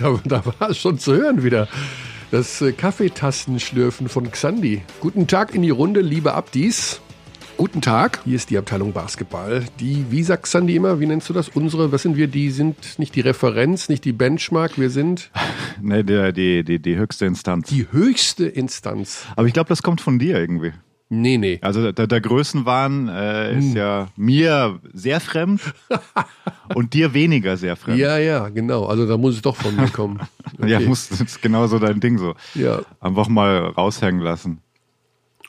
[0.00, 1.66] Ja, da war es schon zu hören wieder.
[2.30, 4.82] Das äh, Kaffeetastenschlürfen von Xandi.
[5.00, 7.00] Guten Tag in die Runde, liebe Abdis.
[7.56, 8.20] Guten Tag.
[8.24, 9.64] Hier ist die Abteilung Basketball.
[9.80, 11.48] Die, wie sagt Xandi immer, wie nennst du das?
[11.48, 12.28] Unsere, was sind wir?
[12.28, 15.30] Die sind nicht die Referenz, nicht die Benchmark, wir sind.
[15.80, 17.68] Nee, die, die, die, die höchste Instanz.
[17.68, 19.26] Die höchste Instanz.
[19.36, 20.72] Aber ich glaube, das kommt von dir irgendwie.
[21.10, 21.58] Nee, nee.
[21.62, 23.76] Also der, der Größenwahn äh, ist hm.
[23.76, 25.62] ja mir sehr fremd
[26.74, 27.98] und dir weniger sehr fremd.
[27.98, 28.84] Ja, ja, genau.
[28.84, 30.20] Also da muss es doch von mir kommen.
[30.60, 30.70] Okay.
[30.72, 32.34] ja, muss das ist genau so dein Ding so.
[32.54, 32.80] Ja.
[33.00, 34.60] Einfach mal raushängen lassen.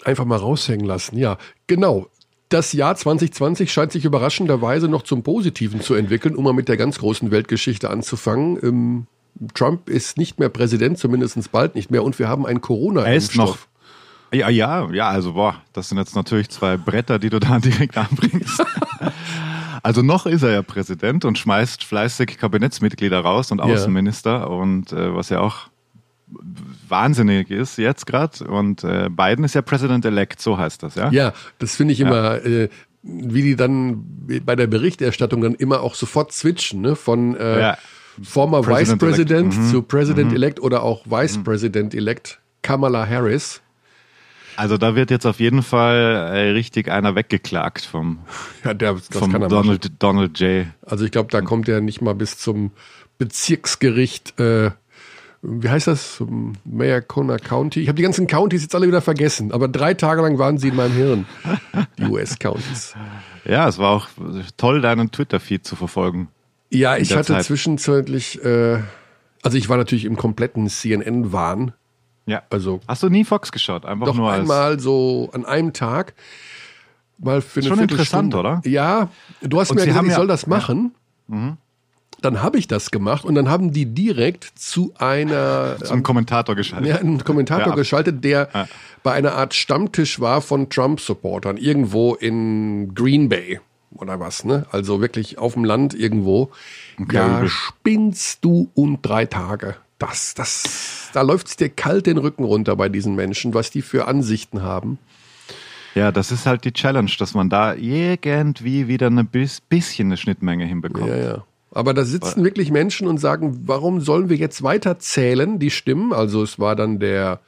[0.03, 1.37] Einfach mal raushängen lassen, ja.
[1.67, 2.07] Genau.
[2.49, 6.77] Das Jahr 2020 scheint sich überraschenderweise noch zum Positiven zu entwickeln, um mal mit der
[6.77, 8.59] ganz großen Weltgeschichte anzufangen.
[8.61, 9.07] Ähm,
[9.53, 13.15] Trump ist nicht mehr Präsident, zumindest bald nicht mehr, und wir haben ein corona Er
[13.15, 13.57] ist noch
[14.31, 17.97] ja, ja, ja, also boah, das sind jetzt natürlich zwei Bretter, die du da direkt
[17.97, 18.63] anbringst.
[19.83, 24.43] also noch ist er ja Präsident und schmeißt fleißig Kabinettsmitglieder raus und Außenminister ja.
[24.43, 25.69] und äh, was ja auch
[26.87, 31.09] wahnsinnig ist jetzt gerade und äh, Biden ist ja President-elect, so heißt das, ja?
[31.11, 32.63] Ja, das finde ich immer, ja.
[32.63, 32.69] äh,
[33.01, 34.03] wie die dann
[34.45, 36.95] bei der Berichterstattung dann immer auch sofort switchen, ne?
[36.95, 37.77] von äh, ja.
[38.21, 39.69] former Vice President mhm.
[39.69, 40.65] zu President-elect mhm.
[40.65, 41.43] oder auch Vice mhm.
[41.43, 43.61] President-elect Kamala Harris.
[44.59, 48.19] Also da wird jetzt auf jeden Fall äh, richtig einer weggeklagt vom,
[48.65, 50.65] ja, der, vom Donald, Donald J.
[50.85, 52.71] Also ich glaube, da kommt er nicht mal bis zum
[53.17, 54.71] Bezirksgericht, äh,
[55.41, 56.21] wie heißt das?
[56.65, 57.79] Mayacona County.
[57.79, 60.67] Ich habe die ganzen Countys jetzt alle wieder vergessen, aber drei Tage lang waren sie
[60.67, 61.25] in meinem Hirn,
[61.97, 62.95] die US-Counties.
[63.45, 64.09] Ja, es war auch
[64.57, 66.27] toll, deinen Twitter-Feed zu verfolgen.
[66.69, 67.45] Ja, ich hatte Zeit.
[67.45, 68.79] zwischenzeitlich, äh,
[69.41, 71.71] also ich war natürlich im kompletten CNN-Wahn
[72.29, 72.43] ja.
[72.49, 72.79] Also.
[72.87, 73.85] Hast du nie Fox geschaut?
[73.85, 76.13] Einfach doch nur einmal so an einem Tag.
[77.17, 78.61] Mal für eine Schon interessant, oder?
[78.65, 79.09] Ja.
[79.41, 80.93] Du hast und mir gesagt, ich soll das machen.
[81.27, 81.35] Ja.
[81.35, 81.57] Mhm.
[82.21, 86.53] Dann habe ich das gemacht und dann haben die direkt zu einer zu einem Kommentator
[86.53, 86.89] geschaltet.
[86.89, 87.75] Ja, einen Kommentator ja.
[87.75, 88.67] geschaltet, der ja.
[89.03, 93.61] bei einer Art Stammtisch war von Trump-Supportern irgendwo in Green Bay
[93.95, 94.65] oder was, ne?
[94.71, 96.51] Also wirklich auf dem Land irgendwo.
[96.99, 97.15] Okay.
[97.15, 102.43] Ja, spinnst du und drei Tage das, das, da läuft es dir kalt den Rücken
[102.43, 104.97] runter bei diesen Menschen, was die für Ansichten haben.
[105.95, 110.65] Ja, das ist halt die Challenge, dass man da irgendwie wieder ein bisschen eine Schnittmenge
[110.65, 111.09] hinbekommt.
[111.09, 111.43] Ja, ja.
[111.71, 116.13] Aber da sitzen wirklich Menschen und sagen, warum sollen wir jetzt weiter zählen, die Stimmen?
[116.13, 117.41] Also es war dann der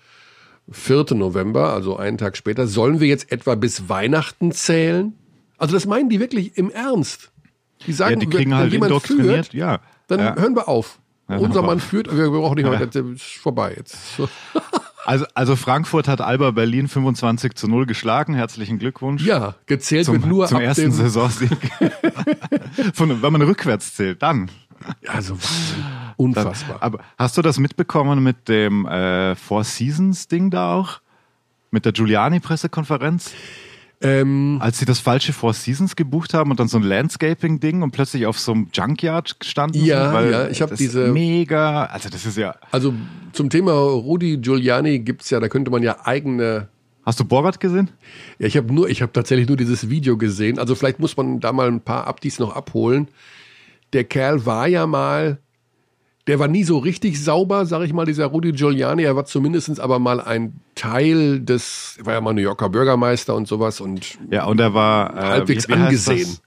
[0.69, 1.05] 4.
[1.11, 2.67] November, also einen Tag später.
[2.67, 5.13] Sollen wir jetzt etwa bis Weihnachten zählen?
[5.57, 7.31] Also das meinen die wirklich im Ernst.
[7.87, 9.79] Die sagen, ja, die kriegen wenn, halt jemand führt, ja.
[10.07, 10.35] dann ja.
[10.35, 10.99] hören wir auf.
[11.39, 13.11] Unser Mann führt, wir brauchen nicht mehr, ja.
[13.13, 13.97] ist vorbei jetzt.
[15.03, 18.35] Also, also Frankfurt hat Alba Berlin 25 zu 0 geschlagen.
[18.35, 19.25] Herzlichen Glückwunsch.
[19.25, 21.49] Ja, gezählt zum, wird nur zum ab ersten dem Saisonsieg.
[22.93, 24.51] Von, wenn man rückwärts zählt, dann.
[25.07, 25.37] Also
[26.17, 26.77] unfassbar.
[26.79, 31.01] Dann, aber hast du das mitbekommen mit dem äh, Four Seasons Ding da auch?
[31.71, 33.31] Mit der Giuliani Pressekonferenz?
[34.03, 37.91] Ähm, Als sie das falsche Four Seasons gebucht haben und dann so ein Landscaping-Ding und
[37.91, 39.83] plötzlich auf so einem Junkyard standen.
[39.85, 41.07] Ja, sind, ja, ich habe diese.
[41.07, 42.55] Mega, also das ist ja.
[42.71, 42.93] Also
[43.31, 46.67] zum Thema Rudi Giuliani gibt's ja, da könnte man ja eigene.
[47.03, 47.89] Hast du Borat gesehen?
[48.39, 50.57] Ja, ich habe nur, ich habe tatsächlich nur dieses Video gesehen.
[50.57, 53.07] Also vielleicht muss man da mal ein paar Abdis noch abholen.
[53.93, 55.39] Der Kerl war ja mal
[56.27, 59.03] der war nie so richtig sauber, sag ich mal, dieser Rudy Giuliani.
[59.03, 63.35] Er war zumindest aber mal ein Teil des, er war ja mal New Yorker Bürgermeister
[63.35, 66.27] und sowas und ja und er war äh, halbwegs wie, wie angesehen.
[66.27, 66.43] Heißt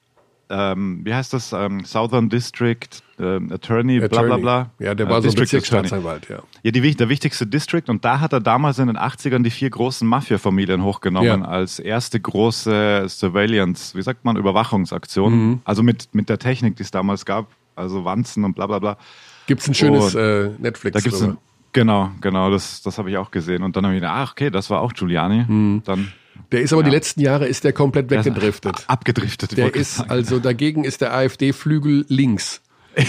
[0.50, 1.52] ähm, wie heißt das?
[1.52, 4.70] Ähm, Southern District ähm, Attorney, Attorney, bla bla bla.
[4.78, 6.42] Ja, der war äh, so Bezirksstaatsanwalt, ja.
[6.62, 9.70] Ja, die, der wichtigste District und da hat er damals in den 80ern die vier
[9.70, 11.48] großen Mafia-Familien hochgenommen ja.
[11.48, 15.32] als erste große Surveillance, wie sagt man, Überwachungsaktion.
[15.34, 15.60] Mhm.
[15.64, 18.98] Also mit, mit der Technik, die es damals gab, also Wanzen und bla bla bla.
[19.46, 20.94] Gibt es ein schönes äh, Netflix.
[20.94, 21.38] Da gibt's ein,
[21.72, 23.62] genau, genau, das, das habe ich auch gesehen.
[23.62, 25.44] Und dann habe ich gedacht, ach, okay, das war auch Giuliani.
[25.46, 25.82] Hm.
[25.84, 26.12] Dann,
[26.52, 26.88] der ist aber ja.
[26.88, 28.78] die letzten Jahre ist der komplett weggedriftet.
[28.78, 29.56] Ist abgedriftet.
[29.56, 30.10] Der ist, sagen.
[30.10, 32.62] also dagegen ist der AfD-Flügel links.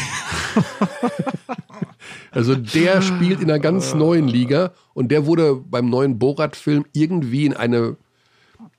[2.31, 7.45] also der spielt in einer ganz neuen Liga und der wurde beim neuen Borat-Film irgendwie
[7.45, 7.97] in eine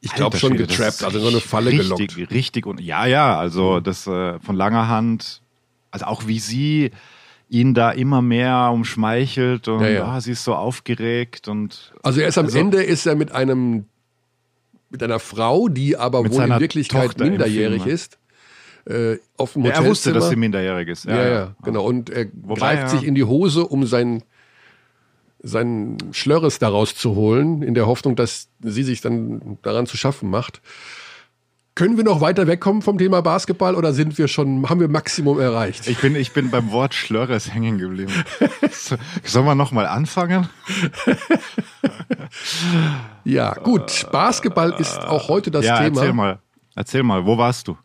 [0.00, 2.30] ich glaube schon getrappt, also in so eine Falle richtig, gelockt.
[2.32, 5.42] Richtig und ja, ja, also das äh, von langer Hand,
[5.90, 6.90] also auch wie sie
[7.48, 10.04] ihn da immer mehr umschmeichelt und ja, ja.
[10.04, 13.32] Ah, sie ist so aufgeregt und also er ist am also, Ende ist er mit
[13.32, 13.86] einem
[14.90, 18.18] mit einer Frau, die aber wohl in Wirklichkeit Tochter minderjährig Film, ist.
[18.88, 21.04] Äh, auf dem ja, er wusste, dass sie minderjährig ist.
[21.04, 21.84] Ja, ja, ja genau.
[21.84, 24.22] Und er Wobei, greift sich in die Hose, um sein
[25.40, 30.30] sein Schlörres daraus zu holen, in der Hoffnung, dass sie sich dann daran zu schaffen
[30.30, 30.60] macht.
[31.76, 35.38] Können wir noch weiter wegkommen vom Thema Basketball oder sind wir schon, haben wir Maximum
[35.38, 35.86] erreicht?
[35.86, 38.10] Ich bin, ich bin beim Wort Schlörres hängen geblieben.
[39.22, 40.48] Sollen wir nochmal anfangen?
[43.24, 44.06] ja, gut.
[44.10, 46.00] Basketball ist auch heute das ja, Thema.
[46.00, 46.38] Erzähl mal,
[46.74, 47.76] erzähl mal, wo warst du?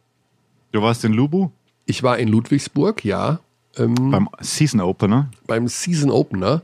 [0.71, 1.49] Du warst in Lubu?
[1.85, 3.41] Ich war in Ludwigsburg, ja.
[3.75, 5.29] Ähm, beim Season Opener?
[5.47, 6.61] Beim Season Opener.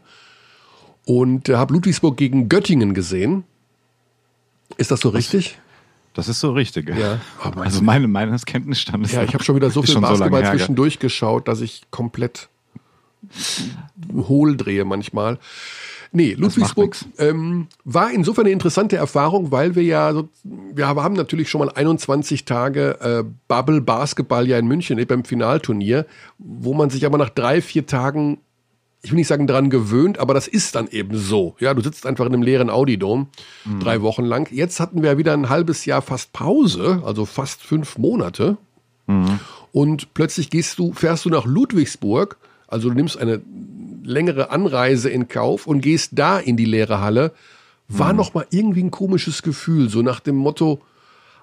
[1.03, 3.43] Und äh, habe Ludwigsburg gegen Göttingen gesehen.
[4.77, 5.59] Ist das so richtig?
[6.17, 6.89] Das ist so richtig.
[6.89, 7.21] Ja.
[7.45, 9.11] Oh, also meine, meines Kenntnisstandes.
[9.11, 12.49] Ja, ich habe schon wieder so viel Basketball so zwischendurch geschaut, dass ich komplett
[14.11, 15.37] hohl drehe manchmal.
[16.11, 21.51] Nee, Ludwigsburg ähm, war insofern eine interessante Erfahrung, weil wir ja, so, wir haben natürlich
[21.51, 26.07] schon mal 21 Tage äh, Bubble Basketball ja in München beim Finalturnier,
[26.39, 28.39] wo man sich aber nach drei, vier Tagen
[29.07, 31.55] ich will nicht sagen dran gewöhnt, aber das ist dann eben so.
[31.61, 33.29] Ja, du sitzt einfach in einem leeren Audi-Dom
[33.63, 33.79] mhm.
[33.79, 34.51] drei Wochen lang.
[34.51, 38.57] Jetzt hatten wir wieder ein halbes Jahr fast Pause, also fast fünf Monate.
[39.05, 39.39] Mhm.
[39.71, 42.35] Und plötzlich gehst du, fährst du nach Ludwigsburg,
[42.67, 43.41] also du nimmst eine
[44.03, 47.31] längere Anreise in Kauf und gehst da in die leere Halle.
[47.87, 48.17] War mhm.
[48.17, 50.81] noch mal irgendwie ein komisches Gefühl, so nach dem Motto,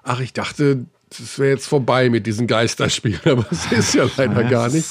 [0.03, 4.43] ach, ich dachte, es wäre jetzt vorbei mit diesen Geisterspielen, aber es ist ja leider
[4.43, 4.85] gar nicht.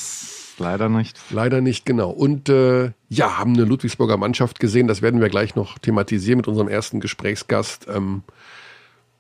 [0.59, 1.19] Leider nicht.
[1.31, 2.11] Leider nicht, genau.
[2.11, 4.87] Und äh, ja, haben eine Ludwigsburger Mannschaft gesehen.
[4.87, 7.87] Das werden wir gleich noch thematisieren mit unserem ersten Gesprächsgast.
[7.89, 8.23] Ähm,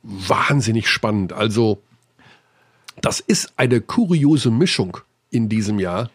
[0.02, 1.32] wahnsinnig spannend.
[1.32, 1.82] Also,
[3.00, 4.98] das ist eine kuriose Mischung
[5.30, 6.10] in diesem Jahr.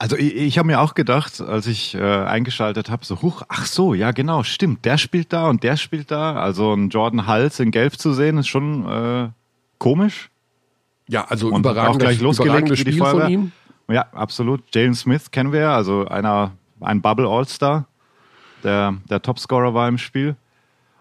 [0.00, 3.66] Also ich, ich habe mir auch gedacht, als ich äh, eingeschaltet habe, so huch, ach
[3.66, 6.34] so, ja genau, stimmt, der spielt da und der spielt da.
[6.36, 9.28] Also ein Jordan Hals in Gelb zu sehen, ist schon äh,
[9.78, 10.30] komisch.
[11.08, 13.52] Ja, also und überragend, auch gleich losgelegt Spiel von ihm.
[13.90, 14.62] Ja, absolut.
[14.74, 17.86] Jalen Smith kennen wir, also einer, ein Bubble All-Star,
[18.62, 20.36] der, der Topscorer war im Spiel.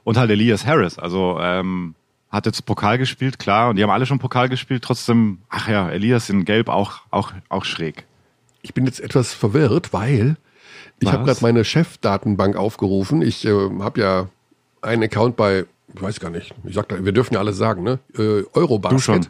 [0.03, 1.93] Und halt Elias Harris, also ähm,
[2.29, 5.89] hat jetzt Pokal gespielt, klar, und die haben alle schon Pokal gespielt, trotzdem, ach ja,
[5.89, 8.05] Elias in Gelb auch, auch, auch schräg.
[8.61, 10.37] Ich bin jetzt etwas verwirrt, weil
[10.99, 13.21] ich habe gerade meine Chefdatenbank aufgerufen.
[13.21, 14.29] Ich äh, habe ja
[14.81, 17.99] einen Account bei, ich weiß gar nicht, ich sag wir dürfen ja alles sagen, ne?
[18.17, 18.97] Äh, Eurobasket.
[18.97, 19.25] Du schon.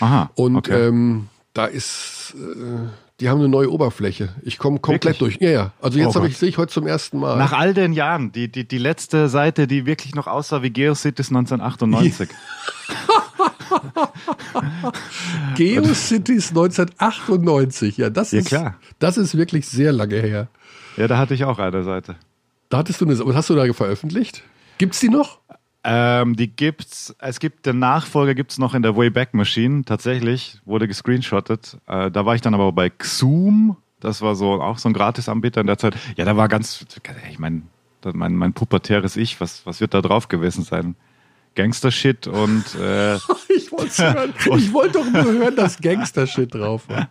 [0.00, 0.30] Aha.
[0.34, 0.88] Und okay.
[0.88, 2.88] ähm, da ist, äh,
[3.20, 4.30] die haben eine neue Oberfläche.
[4.42, 5.38] Ich komme komplett wirklich?
[5.38, 5.50] durch.
[5.50, 5.72] Ja, ja.
[5.82, 7.36] Also jetzt oh ich, sehe ich heute zum ersten Mal.
[7.36, 11.28] Nach all den Jahren, die, die, die letzte Seite, die wirklich noch aussah wie GeoCities
[11.28, 12.30] 1998.
[15.56, 18.76] GeoCities 1998, ja, das ja, ist, klar.
[18.98, 20.48] das ist wirklich sehr lange her.
[20.96, 22.16] Ja, da hatte ich auch eine Seite.
[22.68, 24.42] Da hattest du eine, was hast du da veröffentlicht?
[24.78, 25.39] Gibt's die noch?
[25.82, 30.86] Ähm, die gibt's, es gibt den Nachfolger gibt's noch in der Wayback Machine, tatsächlich, wurde
[30.86, 31.78] gescreenshottet.
[31.86, 35.60] Äh, da war ich dann aber bei Xoom, das war so auch so ein Gratisanbieter
[35.62, 35.94] in der Zeit.
[36.16, 36.84] Ja, da war ganz,
[37.30, 37.62] ich meine,
[38.12, 40.96] mein, mein pubertäres Ich, was, was wird da drauf gewesen sein?
[41.54, 43.16] Gangster-Shit und äh,
[43.56, 44.32] ich wollte
[44.72, 47.10] wollte doch nur hören, dass Gangster-Shit drauf war.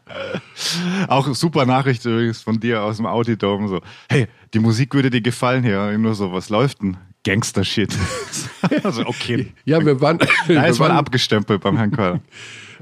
[1.07, 3.81] Auch super Nachricht übrigens von dir aus dem Audi-Dome so.
[4.09, 5.97] Hey, die Musik würde dir gefallen hier.
[5.97, 6.97] Nur so, was läuft denn?
[7.25, 7.95] Gangster-Shit.
[8.83, 9.47] also okay.
[9.65, 10.19] Ja, wir waren.
[10.47, 12.21] Da ist mal abgestempelt beim Herrn Köller.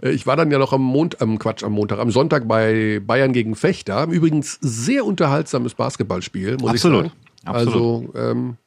[0.02, 3.02] Äh, ich war dann ja noch am Mond, am Quatsch, am Montag, am Sonntag bei
[3.06, 4.08] Bayern gegen Fechter.
[4.08, 7.06] Übrigens sehr unterhaltsames Basketballspiel, muss Absolut.
[7.06, 7.22] ich sagen.
[7.46, 7.76] Absolut.
[7.76, 8.58] Also, ähm,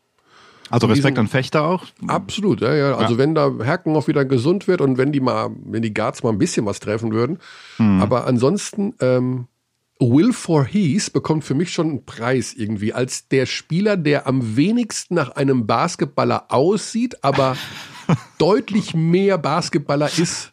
[0.70, 1.84] also Respekt an Fechter auch?
[2.06, 2.96] Absolut, ja, ja.
[2.96, 3.18] Also ja.
[3.18, 6.30] wenn da Herken auch wieder gesund wird und wenn die mal, wenn die Guards mal
[6.30, 7.38] ein bisschen was treffen würden.
[7.78, 8.00] Mhm.
[8.00, 9.46] Aber ansonsten, ähm,
[10.00, 15.14] Will Forhees bekommt für mich schon einen Preis irgendwie als der Spieler, der am wenigsten
[15.14, 17.56] nach einem Basketballer aussieht, aber
[18.38, 20.52] deutlich mehr Basketballer ist.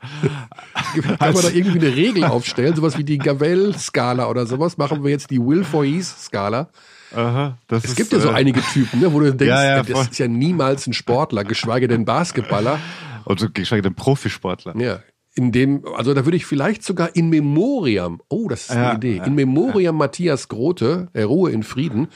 [1.19, 5.11] Kann man da irgendwie eine Regel aufstellen, sowas wie die Gavel-Skala oder sowas, machen wir
[5.11, 6.69] jetzt die Will Forhees-Skala.
[7.15, 9.83] Aha, es ist, gibt ja so äh, einige Typen, ne, wo du denkst, ja, ja,
[9.83, 12.79] das ist ja niemals ein Sportler, geschweige denn Basketballer.
[13.25, 14.75] Also geschweige denn Profisportler.
[14.77, 14.99] Ja,
[15.37, 18.95] in dem, also da würde ich vielleicht sogar in Memoriam, oh, das ist eine ja,
[18.95, 19.99] Idee, in Memoriam ja.
[19.99, 22.07] Matthias Grote, er Ruhe in Frieden,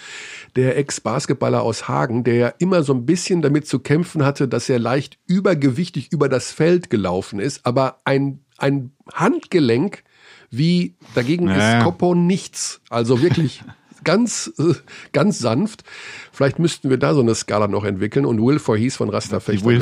[0.56, 4.70] der Ex-Basketballer aus Hagen, der ja immer so ein bisschen damit zu kämpfen hatte, dass
[4.70, 10.04] er leicht übergewichtig über das Feld gelaufen ist, aber ein, ein Handgelenk
[10.50, 11.78] wie dagegen ja.
[11.78, 12.82] ist Koppo nichts.
[12.90, 13.64] Also wirklich
[14.04, 14.74] ganz, äh,
[15.12, 15.84] ganz sanft.
[16.32, 19.66] Vielleicht müssten wir da so eine Skala noch entwickeln und Will Forhees von Rasta Fechter
[19.66, 19.82] Will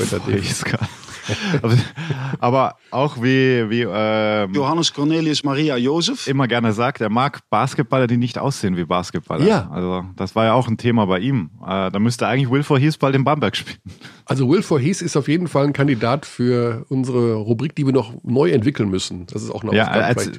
[2.39, 8.08] aber, auch wie, wie ähm, Johannes Cornelius Maria Josef immer gerne sagt, er mag Basketballer,
[8.08, 9.46] die nicht aussehen wie Basketballer.
[9.46, 9.70] Ja.
[9.72, 11.51] Also das war ja auch ein Thema bei ihm.
[11.62, 13.77] Äh, da müsste eigentlich Will Forhees bald in Bamberg spielen.
[14.25, 18.13] Also Will Forhees ist auf jeden Fall ein Kandidat für unsere Rubrik, die wir noch
[18.24, 19.25] neu entwickeln müssen.
[19.27, 20.32] Das ist auch eine ja, als,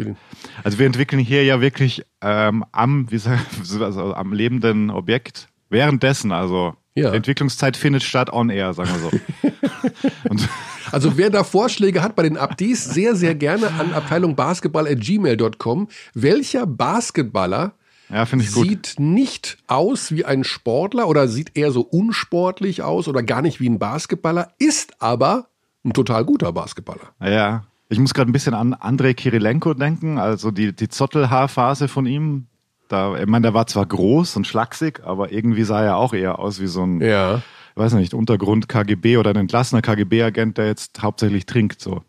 [0.65, 3.47] Also wir entwickeln hier ja wirklich ähm, am, wie sagt,
[3.81, 7.13] also am lebenden Objekt währenddessen, also ja.
[7.13, 10.47] Entwicklungszeit findet statt on air, sagen wir so.
[10.93, 15.89] Also wer da Vorschläge hat bei den Abdis, sehr, sehr gerne an Abteilung Basketball@gmail.com.
[16.15, 17.75] Welcher Basketballer
[18.09, 23.41] ja, sieht nicht aus wie ein Sportler oder sieht eher so unsportlich aus oder gar
[23.41, 25.47] nicht wie ein Basketballer, ist aber
[25.85, 27.13] ein total guter Basketballer.
[27.21, 32.07] Ja, ich muss gerade ein bisschen an Andrei Kirilenko denken, also die, die Zottelhaarphase von
[32.07, 32.47] ihm.
[32.91, 36.41] Da, ich meine, der war zwar groß und schlaksig, aber irgendwie sah er auch eher
[36.41, 37.41] aus wie so ein, ja.
[37.77, 41.81] weiß nicht, Untergrund KGB oder ein entlassener KGB-Agent, der jetzt hauptsächlich trinkt.
[41.81, 42.03] So.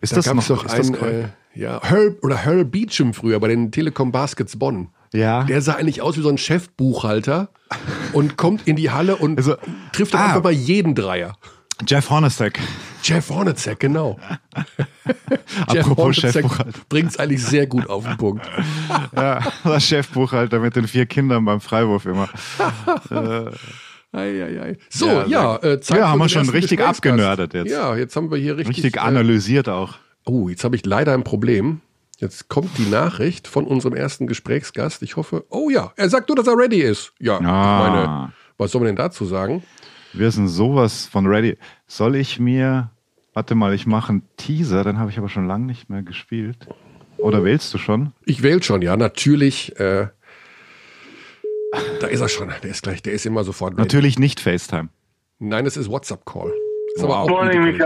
[0.00, 3.38] Ist da das noch doch ist ein, das äh, ja, Herb oder Herb Beecham früher
[3.38, 4.88] bei den Telekom Baskets Bonn.
[5.12, 5.44] Ja.
[5.44, 7.50] Der sah eigentlich aus wie so ein Chefbuchhalter
[8.12, 9.54] und kommt in die Halle und also,
[9.92, 11.36] trifft ah, einfach mal jeden Dreier.
[11.86, 12.60] Jeff Hornacek.
[13.02, 14.18] Jeff Hornacek, genau.
[15.72, 16.46] Jeff Apropos Hornacek
[16.88, 18.48] bringt es eigentlich sehr gut auf den Punkt.
[19.16, 22.28] ja, der Chefbuchhalter mit den vier Kindern beim Freiwurf immer.
[23.10, 23.50] äh.
[24.16, 24.78] Ei, ei, ei.
[24.90, 27.72] So, ja, ja äh, Zeit ja haben wir schon richtig abgenördet jetzt.
[27.72, 28.76] Ja, jetzt haben wir hier richtig.
[28.76, 29.94] Richtig analysiert äh, auch.
[30.24, 31.80] Oh, jetzt habe ich leider ein Problem.
[32.18, 35.02] Jetzt kommt die Nachricht von unserem ersten Gesprächsgast.
[35.02, 37.12] Ich hoffe, oh ja, er sagt nur, dass er ready ist.
[37.18, 37.40] Ja, ah.
[37.40, 39.64] ich meine, was soll man denn dazu sagen?
[40.16, 41.58] Wir sind sowas von ready.
[41.88, 42.90] Soll ich mir,
[43.32, 46.68] warte mal, ich mache einen Teaser, dann habe ich aber schon lange nicht mehr gespielt.
[47.18, 48.12] Oder wählst du schon?
[48.24, 49.78] Ich wähle schon, ja, natürlich.
[49.80, 50.08] Äh,
[52.00, 53.76] da ist er schon, der ist gleich, der ist immer sofort.
[53.76, 54.88] Natürlich nicht FaceTime.
[55.40, 56.52] Nein, es ist WhatsApp-Call.
[56.98, 57.28] Wow.
[57.28, 57.76] Morning,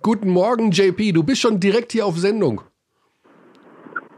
[0.00, 1.12] Guten Morgen, JP.
[1.12, 2.62] Du bist schon direkt hier auf Sendung.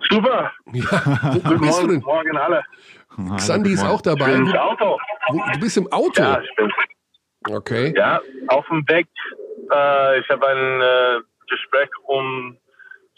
[0.08, 0.52] Super.
[0.72, 2.00] Ja, wo, du denn?
[2.00, 2.62] Morgen alle.
[3.36, 4.30] Xandi ist auch dabei.
[4.30, 4.96] Ich bin im Auto.
[5.30, 6.22] Wo, du bist im Auto?
[6.22, 6.70] Ja, ich bin
[7.46, 7.94] Okay.
[7.96, 9.06] Ja, auf dem Weg.
[9.72, 12.56] Äh, ich habe ein äh, Gespräch um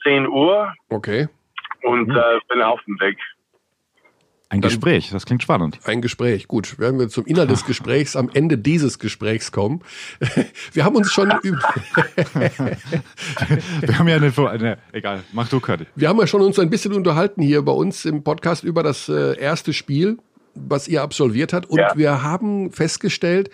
[0.03, 0.73] 10 Uhr.
[0.89, 1.29] Okay.
[1.83, 2.17] Und mhm.
[2.17, 3.19] äh, bin auf dem Weg.
[4.53, 5.79] Ein Gespräch, das klingt spannend.
[5.85, 6.77] Ein Gespräch, gut.
[6.81, 9.81] Werden wir zum Inhalt des Gesprächs am Ende dieses Gesprächs kommen.
[10.73, 11.63] Wir haben uns schon über.
[13.81, 15.87] wir haben ja eine, eine, egal, mach du, Kurt.
[15.95, 19.09] Wir haben ja schon uns ein bisschen unterhalten hier bei uns im Podcast über das
[19.09, 20.19] äh, erste Spiel,
[20.55, 21.67] was ihr absolviert habt.
[21.67, 21.93] Und ja.
[21.95, 23.51] wir haben festgestellt,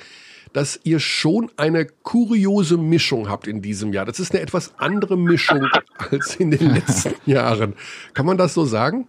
[0.56, 4.06] dass ihr schon eine kuriose Mischung habt in diesem Jahr.
[4.06, 5.68] Das ist eine etwas andere Mischung
[6.10, 7.76] als in den letzten Jahren.
[8.14, 9.06] Kann man das so sagen?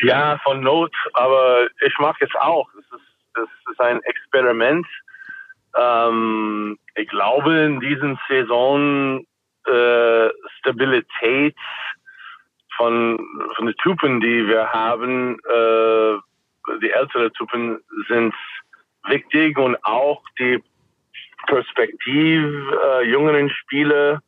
[0.00, 2.66] Ja, von Not, aber ich mag es auch.
[2.78, 4.86] Es ist, es ist ein Experiment.
[5.76, 9.18] Ähm, ich glaube, in diesem Saison
[9.66, 10.28] äh,
[10.60, 11.56] Stabilität
[12.78, 13.18] von,
[13.54, 18.34] von den Typen, die wir haben, äh, die älteren Typen sind
[19.04, 20.62] wichtig und auch die
[21.46, 24.20] Perspektive äh, jüngeren Spieler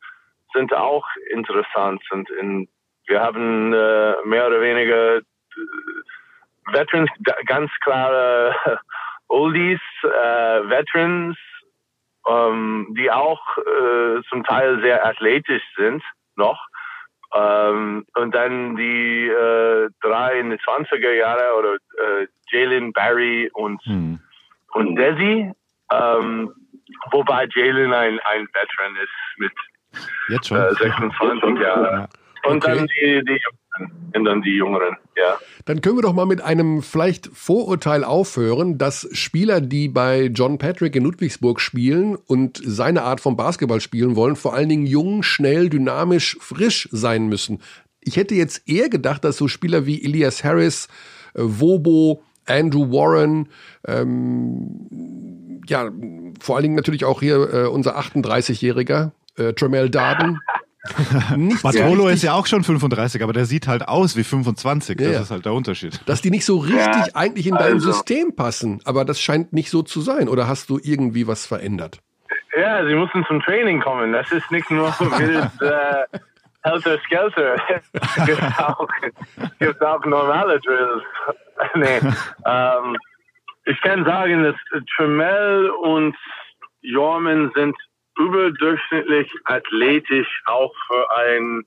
[0.53, 2.03] sind auch interessant.
[2.11, 2.69] Und in,
[3.07, 5.23] wir haben äh, mehr oder weniger äh,
[6.67, 7.11] Veterans,
[7.47, 8.55] ganz klare
[9.29, 11.37] Oldies, äh, Veterans,
[12.29, 16.03] ähm, die auch äh, zum Teil sehr athletisch sind
[16.37, 16.67] noch.
[17.35, 23.83] Ähm, und dann die äh, drei in den 20er Jahre oder äh, Jalen Barry und
[23.85, 24.21] hm
[24.75, 25.53] und Desi,
[25.93, 26.53] ähm,
[27.11, 29.53] wobei Jalen ein, ein Veteran ist mit
[30.29, 30.59] Jetzt schon.
[30.59, 31.85] Äh, 26 Jahren.
[31.85, 32.09] Ja.
[32.51, 32.77] Und okay.
[32.77, 33.41] dann die, die
[34.15, 35.37] und dann die Jüngeren, ja.
[35.65, 40.59] Dann können wir doch mal mit einem vielleicht Vorurteil aufhören, dass Spieler, die bei John
[40.59, 45.25] Patrick in Ludwigsburg spielen und seine Art von Basketball spielen wollen, vor allen Dingen jung,
[45.25, 47.61] schnell, dynamisch, frisch sein müssen.
[48.01, 50.87] Ich hätte jetzt eher gedacht, dass so Spieler wie Elias Harris,
[51.35, 53.49] äh, Wobo, Andrew Warren,
[53.87, 55.91] ähm, ja,
[56.41, 60.41] vor allen Dingen natürlich auch hier äh, unser 38-Jähriger, äh, Tremel Darden.
[61.63, 64.99] Bartolo ist ja auch schon 35, aber der sieht halt aus wie 25.
[64.99, 65.21] Das ja.
[65.21, 66.01] ist halt der Unterschied.
[66.05, 67.93] Dass die nicht so richtig ja, eigentlich in deinem also.
[67.93, 70.29] System passen, aber das scheint nicht so zu sein.
[70.29, 72.01] Oder hast du irgendwie was verändert?
[72.57, 74.13] Ja, sie müssen zum Training kommen.
[74.13, 76.19] Das ist nicht nur wild äh,
[76.65, 77.57] Helter Skelter.
[78.27, 78.89] gibt auch,
[79.59, 81.03] gibt auch normale Drills.
[81.75, 82.01] nee.
[82.47, 82.97] Ähm,
[83.67, 84.57] ich kann sagen, dass
[84.97, 86.17] Tremel und
[86.81, 87.77] Jorman sind
[88.19, 91.65] überdurchschnittlich athletisch, auch für ein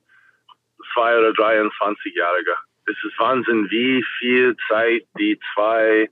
[0.95, 2.57] 2- oder 23-Jähriger.
[2.85, 6.09] Es ist Wahnsinn, wie viel Zeit die zwei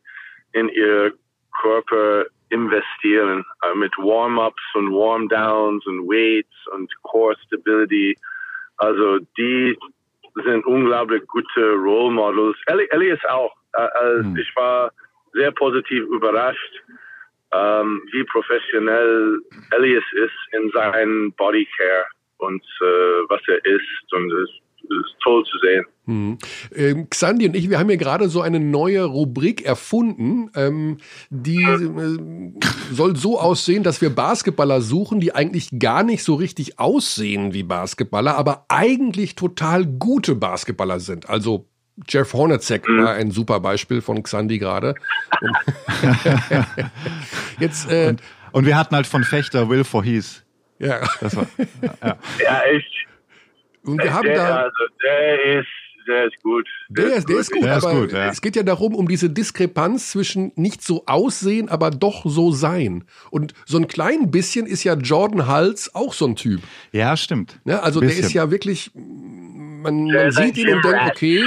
[0.51, 1.13] in ihr
[1.61, 3.45] Körper investieren.
[3.63, 8.15] Äh, mit Warm-ups und Warm-downs und Weights und Core Stability.
[8.77, 9.77] Also die
[10.43, 12.57] sind unglaublich gute Role Models.
[12.67, 13.53] Ellie, Ellie ist auch.
[13.73, 14.37] Äh, hm.
[14.37, 14.91] Ich war
[15.33, 16.83] sehr positiv überrascht,
[17.53, 19.39] ähm, wie professionell
[19.71, 22.05] Elias ist in seinem Bodycare
[22.37, 24.49] und äh, was er isst und es
[24.89, 25.85] ist toll zu sehen.
[26.05, 26.37] Hm.
[26.75, 30.97] Ähm, Xandi und ich, wir haben hier gerade so eine neue Rubrik erfunden, ähm,
[31.29, 32.53] die äh,
[32.91, 37.63] soll so aussehen, dass wir Basketballer suchen, die eigentlich gar nicht so richtig aussehen wie
[37.63, 41.27] Basketballer, aber eigentlich total gute Basketballer sind.
[41.29, 41.67] Also
[42.07, 43.03] Jeff Hornacek mhm.
[43.03, 44.95] war ein super Beispiel von Xandi gerade.
[47.59, 50.43] Jetzt äh, und, und, wir hatten halt von Fechter Will Forhees.
[50.77, 50.99] Ja.
[51.21, 51.47] Das war,
[51.81, 52.17] ja.
[52.43, 52.94] ja, ich.
[53.85, 54.55] Und wir haben der, da.
[54.63, 55.67] Also, der ist
[56.07, 56.67] der ist gut.
[56.89, 58.29] Der, der ist, der ist gut, der aber ist gut, ja.
[58.29, 63.05] es geht ja darum, um diese Diskrepanz zwischen nicht so aussehen, aber doch so sein.
[63.31, 66.61] Und so ein klein bisschen ist ja Jordan Hals auch so ein Typ.
[66.91, 67.59] Ja, stimmt.
[67.65, 71.43] Ja, also der ist ja wirklich, man, man sieht ihn und denkt, okay,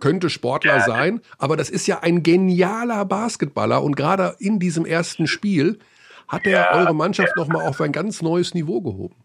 [0.00, 0.84] könnte Sportler ja.
[0.84, 5.78] sein, aber das ist ja ein genialer Basketballer und gerade in diesem ersten Spiel
[6.28, 7.42] hat er ja, eure Mannschaft ja.
[7.42, 9.16] nochmal auf ein ganz neues Niveau gehoben.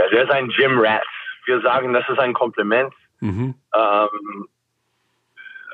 [0.00, 1.06] Ja, der ist ein Gym Rat.
[1.44, 2.94] Wir sagen, das ist ein Kompliment.
[3.20, 3.54] Mhm.
[3.74, 4.48] Ähm,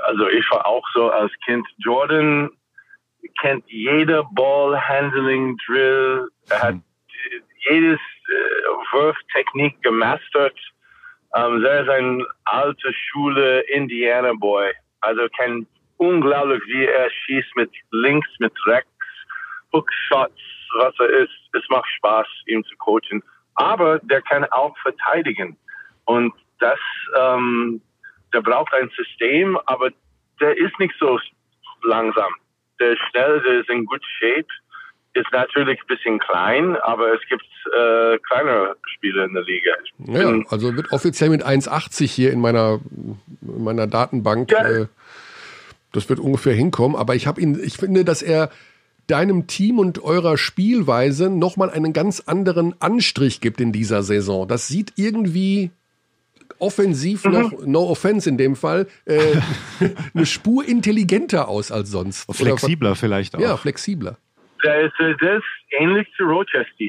[0.05, 1.65] also ich war auch so als Kind.
[1.79, 2.51] Jordan
[3.41, 6.29] kennt jede Ball-Handling-Drill.
[6.51, 6.83] Er hat mhm.
[7.71, 10.59] jedes äh, Wurftechnik gemastert.
[11.37, 14.73] Ähm, er ist ein alte Schule Indiana Boy.
[15.03, 15.69] Also kennt
[15.99, 18.91] unglaublich, wie er schießt mit links, mit rechts,
[19.73, 20.43] Hookshots,
[20.79, 21.31] was er ist.
[21.53, 23.23] Es macht Spaß, ihm zu coachen.
[23.57, 25.57] Aber der kann auch verteidigen.
[26.05, 26.79] Und das,
[27.19, 27.81] ähm,
[28.33, 29.91] der braucht ein System, aber
[30.41, 31.19] der ist nicht so
[31.83, 32.33] langsam.
[32.79, 34.49] Der ist schnell, der ist in good shape
[35.17, 37.45] ist natürlich ein bisschen klein, aber es gibt
[37.75, 39.73] äh, kleinere Spiele in der Liga.
[39.99, 42.81] Ja, also wird offiziell mit 1,80 hier in meiner,
[43.41, 44.53] in meiner Datenbank.
[44.53, 44.69] Ja.
[44.69, 44.87] Äh,
[45.93, 46.97] das wird ungefähr hinkommen.
[46.97, 48.51] Aber ich habe ihn, ich finde, dass er
[49.07, 54.49] deinem Team und eurer Spielweise nochmal einen ganz anderen Anstrich gibt in dieser Saison.
[54.49, 55.71] Das sieht irgendwie
[56.59, 57.33] offensiv mhm.
[57.33, 59.21] noch, no offense in dem Fall, äh,
[60.15, 62.33] eine Spur intelligenter aus als sonst.
[62.35, 63.41] Flexibler Oder, vielleicht auch.
[63.41, 64.17] Ja, flexibler
[64.67, 66.87] der ist, der ist ähnlich zu Rochester.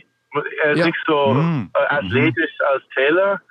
[0.63, 0.85] Er ist ja.
[0.85, 1.71] nicht so mhm.
[1.73, 2.65] Äh, athletisch mhm.
[2.73, 3.41] als Taylor,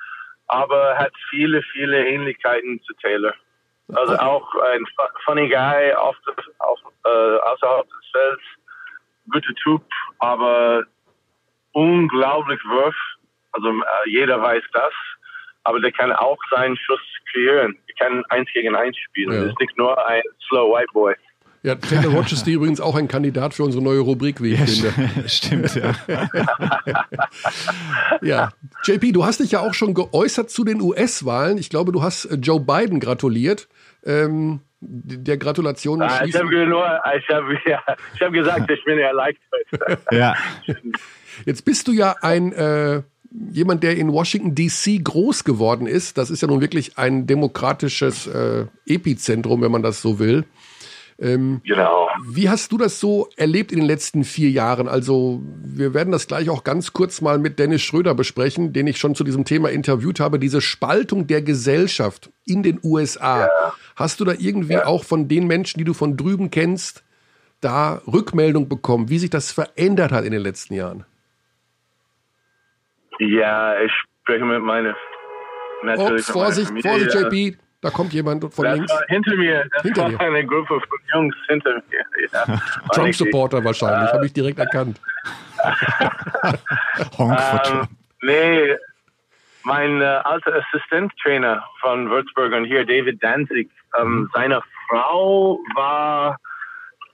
[0.48, 3.34] aber hat viele, viele Ähnlichkeiten zu Taylor.
[3.94, 4.22] Also okay.
[4.22, 4.84] auch ein
[5.24, 6.16] funny guy auf,
[6.58, 8.42] auf, äh, außerhalb des Felds,
[9.30, 9.82] guter Typ,
[10.18, 10.84] aber
[11.72, 12.96] unglaublich Wurf.
[13.52, 14.92] Also äh, jeder weiß das,
[15.64, 17.00] aber der kann auch seinen Schuss
[17.32, 17.78] kreieren.
[17.86, 19.32] Er kann eins gegen eins spielen.
[19.32, 19.38] Ja.
[19.38, 21.14] Er ist nicht nur ein slow white boy.
[21.66, 25.10] Ja, Taylor Rochester übrigens auch ein Kandidat für unsere neue Rubrik, wie ich ja, finde.
[25.28, 25.96] Stimmt, ja.
[28.22, 28.50] ja,
[28.84, 31.58] JP, du hast dich ja auch schon geäußert zu den US-Wahlen.
[31.58, 33.66] Ich glaube, du hast äh, Joe Biden gratuliert.
[34.06, 36.00] Ähm, der Gratulation.
[36.00, 36.84] Ah, ich habe nur,
[37.18, 37.82] ich habe ja,
[38.20, 40.00] hab gesagt, ich bin erleichtert.
[40.10, 40.34] ja.
[41.44, 43.02] Jetzt bist du ja ein äh,
[43.50, 45.00] jemand, der in Washington D.C.
[45.02, 46.18] groß geworden ist.
[46.18, 50.44] Das ist ja nun wirklich ein demokratisches äh, Epizentrum, wenn man das so will.
[51.18, 52.08] Ähm, genau.
[52.28, 54.86] Wie hast du das so erlebt in den letzten vier Jahren?
[54.86, 58.98] Also, wir werden das gleich auch ganz kurz mal mit Dennis Schröder besprechen, den ich
[58.98, 60.38] schon zu diesem Thema interviewt habe.
[60.38, 63.46] Diese Spaltung der Gesellschaft in den USA.
[63.46, 63.72] Ja.
[63.96, 64.86] Hast du da irgendwie ja.
[64.86, 67.02] auch von den Menschen, die du von drüben kennst,
[67.60, 71.04] da Rückmeldung bekommen, wie sich das verändert hat in den letzten Jahren?
[73.18, 74.94] Ja, ich spreche mit meiner
[75.82, 77.56] Natürlich Ups, Vorsicht, Vorsicht, JP.
[77.80, 78.92] Da kommt jemand von das links.
[79.08, 79.64] hinter mir.
[79.72, 80.20] Das hinter war dir.
[80.20, 82.28] eine Gruppe von Jungs hinter mir.
[82.32, 82.60] Ja,
[82.92, 85.00] Trump-Supporter wahrscheinlich, habe ich direkt erkannt.
[87.18, 87.88] Honk ähm, Trump.
[88.22, 88.76] Nee,
[89.66, 93.68] mein äh, alter Assistenztrainer von Würzburg und hier, David Danzig,
[94.00, 96.38] ähm, seine Frau war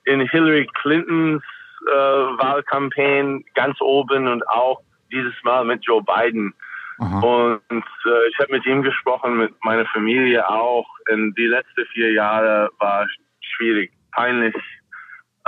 [0.05, 1.41] in Hillary Clintons
[1.87, 6.53] äh, Wahlkampagne ganz oben und auch dieses Mal mit Joe Biden.
[6.99, 7.19] Aha.
[7.21, 10.85] Und äh, ich habe mit ihm gesprochen, mit meiner Familie auch.
[11.09, 13.07] In die letzten vier Jahre war
[13.41, 14.55] schwierig, peinlich,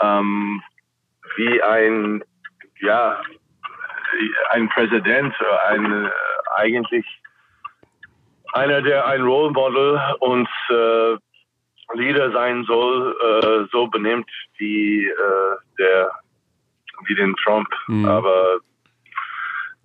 [0.01, 0.63] ähm,
[1.35, 2.23] wie ein,
[2.79, 3.21] ja,
[4.51, 5.33] ein Präsident,
[5.67, 6.09] ein, äh,
[6.55, 7.05] eigentlich
[8.53, 11.17] einer, der ein Role Model und äh,
[11.93, 15.11] Leader sein soll, äh, so benimmt wie äh,
[15.77, 16.11] der,
[17.05, 17.67] wie den Trump.
[17.87, 18.05] Mhm.
[18.05, 18.59] Aber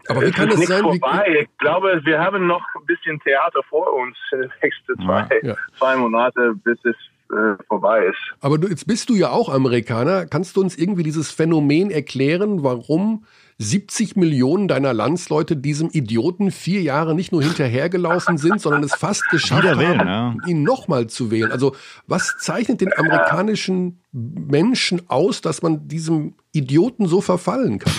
[0.09, 0.83] aber wie kann es, sein?
[0.83, 1.25] Vorbei.
[1.29, 5.41] Wie, ich glaube, wir haben noch ein bisschen Theater vor uns in den nächsten zwei,
[5.43, 5.57] ja.
[5.79, 6.97] zwei Monate, bis es
[7.31, 8.35] äh, vorbei ist.
[8.41, 10.27] Aber du, jetzt bist du ja auch Amerikaner.
[10.27, 13.25] Kannst du uns irgendwie dieses Phänomen erklären, warum
[13.63, 19.29] 70 Millionen deiner Landsleute diesem Idioten vier Jahre nicht nur hinterhergelaufen sind, sondern es fast
[19.31, 20.35] geschafft haben, wählen, ja.
[20.47, 21.53] ihn nochmal zu wählen.
[21.53, 27.93] Also was zeichnet den amerikanischen Menschen aus, dass man diesem Idioten so verfallen kann?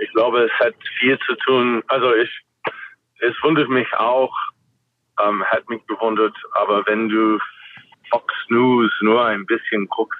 [0.00, 1.84] Ich glaube, es hat viel zu tun.
[1.86, 2.30] Also ich,
[3.20, 4.34] es wundert mich auch,
[5.24, 7.38] ähm, hat mich gewundert, aber wenn du
[8.10, 10.18] Fox News nur ein bisschen guckst,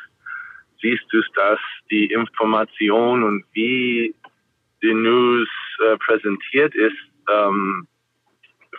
[0.83, 4.15] siehst du, dass die Information und wie
[4.83, 5.49] die News
[5.87, 6.97] äh, präsentiert ist,
[7.33, 7.87] ähm,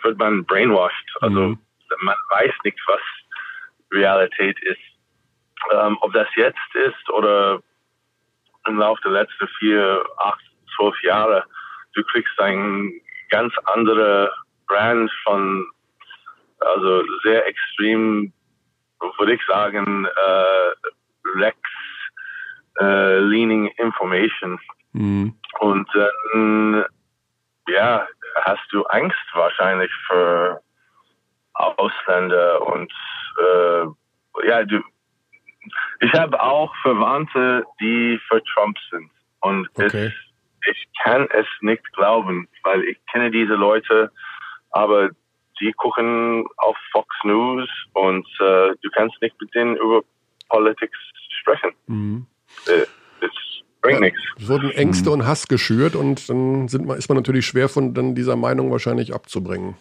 [0.02, 1.16] wird man brainwashed.
[1.20, 1.58] Also mhm.
[2.02, 3.00] man weiß nicht, was
[3.92, 4.78] Realität ist.
[5.72, 7.62] Ähm, ob das jetzt ist oder
[8.66, 10.44] im Laufe der letzten vier, acht,
[10.76, 11.44] zwölf Jahre,
[11.94, 12.92] du kriegst ein
[13.30, 14.32] ganz andere
[14.66, 15.66] Brand von,
[16.60, 18.32] also sehr extrem,
[19.18, 21.58] würde ich sagen, äh, Lex
[22.80, 24.58] äh, Leaning Information.
[24.92, 25.34] Mhm.
[25.60, 26.84] Und dann,
[27.68, 28.06] ja,
[28.42, 30.60] hast du Angst wahrscheinlich für
[31.54, 32.92] Ausländer und
[33.38, 33.86] äh,
[34.48, 34.82] ja, du,
[36.00, 39.10] ich habe auch Verwandte, die für Trump sind.
[39.40, 40.06] Und okay.
[40.06, 40.12] es,
[40.70, 44.10] ich kann es nicht glauben, weil ich kenne diese Leute,
[44.70, 45.10] aber
[45.60, 50.02] die gucken auf Fox News und äh, du kannst nicht mit denen über
[50.48, 50.90] Politik
[51.40, 51.72] sprechen.
[51.86, 52.26] Mhm.
[52.66, 52.82] Äh,
[53.20, 53.30] es
[53.82, 54.20] bringt nichts.
[54.38, 58.14] Es wurden Ängste und Hass geschürt und dann sind, ist man natürlich schwer von dann
[58.14, 59.76] dieser Meinung wahrscheinlich abzubringen.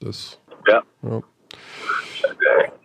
[0.00, 0.82] Das, ja.
[1.02, 1.22] ja.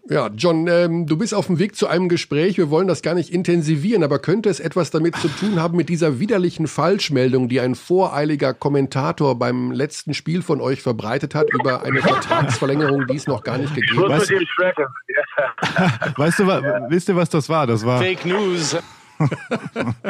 [0.10, 2.58] Ja, John, ähm, du bist auf dem Weg zu einem Gespräch.
[2.58, 5.88] Wir wollen das gar nicht intensivieren, aber könnte es etwas damit zu tun haben mit
[5.88, 11.84] dieser widerlichen Falschmeldung, die ein voreiliger Kommentator beim letzten Spiel von euch verbreitet hat über
[11.84, 14.22] eine Vertragsverlängerung, die es noch gar nicht gegeben hat?
[14.22, 14.32] Weißt,
[16.18, 16.90] weißt du, ja.
[16.90, 17.68] wisst ihr, was das war?
[17.68, 18.78] Das war Fake News.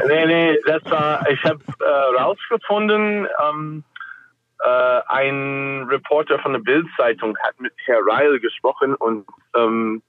[0.08, 3.84] Nee, nee, das war, ich habe äh, rausgefunden, ähm,
[4.64, 10.02] äh, ein Reporter von der Bild-Zeitung hat mit Herr Ryle gesprochen und ähm,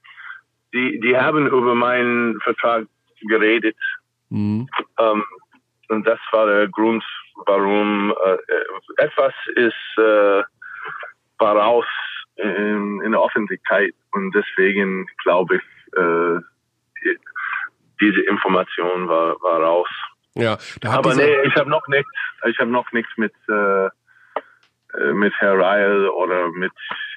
[0.73, 2.87] die, die haben über meinen Vertrag
[3.23, 3.77] geredet.
[4.29, 4.69] Mhm.
[4.99, 5.25] Ähm,
[5.89, 7.05] und das war der Grund,
[7.47, 10.43] warum äh, etwas ist äh,
[11.39, 11.87] war raus
[12.37, 15.63] in, in, der Öffentlichkeit und deswegen glaube ich,
[15.97, 16.41] äh,
[18.01, 19.89] diese Information war, war raus.
[20.35, 22.11] Ja, aber nee, ich habe noch nichts,
[22.47, 23.87] ich habe noch nichts mit äh,
[24.99, 26.73] äh, mit Herr Ryle oder mit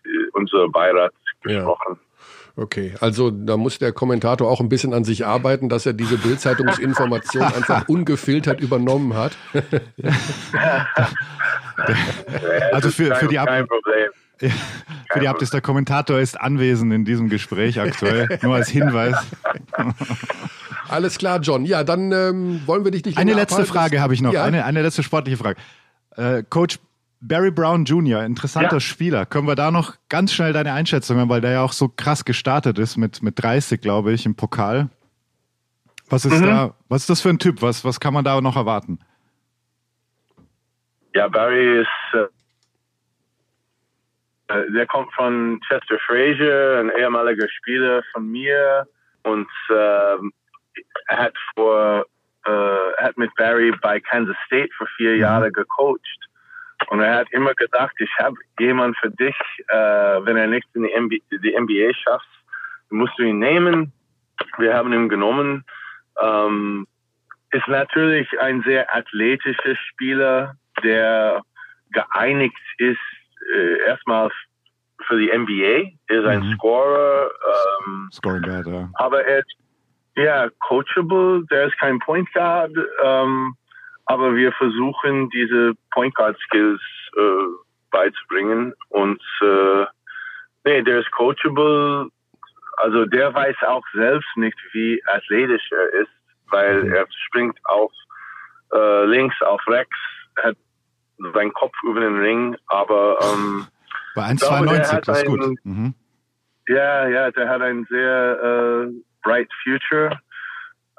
[0.05, 1.97] äh, unserem Beirat gesprochen.
[1.99, 1.99] Ja.
[2.55, 6.19] Okay, also da muss der Kommentator auch ein bisschen an sich arbeiten, dass er diese
[6.19, 9.35] Bildzeitungsinformation einfach ungefiltert übernommen hat.
[12.71, 14.51] also für, für die Ab ja,
[15.11, 19.15] für die Abtis, der Kommentator ist anwesend in diesem Gespräch aktuell, nur als Hinweis.
[20.93, 21.65] Alles klar, John.
[21.65, 23.73] Ja, dann ähm, wollen wir dich nicht Eine letzte abhalten.
[23.73, 24.43] Frage habe ich noch, ja.
[24.43, 25.59] eine, eine letzte sportliche Frage.
[26.15, 26.77] Äh, Coach
[27.19, 28.79] Barry Brown Jr., interessanter ja.
[28.79, 29.25] Spieler.
[29.25, 32.25] Können wir da noch ganz schnell deine Einschätzung haben, weil der ja auch so krass
[32.25, 34.89] gestartet ist mit, mit 30, glaube ich, im Pokal.
[36.09, 36.45] Was ist mhm.
[36.45, 37.63] da, was ist das für ein Typ?
[37.63, 38.99] Was, was kann man da noch erwarten?
[41.15, 42.27] Ja, Barry ist, äh,
[44.53, 48.85] äh der kommt von Chester Frazier, ein ehemaliger Spieler von mir
[49.23, 50.17] und äh,
[51.07, 52.05] er hat vor,
[52.45, 52.51] äh,
[52.97, 55.21] er hat mit Barry bei Kansas State für vier mhm.
[55.21, 55.99] Jahre gecoacht
[56.87, 59.35] und er hat immer gedacht, ich habe jemanden für dich,
[59.67, 59.75] äh,
[60.25, 62.27] wenn er nicht in die, MB die NBA schafft,
[62.89, 63.91] musst du ihn nehmen.
[64.57, 65.65] Wir haben ihn genommen.
[66.21, 66.87] Ähm,
[67.51, 71.41] ist natürlich ein sehr athletischer Spieler, der
[71.91, 72.97] geeinigt ist,
[73.53, 74.29] äh, erstmal
[75.07, 75.91] für die NBA.
[76.07, 76.53] Er ist ein mhm.
[76.53, 77.31] Scorer.
[77.85, 78.89] Ähm, Scoring Guard, ja.
[78.95, 79.55] Aber er ist
[80.15, 81.45] ja coachable.
[81.49, 82.71] Der ist kein Point Guard.
[83.03, 83.55] Ähm,
[84.05, 86.81] aber wir versuchen diese Point Guard Skills
[87.17, 89.85] äh, beizubringen und äh,
[90.65, 92.09] nee, der ist coachable.
[92.77, 96.11] Also der weiß auch selbst nicht, wie athletisch er ist,
[96.49, 96.93] weil mhm.
[96.93, 97.91] er springt auf
[98.73, 99.95] äh, links, auf rechts,
[100.41, 100.57] hat
[101.33, 103.67] seinen Kopf über den Ring, aber ähm,
[104.15, 105.55] bei 1,92, das ist gut.
[105.63, 105.93] Mhm.
[106.67, 108.91] Ja, ja, der hat ein sehr äh,
[109.23, 110.19] bright future.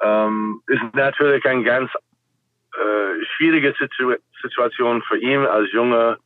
[0.01, 1.89] Ähm, ist natürlich ein ganz
[2.73, 6.17] äh, schwierige Situ Situation für ihn als junger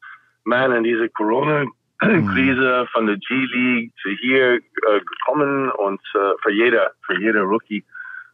[0.44, 6.92] Mann in diese Corona-Krise von der G-League zu hier äh, gekommen und äh, für jeder,
[7.06, 7.86] für jeder Rookie.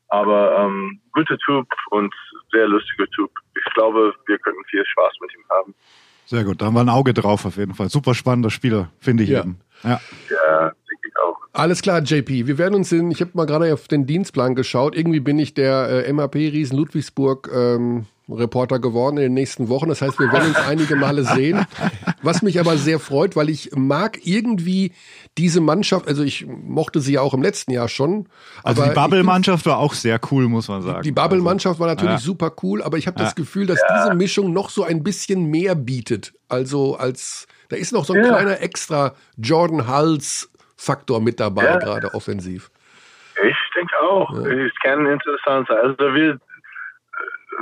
[0.08, 2.13] Aber ähm, guter Typ und
[2.51, 3.32] sehr lustiger Typ.
[3.58, 5.75] Ich glaube, wir könnten viel Spaß mit ihm haben.
[6.26, 7.90] Sehr gut, da haben wir ein Auge drauf auf jeden Fall.
[7.90, 9.42] Super spannender Spieler, finde ich ja.
[9.42, 9.60] eben.
[9.84, 11.38] Ja, ja denke ich auch.
[11.54, 12.48] Alles klar, JP.
[12.48, 14.96] Wir werden uns in, ich habe mal gerade auf den Dienstplan geschaut.
[14.96, 19.90] Irgendwie bin ich der äh, MAP-Riesen Ludwigsburg ähm, Reporter geworden in den nächsten Wochen.
[19.90, 21.66] Das heißt, wir werden uns einige Male sehen.
[22.22, 24.94] Was mich aber sehr freut, weil ich mag irgendwie
[25.38, 28.28] diese Mannschaft, also ich mochte sie ja auch im letzten Jahr schon.
[28.64, 31.04] Also die Bubble-Mannschaft war auch sehr cool, muss man sagen.
[31.04, 32.20] Die Bubble-Mannschaft war natürlich ja.
[32.20, 33.26] super cool, aber ich habe ja.
[33.26, 33.98] das Gefühl, dass ja.
[33.98, 36.34] diese Mischung noch so ein bisschen mehr bietet.
[36.50, 42.14] Also als, da ist noch so ein kleiner extra Jordan Hulls Faktor mit dabei, gerade
[42.14, 42.70] offensiv.
[43.44, 44.32] Ich denke auch.
[44.34, 45.78] Es kann interessant sein.
[45.78, 46.40] Also wir,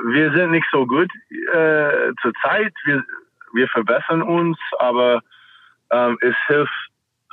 [0.06, 2.74] wir sind nicht so gut äh, zur Zeit.
[2.86, 3.04] Wir,
[3.54, 5.22] wir verbessern uns, aber
[5.92, 6.72] ähm, es hilft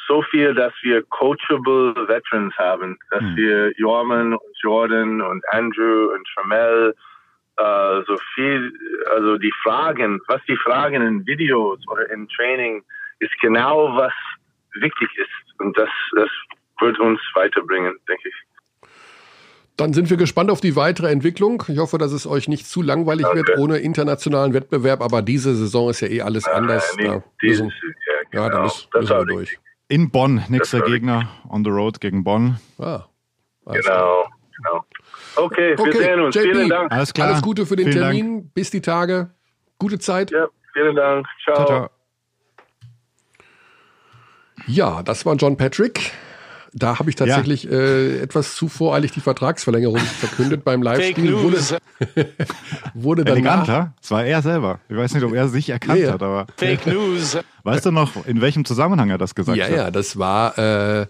[0.07, 3.37] so viel, dass wir coachable Veterans haben, dass mhm.
[3.37, 6.94] wir Jorman und Jordan und Andrew und Tramel
[7.57, 8.73] äh, so viel,
[9.14, 12.83] also die Fragen, was die Fragen in Videos oder in Training
[13.20, 14.12] ist genau was
[14.75, 16.31] wichtig ist und das, das
[16.81, 18.35] wird uns weiterbringen, denke ich.
[19.76, 21.62] Dann sind wir gespannt auf die weitere Entwicklung.
[21.68, 23.37] Ich hoffe, dass es euch nicht zu langweilig okay.
[23.37, 26.94] wird ohne internationalen Wettbewerb, aber diese Saison ist ja eh alles äh, anders.
[26.96, 28.42] Nee, da müssen, ja, genau.
[28.42, 29.59] ja, da müssen, müssen wir durch.
[29.88, 32.61] In Bonn, nächster Gegner on the road gegen Bonn.
[32.78, 33.06] Ah,
[33.66, 34.85] genau, genau.
[35.37, 36.35] Okay, okay, wir sehen uns.
[36.35, 36.92] JP, vielen Dank.
[36.92, 37.28] Alles klar.
[37.28, 38.35] Alles Gute für den vielen Termin.
[38.42, 38.54] Dank.
[38.54, 39.30] Bis die Tage.
[39.78, 40.30] Gute Zeit.
[40.30, 41.26] Ja, vielen Dank.
[41.42, 41.54] Ciao.
[41.56, 41.90] ciao, ciao.
[44.66, 46.12] Ja, das war John Patrick.
[46.72, 47.72] Da habe ich tatsächlich ja.
[47.72, 51.42] äh, etwas zu voreilig die Vertragsverlängerung verkündet beim Livestream.
[51.42, 51.59] Wurde,
[52.94, 53.94] wurde dann Eleganter.
[54.00, 54.80] Es war er selber.
[54.88, 56.12] Ich weiß nicht, ob er sich erkannt ja.
[56.12, 56.46] hat, aber.
[56.56, 57.38] Fake News.
[57.64, 59.70] Weißt du noch, in welchem Zusammenhang er das gesagt ja, hat?
[59.70, 61.06] Ja, ja, das war äh,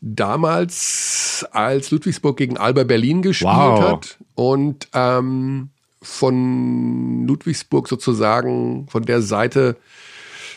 [0.00, 3.90] damals, als Ludwigsburg gegen Alba Berlin gespielt wow.
[3.90, 5.70] hat und ähm,
[6.02, 9.76] von Ludwigsburg sozusagen von der Seite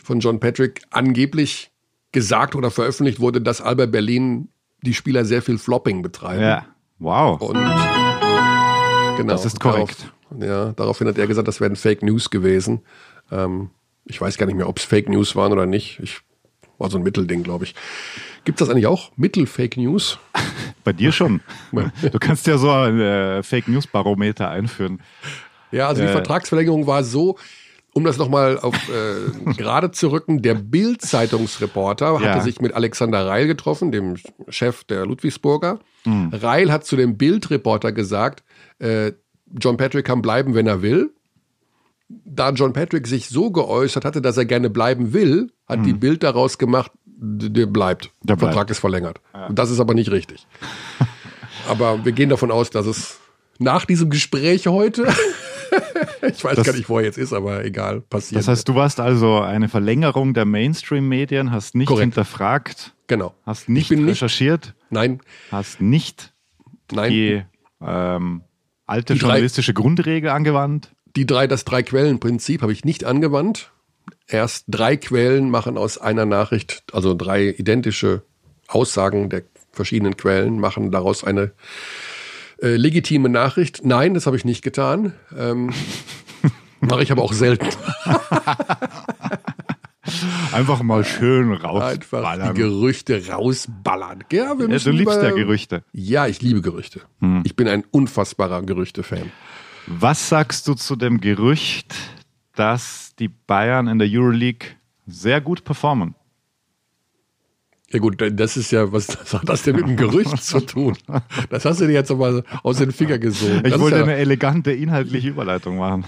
[0.03, 1.72] von John Patrick angeblich
[2.13, 4.47] gesagt oder veröffentlicht wurde, dass Alba Berlin
[4.81, 6.41] die Spieler sehr viel Flopping betreiben.
[6.41, 6.65] Ja,
[6.99, 7.41] wow.
[7.41, 7.55] Und
[9.17, 10.11] genau, das ist korrekt.
[10.29, 12.81] Darauf, ja, daraufhin hat er gesagt, das wären Fake News gewesen.
[13.31, 13.69] Ähm,
[14.05, 15.99] ich weiß gar nicht mehr, ob es Fake News waren oder nicht.
[16.01, 16.21] Ich
[16.77, 17.75] war so ein Mittelding, glaube ich.
[18.45, 19.11] Gibt es das eigentlich auch?
[19.15, 20.19] Mittel-Fake News?
[20.83, 21.41] Bei dir schon.
[22.01, 25.01] Du kannst ja so ein äh, Fake News Barometer einführen.
[25.71, 27.37] Ja, also die äh, Vertragsverlängerung war so,
[27.93, 32.19] um das nochmal auf äh, gerade zu rücken, der Bild-Zeitungsreporter ja.
[32.19, 34.15] hatte sich mit Alexander Reil getroffen, dem
[34.49, 35.79] Chef der Ludwigsburger.
[36.05, 36.29] Mhm.
[36.33, 38.43] Reil hat zu dem Bild-Reporter gesagt,
[38.79, 39.13] äh,
[39.59, 41.13] John Patrick kann bleiben, wenn er will.
[42.09, 45.83] Da John Patrick sich so geäußert hatte, dass er gerne bleiben will, hat mhm.
[45.83, 48.11] die Bild daraus gemacht, der bleibt.
[48.21, 48.53] Der bleibt.
[48.53, 49.21] Vertrag ist verlängert.
[49.33, 49.49] Ja.
[49.49, 50.47] Das ist aber nicht richtig.
[51.69, 53.19] aber wir gehen davon aus, dass es
[53.59, 55.07] nach diesem Gespräch heute
[56.27, 58.39] ich weiß das, gar nicht, wo er jetzt ist, aber egal, passiert.
[58.39, 62.03] Das heißt, du warst also eine Verlängerung der Mainstream-Medien, hast nicht Korrekt.
[62.03, 63.33] hinterfragt, genau.
[63.45, 65.19] hast nicht recherchiert, nicht, nein,
[65.51, 66.33] hast nicht
[66.91, 67.11] nein.
[67.11, 67.43] die
[67.81, 68.41] ähm,
[68.85, 70.91] alte die journalistische drei, Grundregel angewandt.
[71.15, 73.71] Die drei, das Drei-Quellen-Prinzip habe ich nicht angewandt.
[74.27, 78.23] Erst drei Quellen machen aus einer Nachricht, also drei identische
[78.67, 81.51] Aussagen der verschiedenen Quellen, machen daraus eine
[82.63, 83.85] äh, legitime Nachricht.
[83.85, 85.13] Nein, das habe ich nicht getan.
[85.37, 85.71] Ähm,
[86.79, 87.67] Mache ich aber auch selten.
[90.51, 92.41] Einfach mal schön rausballern.
[92.41, 94.23] Einfach die Gerüchte rausballern.
[94.31, 95.83] Ja, wir ja, du liebst ja Gerüchte.
[95.91, 97.01] Ja, ich liebe Gerüchte.
[97.19, 97.41] Hm.
[97.45, 99.31] Ich bin ein unfassbarer Gerüchte-Fan.
[99.87, 101.93] Was sagst du zu dem Gerücht,
[102.55, 104.69] dass die Bayern in der Euroleague
[105.05, 106.15] sehr gut performen?
[107.93, 110.97] Ja gut, das ist ja, was, hat das denn mit dem Gerücht zu tun?
[111.49, 113.61] Das hast du dir jetzt aber aus den Fingern gesogen.
[113.65, 116.05] Ich wollte ja, eine elegante inhaltliche Überleitung machen.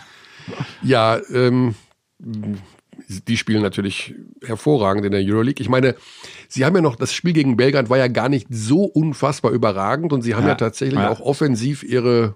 [0.81, 1.75] Ja, ähm,
[3.27, 5.61] die spielen natürlich hervorragend in der Euroleague.
[5.61, 5.95] Ich meine,
[6.47, 10.11] sie haben ja noch, das Spiel gegen Belgrad war ja gar nicht so unfassbar überragend
[10.11, 11.09] und sie haben ja, ja tatsächlich ja.
[11.09, 12.35] auch offensiv ihre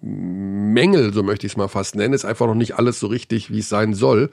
[0.00, 2.14] Mängel, so möchte ich es mal fast nennen.
[2.14, 4.30] Ist einfach noch nicht alles so richtig, wie es sein soll.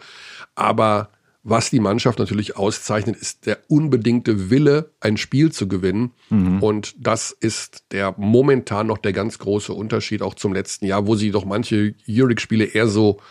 [0.56, 1.10] Aber
[1.50, 6.12] was die Mannschaft natürlich auszeichnet, ist der unbedingte Wille, ein Spiel zu gewinnen.
[6.30, 6.62] Mhm.
[6.62, 11.16] Und das ist der momentan noch der ganz große Unterschied auch zum letzten Jahr, wo
[11.16, 13.22] sie doch manche Euroleague-Spiele eher so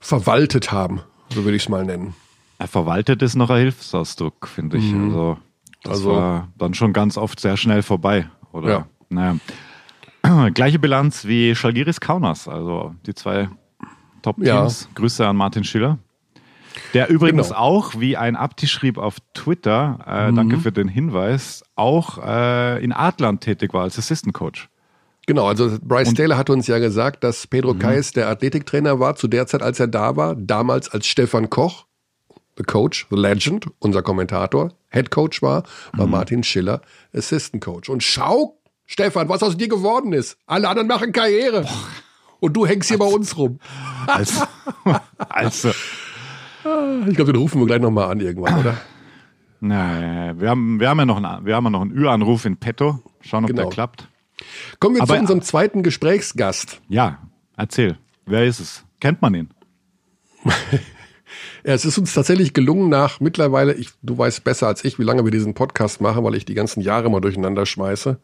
[0.00, 1.00] verwaltet haben,
[1.32, 2.14] so würde ich es mal nennen.
[2.58, 4.92] Ja, verwaltet ist noch ein Hilfsausdruck, finde ich.
[4.92, 5.04] Mhm.
[5.04, 5.38] Also,
[5.84, 8.28] das also, war dann schon ganz oft sehr schnell vorbei.
[8.50, 8.68] Oder?
[8.68, 8.86] Ja.
[9.08, 10.50] Naja.
[10.54, 13.48] Gleiche Bilanz wie Schalgiris Kaunas, also die zwei
[14.22, 14.82] Top-Teams.
[14.82, 14.88] Ja.
[14.96, 15.98] Grüße an Martin Schiller.
[16.94, 17.60] Der übrigens genau.
[17.60, 20.36] auch, wie ein Abti schrieb auf Twitter, äh, mhm.
[20.36, 24.68] danke für den Hinweis, auch äh, in Adland tätig war als Assistant Coach.
[25.26, 27.80] Genau, also Bryce und, Taylor hat uns ja gesagt, dass Pedro mhm.
[27.80, 31.84] Kais der Athletiktrainer war zu der Zeit, als er da war, damals als Stefan Koch,
[32.56, 36.12] the Coach, the Legend, unser Kommentator, Head Coach war, war mhm.
[36.12, 36.80] Martin Schiller
[37.14, 37.90] Assistant Coach.
[37.90, 40.38] Und schau, Stefan, was aus dir geworden ist.
[40.46, 41.60] Alle anderen machen Karriere.
[41.60, 41.88] Boah.
[42.40, 43.58] Und du hängst hier also, bei uns rum.
[44.06, 44.44] Also,
[45.18, 45.70] also
[47.08, 48.76] Ich glaube, den rufen wir gleich nochmal an irgendwann, oder?
[49.60, 52.56] Naja, wir haben, wir haben ja noch einen, wir haben ja noch einen Ü-Anruf in
[52.56, 53.02] petto.
[53.20, 53.62] Schauen, ob Genau.
[53.62, 54.08] der klappt.
[54.78, 56.80] Kommen wir Aber- zu unserem zweiten Gesprächsgast.
[56.88, 57.18] Ja,
[57.56, 57.98] erzähl.
[58.26, 58.84] Wer ist es?
[59.00, 59.48] Kennt man ihn?
[61.64, 65.02] Ja, es ist uns tatsächlich gelungen nach mittlerweile, ich, du weißt besser als ich, wie
[65.02, 68.18] lange wir diesen Podcast machen, weil ich die ganzen Jahre mal durcheinander schmeiße.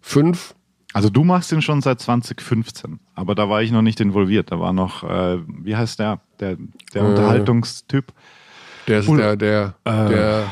[0.00, 0.54] Fünf,
[0.92, 4.50] Also du machst ihn schon seit 2015, aber da war ich noch nicht involviert.
[4.50, 6.56] Da war noch, äh, wie heißt der, der,
[6.94, 7.06] der Äh.
[7.06, 8.12] Unterhaltungstyp?
[8.86, 10.08] der ist der, der, Äh.
[10.08, 10.44] der,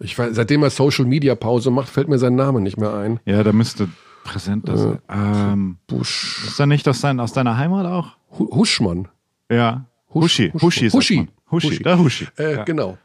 [0.00, 3.20] ich weiß, seitdem er Social Media Pause macht, fällt mir sein Name nicht mehr ein.
[3.26, 3.88] Ja, der müsste
[4.24, 4.98] präsenter sein.
[5.08, 5.52] Äh.
[5.52, 8.16] Ähm, Busch, ist er nicht aus, sein, aus deiner Heimat auch?
[8.38, 9.08] Hu- Huschmann.
[9.50, 9.84] Ja.
[10.12, 10.50] Husch- Huschi.
[10.52, 10.90] Husch- Huschi.
[10.90, 11.16] Huschi.
[11.16, 11.28] man.
[11.50, 11.68] Huschi.
[11.68, 11.82] Huschi.
[11.82, 12.26] Der Huschi.
[12.38, 12.64] Äh, ja.
[12.64, 12.98] Genau.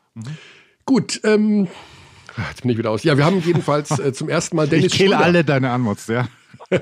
[0.85, 1.67] Gut, ähm,
[2.49, 3.03] jetzt bin ich wieder aus.
[3.03, 5.23] Ja, wir haben jedenfalls äh, zum ersten Mal Dennis Ich kille Schröder.
[5.25, 6.27] alle deine Anmods, ja.
[6.71, 6.77] Äh,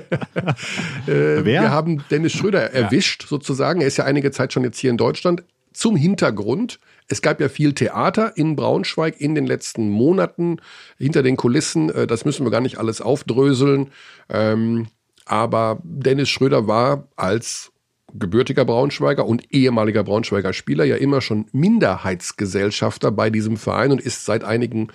[1.06, 1.44] Wer?
[1.44, 3.80] Wir haben Dennis Schröder erwischt, sozusagen.
[3.80, 5.42] Er ist ja einige Zeit schon jetzt hier in Deutschland.
[5.72, 6.78] Zum Hintergrund.
[7.08, 10.58] Es gab ja viel Theater in Braunschweig in den letzten Monaten
[10.98, 11.88] hinter den Kulissen.
[11.90, 13.90] Äh, Das müssen wir gar nicht alles aufdröseln.
[14.28, 14.88] Ähm,
[15.24, 17.70] Aber Dennis Schröder war als
[18.14, 24.24] gebürtiger Braunschweiger und ehemaliger Braunschweiger Spieler ja immer schon Minderheitsgesellschafter bei diesem Verein und ist
[24.24, 24.88] seit einigen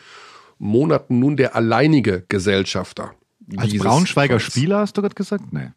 [0.63, 3.13] Monaten nun der alleinige Gesellschafter.
[3.57, 4.53] Als Braunschweiger Vereins.
[4.53, 5.51] Spieler hast du gerade gesagt?
[5.51, 5.71] Nee.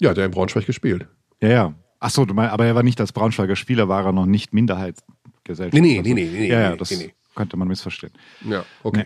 [0.00, 1.06] Ja, der in Braunschweig gespielt.
[1.40, 1.74] Ja, ja.
[2.00, 4.52] Ach so, du meinst, aber er war nicht als Braunschweiger Spieler, war er noch nicht
[4.52, 5.74] Minderheitsgesellschaft.
[5.74, 7.14] Nee, nee, Also, nee, nee, nee, Ja, ja, nee, das nee, nee.
[7.36, 8.12] könnte man missverstehen.
[8.44, 9.04] Ja, okay.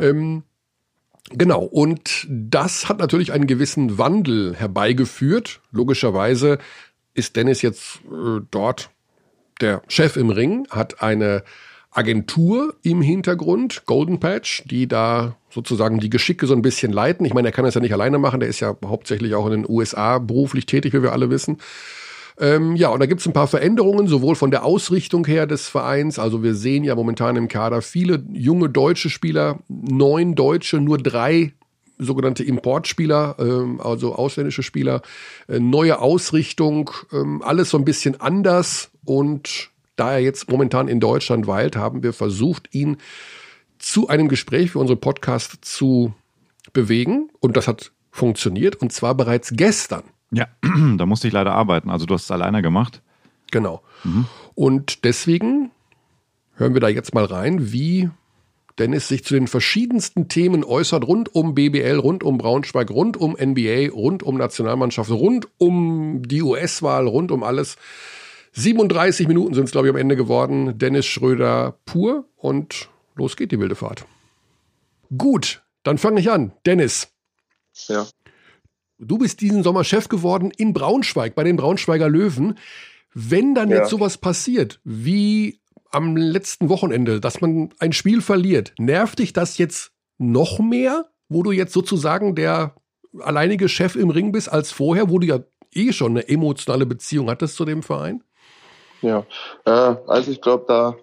[0.00, 0.42] Ähm,
[1.30, 5.60] genau, und das hat natürlich einen gewissen Wandel herbeigeführt.
[5.70, 6.58] Logischerweise
[7.14, 8.90] ist Dennis jetzt äh, dort
[9.60, 11.44] der Chef im Ring, hat eine
[11.92, 17.26] Agentur im Hintergrund, Golden Patch, die da sozusagen die Geschicke so ein bisschen leiten.
[17.26, 19.52] Ich meine, er kann das ja nicht alleine machen, der ist ja hauptsächlich auch in
[19.52, 21.58] den USA beruflich tätig, wie wir alle wissen.
[22.40, 25.68] Ähm, ja, und da gibt es ein paar Veränderungen, sowohl von der Ausrichtung her des
[25.68, 26.18] Vereins.
[26.18, 31.52] Also wir sehen ja momentan im Kader viele junge deutsche Spieler, neun Deutsche, nur drei
[31.98, 35.02] sogenannte Importspieler, ähm, also ausländische Spieler,
[35.46, 38.90] äh, neue Ausrichtung, ähm, alles so ein bisschen anders.
[39.04, 39.71] Und
[40.02, 42.96] da er jetzt momentan in Deutschland weilt, haben wir versucht, ihn
[43.78, 46.12] zu einem Gespräch für unseren Podcast zu
[46.72, 47.30] bewegen.
[47.38, 48.74] Und das hat funktioniert.
[48.74, 50.02] Und zwar bereits gestern.
[50.32, 50.48] Ja,
[50.96, 51.88] da musste ich leider arbeiten.
[51.88, 53.00] Also du hast es alleine gemacht.
[53.52, 53.82] Genau.
[54.56, 55.70] Und deswegen
[56.56, 58.10] hören wir da jetzt mal rein, wie
[58.80, 63.36] Dennis sich zu den verschiedensten Themen äußert, rund um BBL, rund um Braunschweig, rund um
[63.40, 67.76] NBA, rund um Nationalmannschaft, rund um die US-Wahl, rund um alles.
[68.52, 70.78] 37 Minuten sind es, glaube ich, am Ende geworden.
[70.78, 74.04] Dennis Schröder pur und los geht die wilde Fahrt.
[75.16, 76.52] Gut, dann fange ich an.
[76.66, 77.08] Dennis,
[77.88, 78.06] Ja.
[78.98, 82.56] Du bist diesen Sommer Chef geworden in Braunschweig, bei den Braunschweiger Löwen.
[83.14, 83.78] Wenn dann Ja.
[83.78, 85.60] jetzt sowas passiert, wie
[85.90, 91.42] am letzten Wochenende, dass man ein Spiel verliert, nervt dich das jetzt noch mehr, wo
[91.42, 92.74] du jetzt sozusagen der
[93.18, 95.40] alleinige Chef im Ring bist, als vorher, wo du ja
[95.74, 98.22] eh schon eine emotionale Beziehung hattest zu dem Verein?
[99.02, 99.24] Ja,
[99.64, 100.96] äh, also ich glaube, da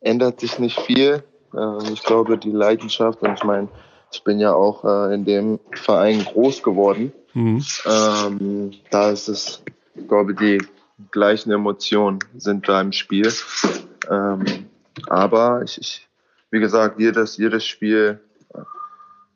[0.00, 1.22] ändert sich nicht viel.
[1.54, 3.68] Äh, ich glaube, die Leidenschaft, und ich meine,
[4.10, 7.12] ich bin ja auch äh, in dem Verein groß geworden.
[7.34, 7.64] Mhm.
[7.86, 9.62] Ähm, da ist es,
[9.94, 10.62] ich glaube, die
[11.10, 13.32] gleichen Emotionen sind da im Spiel.
[14.10, 14.44] Ähm,
[15.08, 16.08] aber ich, ich,
[16.50, 18.20] wie gesagt, jedes, jedes Spiel,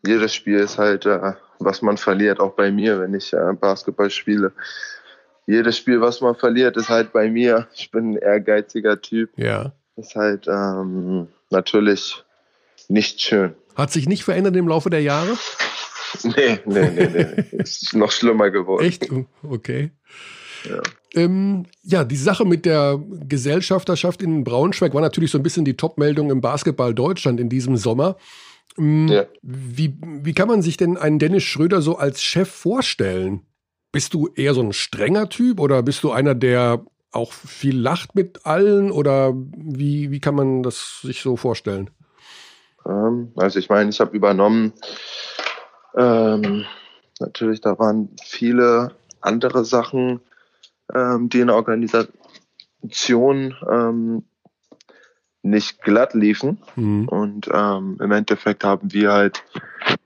[0.06, 4.10] jedes Spiel ist halt, äh, was man verliert, auch bei mir, wenn ich äh, Basketball
[4.10, 4.52] spiele.
[5.46, 7.68] Jedes Spiel, was man verliert, ist halt bei mir.
[7.74, 9.30] Ich bin ein ehrgeiziger Typ.
[9.36, 9.72] Ja.
[9.96, 12.22] Ist halt ähm, natürlich
[12.88, 13.54] nicht schön.
[13.76, 15.36] Hat sich nicht verändert im Laufe der Jahre?
[16.22, 17.44] Nee, nee, nee, nee.
[17.58, 18.86] ist noch schlimmer geworden.
[18.86, 19.06] Echt?
[19.42, 19.90] Okay.
[20.64, 20.80] Ja.
[21.14, 25.76] Ähm, ja, die Sache mit der Gesellschafterschaft in Braunschweig war natürlich so ein bisschen die
[25.76, 28.16] Top-Meldung im Basketball Deutschland in diesem Sommer.
[28.78, 29.26] Ähm, Ja.
[29.42, 33.40] wie, wie kann man sich denn einen Dennis Schröder so als Chef vorstellen?
[33.96, 38.14] Bist du eher so ein strenger Typ oder bist du einer, der auch viel lacht
[38.14, 41.88] mit allen oder wie, wie kann man das sich so vorstellen?
[42.84, 44.74] Ähm, also ich meine, ich habe übernommen,
[45.96, 46.66] ähm,
[47.20, 50.20] natürlich, da waren viele andere Sachen,
[50.94, 54.24] ähm, die in der Organisation ähm,
[55.40, 56.58] nicht glatt liefen.
[56.74, 57.08] Mhm.
[57.08, 59.42] Und ähm, im Endeffekt haben wir halt,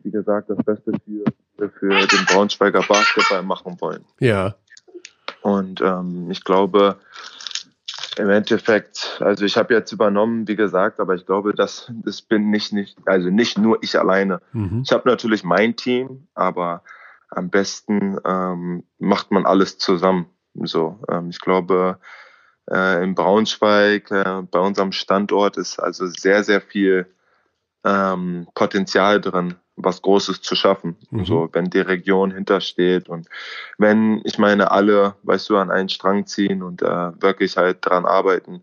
[0.05, 1.25] wie gesagt, das Beste für,
[1.69, 4.05] für den Braunschweiger Basketball machen wollen.
[4.19, 4.55] Ja.
[5.43, 6.97] Und ähm, ich glaube,
[8.17, 12.51] im Endeffekt, also ich habe jetzt übernommen, wie gesagt, aber ich glaube, das, das bin
[12.51, 14.41] nicht, nicht, also nicht nur ich alleine.
[14.53, 14.83] Mhm.
[14.85, 16.83] Ich habe natürlich mein Team, aber
[17.31, 20.27] am besten ähm, macht man alles zusammen.
[20.55, 21.99] So, ähm, ich glaube,
[22.71, 27.07] äh, in Braunschweig, äh, bei unserem Standort ist also sehr, sehr viel
[27.85, 30.97] ähm, Potenzial drin, was Großes zu schaffen.
[31.11, 31.25] Mhm.
[31.25, 33.29] So, wenn die Region hintersteht und
[33.79, 38.07] wenn, ich meine, alle, weißt du, an einen Strang ziehen und äh, wirklich halt dran
[38.07, 38.63] arbeiten,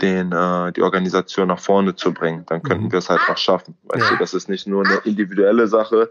[0.00, 2.92] den, äh, die Organisation nach vorne zu bringen, dann könnten mhm.
[2.92, 3.76] wir es halt auch schaffen.
[3.84, 4.10] Weißt ja.
[4.10, 6.10] du, das ist nicht nur eine individuelle Sache.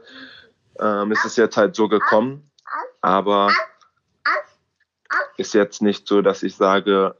[0.80, 2.50] Ähm, es ist jetzt halt so gekommen,
[3.02, 3.52] aber
[5.38, 7.16] ist jetzt nicht so, dass ich sage,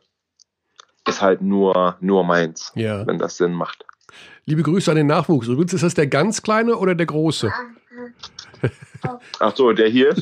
[1.08, 3.06] ist halt nur, nur meins, ja.
[3.06, 3.86] wenn das Sinn macht.
[4.46, 5.48] Liebe Grüße an den Nachwuchs.
[5.48, 7.52] Übrigens, ist das der ganz kleine oder der große?
[9.40, 10.16] Ach so, der hier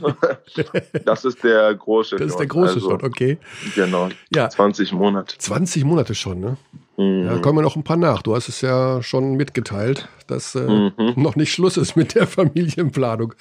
[1.06, 2.18] Das ist der große.
[2.18, 3.38] Das ist der große also, schon, okay.
[3.76, 4.10] Genau.
[4.34, 4.50] Ja.
[4.50, 5.38] 20 Monate.
[5.38, 6.58] 20 Monate schon, ne?
[6.98, 7.26] Mhm.
[7.26, 8.22] Ja, kommen wir noch ein paar nach.
[8.22, 11.14] Du hast es ja schon mitgeteilt, dass äh, mhm.
[11.16, 13.34] noch nicht Schluss ist mit der Familienplanung.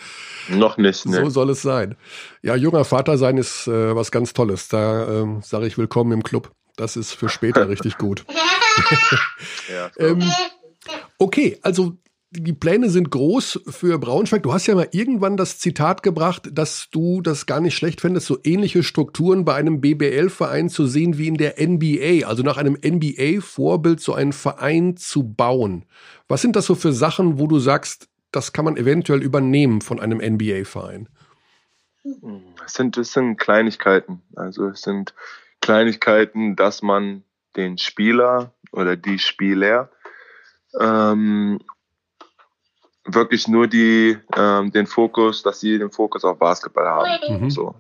[0.48, 1.24] Noch nicht, ne?
[1.24, 1.96] So soll es sein.
[2.42, 4.68] Ja, junger Vater sein ist äh, was ganz Tolles.
[4.68, 6.50] Da äh, sage ich willkommen im Club.
[6.76, 8.24] Das ist für später richtig gut.
[9.72, 10.22] ja, ähm,
[11.18, 11.96] okay, also
[12.34, 14.42] die Pläne sind groß für Braunschweig.
[14.42, 18.26] Du hast ja mal irgendwann das Zitat gebracht, dass du das gar nicht schlecht fändest,
[18.26, 22.78] so ähnliche Strukturen bei einem BBL-Verein zu sehen wie in der NBA, also nach einem
[22.82, 25.84] NBA-Vorbild so einen Verein zu bauen.
[26.26, 30.00] Was sind das so für Sachen, wo du sagst, das kann man eventuell übernehmen von
[30.00, 31.10] einem NBA-Verein?
[32.64, 34.22] Es sind, es sind Kleinigkeiten.
[34.34, 35.14] Also es sind
[35.62, 37.24] Kleinigkeiten, dass man
[37.56, 39.90] den Spieler oder die Spieler
[40.78, 41.60] ähm,
[43.04, 47.44] wirklich nur die, ähm, den Fokus, dass sie den Fokus auf Basketball haben.
[47.44, 47.50] Mhm.
[47.50, 47.74] So.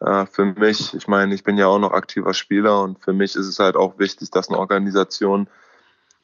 [0.00, 3.36] Äh, für mich, ich meine, ich bin ja auch noch aktiver Spieler und für mich
[3.36, 5.48] ist es halt auch wichtig, dass eine Organisation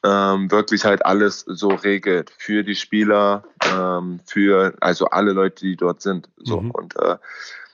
[0.03, 5.75] ähm, wirklich halt alles so regelt für die Spieler, ähm, für also alle Leute, die
[5.75, 6.29] dort sind.
[6.37, 6.71] So mhm.
[6.71, 7.17] und äh,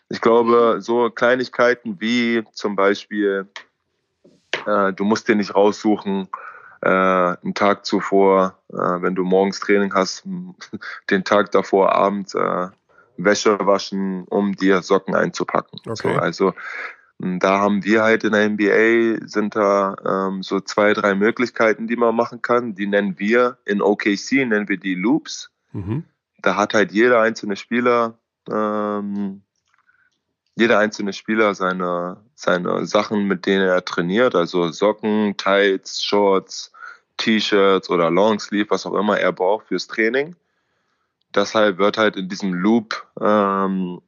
[0.10, 3.48] ich glaube, so Kleinigkeiten wie zum Beispiel,
[4.66, 6.28] äh, du musst dir nicht raussuchen,
[6.82, 10.24] äh, einen Tag zuvor, äh, wenn du morgens Training hast,
[11.10, 12.68] den Tag davor abends äh,
[13.18, 15.80] Wäsche waschen, um dir Socken einzupacken.
[15.86, 16.14] Okay.
[16.14, 16.54] So, also
[17.18, 21.96] da haben wir halt in der NBA sind da ähm, so zwei, drei Möglichkeiten, die
[21.96, 22.76] man machen kann.
[22.76, 25.50] Die nennen wir in OKC, nennen wir die Loops.
[25.72, 26.04] Mhm.
[26.42, 28.20] Da hat halt jeder einzelne Spieler
[28.52, 29.44] ähm,
[30.56, 36.72] jeder einzelne Spieler seine, seine Sachen, mit denen er trainiert, also Socken, Tights, Shorts,
[37.18, 40.36] T-Shirts oder Longsleeve, was auch immer er braucht fürs Training.
[41.34, 44.02] Deshalb wird halt in diesem Loop ähm,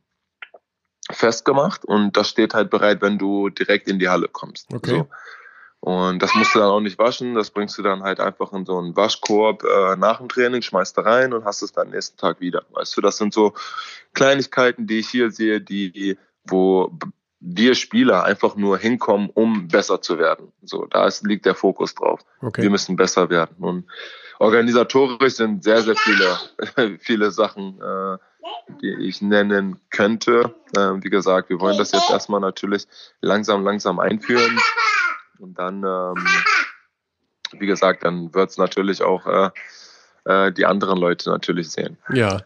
[1.12, 4.74] festgemacht und das steht halt bereit, wenn du direkt in die Halle kommst.
[4.74, 5.00] Okay.
[5.00, 5.08] So.
[5.80, 8.66] Und das musst du dann auch nicht waschen, das bringst du dann halt einfach in
[8.66, 12.18] so einen Waschkorb äh, nach dem Training, schmeißt da rein und hast es dann nächsten
[12.18, 12.66] Tag wieder.
[12.72, 13.54] Weißt du, das sind so
[14.14, 16.18] Kleinigkeiten, die ich hier sehe, die
[16.48, 16.92] wo
[17.40, 20.52] wir Spieler einfach nur hinkommen, um besser zu werden.
[20.64, 22.22] So, da ist, liegt der Fokus drauf.
[22.42, 22.64] Okay.
[22.64, 23.56] Wir müssen besser werden.
[23.60, 23.86] Und
[24.40, 28.18] organisatorisch sind sehr, sehr viele, viele Sachen, äh,
[28.82, 30.56] die ich nennen könnte.
[30.76, 32.88] Äh, wie gesagt, wir wollen das jetzt erstmal natürlich
[33.22, 34.60] langsam, langsam einführen.
[35.40, 36.28] Und dann, ähm,
[37.60, 39.52] wie gesagt, dann wird es natürlich auch äh,
[40.28, 41.98] äh, die anderen Leute natürlich sehen.
[42.14, 42.16] Ja.
[42.16, 42.42] ja.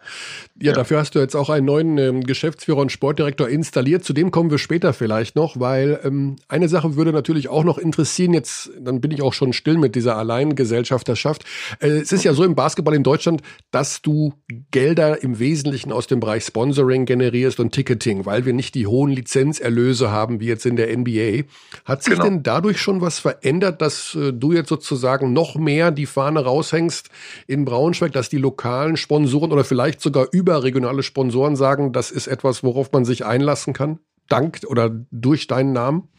[0.59, 4.03] ja, dafür hast du jetzt auch einen neuen ähm, Geschäftsführer und Sportdirektor installiert.
[4.03, 7.79] Zu dem kommen wir später vielleicht noch, weil ähm, eine Sache würde natürlich auch noch
[7.79, 8.33] interessieren.
[8.33, 11.43] Jetzt, dann bin ich auch schon still mit dieser Alleingesellschafterschaft.
[11.79, 14.33] Äh, es ist ja so im Basketball in Deutschland, dass du
[14.69, 19.11] Gelder im Wesentlichen aus dem Bereich Sponsoring generierst und Ticketing, weil wir nicht die hohen
[19.11, 21.45] Lizenzerlöse haben wie jetzt in der NBA.
[21.85, 22.25] Hat sich genau.
[22.25, 27.09] denn dadurch schon was verändert, dass äh, du jetzt sozusagen noch mehr die Fahne raushängst
[27.47, 32.63] in Braunschweig, dass die lokalen Sponsoren oder vielleicht sogar überregionale Sponsoren sagen, das ist etwas,
[32.63, 33.99] worauf man sich einlassen kann?
[34.27, 36.09] Dank oder durch deinen Namen?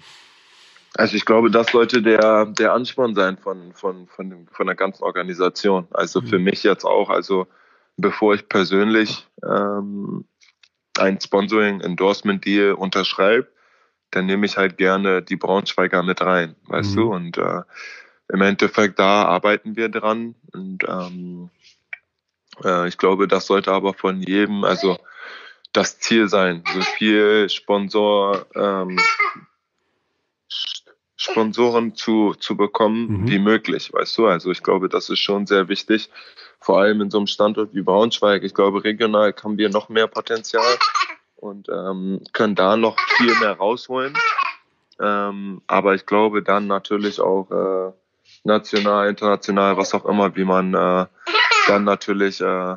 [0.94, 4.76] Also ich glaube, das sollte der, der Ansporn sein von, von, von, dem, von der
[4.76, 5.88] ganzen Organisation.
[5.90, 6.44] Also für mhm.
[6.44, 7.46] mich jetzt auch, also
[7.98, 10.24] bevor ich persönlich ähm,
[10.98, 13.48] ein Sponsoring-Endorsement-Deal unterschreibe,
[14.10, 16.96] dann nehme ich halt gerne die Braunschweiger mit rein, weißt mhm.
[16.96, 17.12] du?
[17.12, 17.60] Und äh,
[18.32, 21.50] im Endeffekt da arbeiten wir dran und ähm,
[22.64, 24.98] äh, ich glaube, das sollte aber von jedem, also
[25.72, 28.98] das Ziel sein, so viel Sponsor, ähm,
[31.16, 33.28] Sponsoren zu, zu bekommen mhm.
[33.28, 34.26] wie möglich, weißt du?
[34.26, 36.10] Also ich glaube, das ist schon sehr wichtig,
[36.58, 38.42] vor allem in so einem Standort wie Braunschweig.
[38.44, 40.78] Ich glaube, regional haben wir noch mehr Potenzial
[41.36, 44.14] und ähm, können da noch viel mehr rausholen.
[44.98, 47.92] Ähm, aber ich glaube dann natürlich auch äh,
[48.44, 51.06] national, international, was auch immer, wie man äh,
[51.66, 52.76] dann natürlich äh,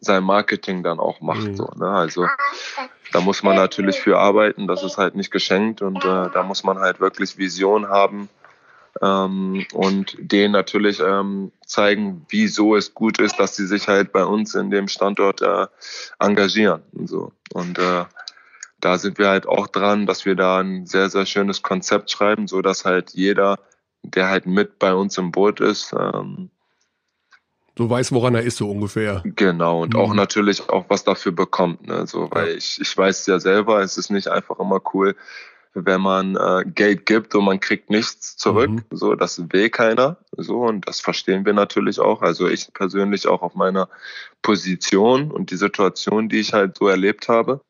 [0.00, 1.48] sein Marketing dann auch macht.
[1.48, 1.56] Mhm.
[1.56, 1.88] So, ne?
[1.88, 2.26] Also
[3.12, 6.64] da muss man natürlich für arbeiten, das ist halt nicht geschenkt und äh, da muss
[6.64, 8.28] man halt wirklich Vision haben
[9.02, 14.24] ähm, und denen natürlich ähm, zeigen, wieso es gut ist, dass sie sich halt bei
[14.24, 15.66] uns in dem Standort äh,
[16.18, 17.32] engagieren und so.
[17.52, 18.04] Und äh,
[18.80, 22.46] da sind wir halt auch dran, dass wir da ein sehr, sehr schönes Konzept schreiben,
[22.46, 23.58] so dass halt jeder,
[24.02, 26.50] der halt mit bei uns im Boot ist, ähm,
[27.78, 29.22] so weiß, woran er ist, so ungefähr.
[29.24, 30.00] Genau, und mhm.
[30.00, 31.86] auch natürlich auch was dafür bekommt.
[31.86, 32.06] Ne?
[32.06, 32.54] So, weil ja.
[32.54, 35.14] ich, ich weiß ja selber, es ist nicht einfach immer cool,
[35.74, 38.70] wenn man äh, Geld gibt und man kriegt nichts zurück.
[38.70, 38.84] Mhm.
[38.90, 40.16] So, das will keiner.
[40.38, 42.22] So, und das verstehen wir natürlich auch.
[42.22, 43.90] Also ich persönlich auch auf meiner
[44.40, 47.60] Position und die Situation, die ich halt so erlebt habe.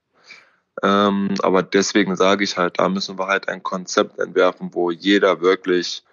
[0.85, 5.41] Ähm, aber deswegen sage ich halt, da müssen wir halt ein Konzept entwerfen, wo jeder
[5.41, 6.05] wirklich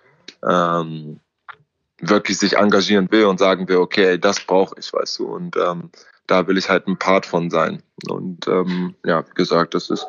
[0.48, 1.20] ähm,
[2.00, 5.28] wirklich sich engagieren will und sagen will, okay, das brauche ich, weißt du.
[5.28, 5.90] Und ähm,
[6.28, 7.82] da will ich halt ein Part von sein.
[8.10, 10.06] Und ähm, ja, wie gesagt, das ist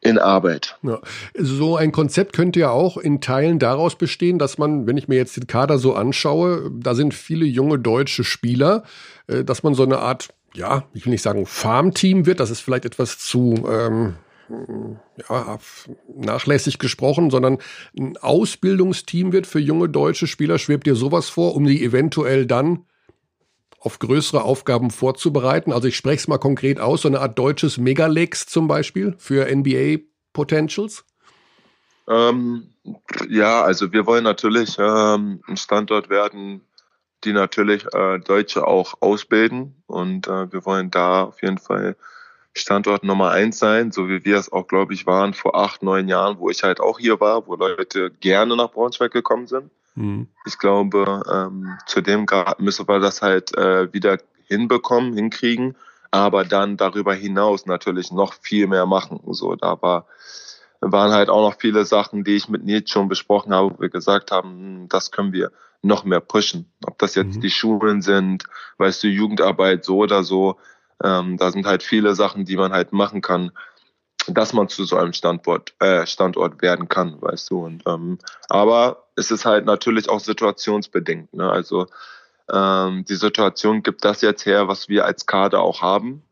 [0.00, 0.76] in Arbeit.
[0.82, 1.00] Ja.
[1.34, 5.16] So ein Konzept könnte ja auch in Teilen daraus bestehen, dass man, wenn ich mir
[5.16, 8.84] jetzt den Kader so anschaue, da sind viele junge deutsche Spieler,
[9.26, 12.60] äh, dass man so eine Art, ja, ich will nicht sagen Farmteam wird, das ist
[12.60, 14.14] vielleicht etwas zu ähm,
[15.28, 15.58] ja,
[16.14, 17.58] nachlässig gesprochen, sondern
[17.98, 20.58] ein Ausbildungsteam wird für junge deutsche Spieler.
[20.58, 22.86] Schwebt dir sowas vor, um die eventuell dann
[23.80, 25.72] auf größere Aufgaben vorzubereiten?
[25.72, 29.54] Also ich spreche es mal konkret aus, so eine Art deutsches Megalex zum Beispiel für
[29.54, 31.04] NBA Potentials?
[32.08, 32.70] Ähm,
[33.28, 36.62] ja, also wir wollen natürlich ähm, ein Standort werden,
[37.24, 41.96] die natürlich äh, Deutsche auch ausbilden und äh, wir wollen da auf jeden Fall
[42.58, 46.08] Standort Nummer eins sein, so wie wir es auch, glaube ich, waren vor acht, neun
[46.08, 49.70] Jahren, wo ich halt auch hier war, wo Leute gerne nach Braunschweig gekommen sind.
[49.94, 50.28] Mhm.
[50.46, 55.76] Ich glaube, ähm, zu dem Grad müssen wir das halt äh, wieder hinbekommen, hinkriegen,
[56.10, 59.20] aber dann darüber hinaus natürlich noch viel mehr machen.
[59.32, 60.06] So, da war,
[60.80, 63.90] waren halt auch noch viele Sachen, die ich mit Nils schon besprochen habe, wo wir
[63.90, 65.50] gesagt haben, hm, das können wir
[65.82, 66.72] noch mehr pushen.
[66.86, 67.40] Ob das jetzt mhm.
[67.40, 68.44] die Schulen sind,
[68.78, 70.56] weißt du, Jugendarbeit so oder so,
[71.02, 73.52] ähm, da sind halt viele Sachen, die man halt machen kann,
[74.26, 77.64] dass man zu so einem Standort, äh, Standort werden kann, weißt du.
[77.64, 78.18] Und, ähm,
[78.48, 81.32] aber es ist halt natürlich auch situationsbedingt.
[81.34, 81.50] Ne?
[81.50, 81.86] Also
[82.52, 86.22] ähm, die Situation gibt das jetzt her, was wir als Kader auch haben.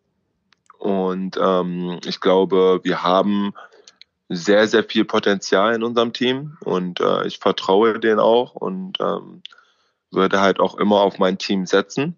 [0.79, 3.55] Und ähm, ich glaube, wir haben
[4.29, 9.43] sehr, sehr viel Potenzial in unserem Team und äh, ich vertraue denen auch und ähm,
[10.11, 12.17] würde halt auch immer auf mein Team setzen.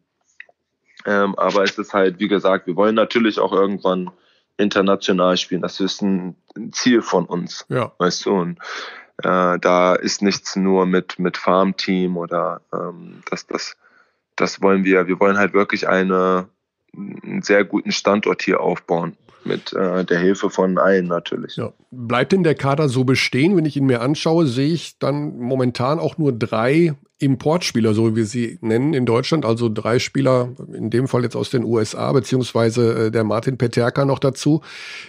[1.08, 4.10] Ähm, aber es ist halt, wie gesagt, wir wollen natürlich auch irgendwann
[4.58, 5.62] international spielen.
[5.62, 6.36] Das ist ein
[6.72, 7.64] Ziel von uns.
[7.70, 7.92] Ja.
[7.96, 8.32] Weißt du?
[8.32, 8.58] Und
[9.22, 13.78] äh, da ist nichts nur mit, mit Farmteam oder ähm, das, das,
[14.36, 15.06] das wollen wir.
[15.06, 16.50] Wir wollen halt wirklich eine,
[16.94, 19.16] einen sehr guten Standort hier aufbauen
[19.48, 21.56] mit äh, der Hilfe von allen natürlich.
[21.56, 21.72] Ja.
[21.90, 23.56] Bleibt denn der Kader so bestehen?
[23.56, 28.16] Wenn ich ihn mir anschaue, sehe ich dann momentan auch nur drei Importspieler, so wie
[28.16, 32.12] wir sie nennen in Deutschland, also drei Spieler, in dem Fall jetzt aus den USA,
[32.12, 34.62] beziehungsweise äh, der Martin Peterka noch dazu.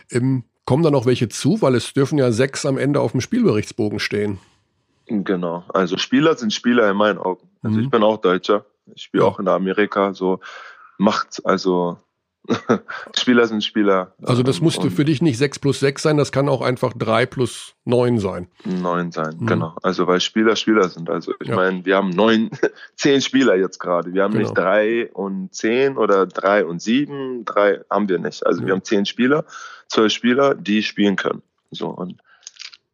[0.10, 1.62] Ähm, kommen da noch welche zu?
[1.62, 4.40] Weil es dürfen ja sechs am Ende auf dem Spielberichtsbogen stehen.
[5.08, 7.50] Genau, also Spieler sind Spieler in meinen Augen.
[7.64, 7.84] Also mhm.
[7.84, 10.40] ich bin auch Deutscher, ich spiele auch in Amerika, so
[10.98, 11.98] macht also
[13.18, 14.14] Spieler sind Spieler.
[14.24, 17.26] Also das musste für dich nicht 6 plus 6 sein, das kann auch einfach 3
[17.26, 18.48] plus 9 sein.
[18.66, 19.46] 9 sein, mhm.
[19.46, 19.76] genau.
[19.84, 21.10] Also weil Spieler Spieler sind.
[21.10, 21.56] Also ich ja.
[21.56, 22.52] meine, wir haben 9,
[22.96, 24.14] 10 Spieler jetzt gerade.
[24.14, 24.44] Wir haben genau.
[24.44, 28.46] nicht 3 und 10 oder 3 und 7, 3 haben wir nicht.
[28.46, 28.68] Also ja.
[28.68, 29.46] wir haben 10 Spieler,
[29.88, 31.42] 12 Spieler, die spielen können.
[31.72, 32.22] So und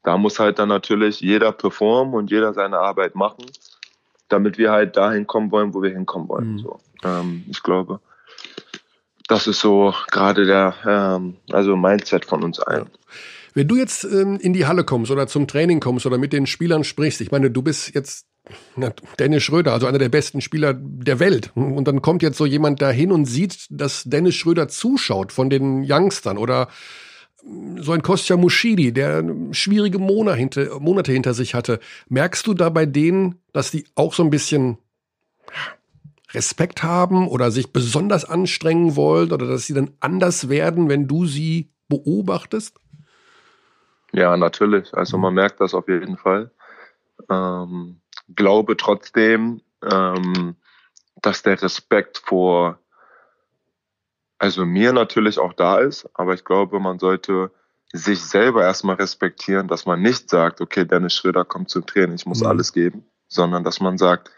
[0.03, 3.45] da muss halt dann natürlich jeder performen und jeder seine Arbeit machen,
[4.29, 6.53] damit wir halt dahin kommen wollen, wo wir hinkommen wollen.
[6.53, 6.59] Mhm.
[6.59, 7.99] So, ähm, ich glaube
[9.27, 12.89] das ist so gerade der ähm, also Mindset von uns allen.
[13.53, 16.45] Wenn du jetzt ähm, in die Halle kommst oder zum Training kommst oder mit den
[16.45, 18.27] Spielern sprichst, ich meine, du bist jetzt
[18.75, 21.51] na, Dennis Schröder, also einer der besten Spieler der Welt.
[21.55, 25.85] Und dann kommt jetzt so jemand dahin und sieht, dass Dennis Schröder zuschaut von den
[25.89, 26.67] Youngstern oder
[27.43, 31.79] mm, so ein Kostja Muschidi, der schwierige Monate hinter, Monate hinter sich hatte.
[32.09, 34.77] Merkst du da bei denen, dass die auch so ein bisschen
[36.35, 41.25] Respekt haben oder sich besonders anstrengen wollen oder dass sie dann anders werden, wenn du
[41.25, 42.79] sie beobachtest?
[44.11, 44.93] Ja, natürlich.
[44.93, 46.51] Also man merkt das auf jeden Fall.
[47.29, 48.01] Ähm,
[48.35, 50.55] glaube trotzdem, ähm,
[51.21, 52.79] dass der Respekt vor,
[54.37, 57.51] also mir natürlich auch da ist, aber ich glaube, man sollte
[57.91, 62.25] sich selber erstmal respektieren, dass man nicht sagt, okay, Dennis Schröder kommt zum Training, ich
[62.25, 62.47] muss mhm.
[62.47, 64.31] alles geben, sondern dass man sagt,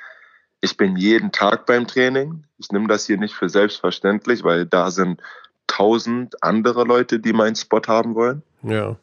[0.61, 2.43] ich bin jeden Tag beim Training.
[2.57, 5.21] Ich nehme das hier nicht für selbstverständlich, weil da sind
[5.67, 8.41] tausend andere Leute, die meinen Spot haben wollen.
[8.63, 8.97] Ja.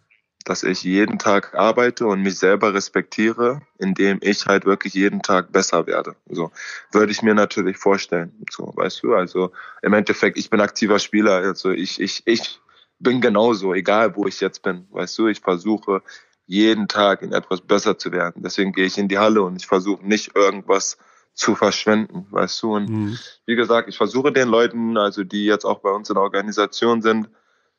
[0.45, 5.53] Dass ich jeden Tag arbeite und mich selber respektiere, indem ich halt wirklich jeden Tag
[5.53, 6.17] besser werde.
[6.29, 6.51] So
[6.93, 8.33] würde ich mir natürlich vorstellen.
[8.51, 11.37] So, weißt du, also im Endeffekt, ich bin aktiver Spieler.
[11.37, 12.61] Also ich, ich, ich
[12.99, 14.87] bin genauso, egal wo ich jetzt bin.
[14.91, 16.03] Weißt du, ich versuche
[16.47, 18.43] jeden Tag in etwas besser zu werden.
[18.43, 20.99] Deswegen gehe ich in die Halle und ich versuche nicht irgendwas
[21.35, 22.75] zu verschwenden, weißt du.
[22.77, 23.19] Und mhm.
[23.47, 27.03] wie gesagt, ich versuche den Leuten, also die jetzt auch bei uns in der Organisation
[27.03, 27.29] sind,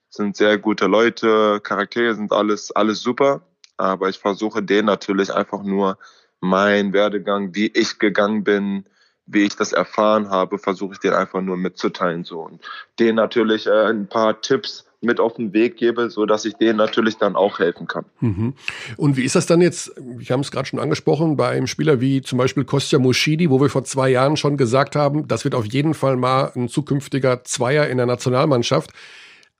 [0.10, 3.41] sind sehr gute Leute, Charaktere sind alles, alles super.
[3.78, 5.97] Aber ich versuche denen natürlich einfach nur
[6.39, 8.86] mein Werdegang, wie ich gegangen bin,
[9.26, 12.62] wie ich das erfahren habe, versuche ich denen einfach nur mitzuteilen so und
[12.99, 16.78] denen natürlich äh, ein paar Tipps mit auf den Weg gebe, so dass ich denen
[16.78, 18.06] natürlich dann auch helfen kann.
[18.20, 18.53] Mhm.
[18.97, 19.93] Und wie ist das dann jetzt?
[19.97, 23.62] Wir haben es gerade schon angesprochen bei einem Spieler wie zum Beispiel Kostja Moschidi, wo
[23.62, 27.43] wir vor zwei Jahren schon gesagt haben, das wird auf jeden Fall mal ein zukünftiger
[27.43, 28.91] Zweier in der Nationalmannschaft.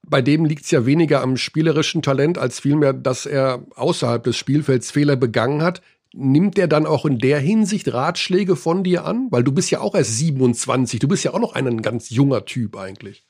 [0.08, 4.38] Bei dem liegt es ja weniger am spielerischen Talent als vielmehr, dass er außerhalb des
[4.38, 5.82] Spielfelds Fehler begangen hat.
[6.14, 9.28] Nimmt er dann auch in der Hinsicht Ratschläge von dir an?
[9.32, 12.46] Weil du bist ja auch erst 27, du bist ja auch noch ein ganz junger
[12.46, 13.26] Typ eigentlich.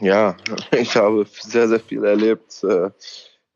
[0.00, 0.36] Ja,
[0.72, 2.90] ich habe sehr, sehr viel erlebt äh,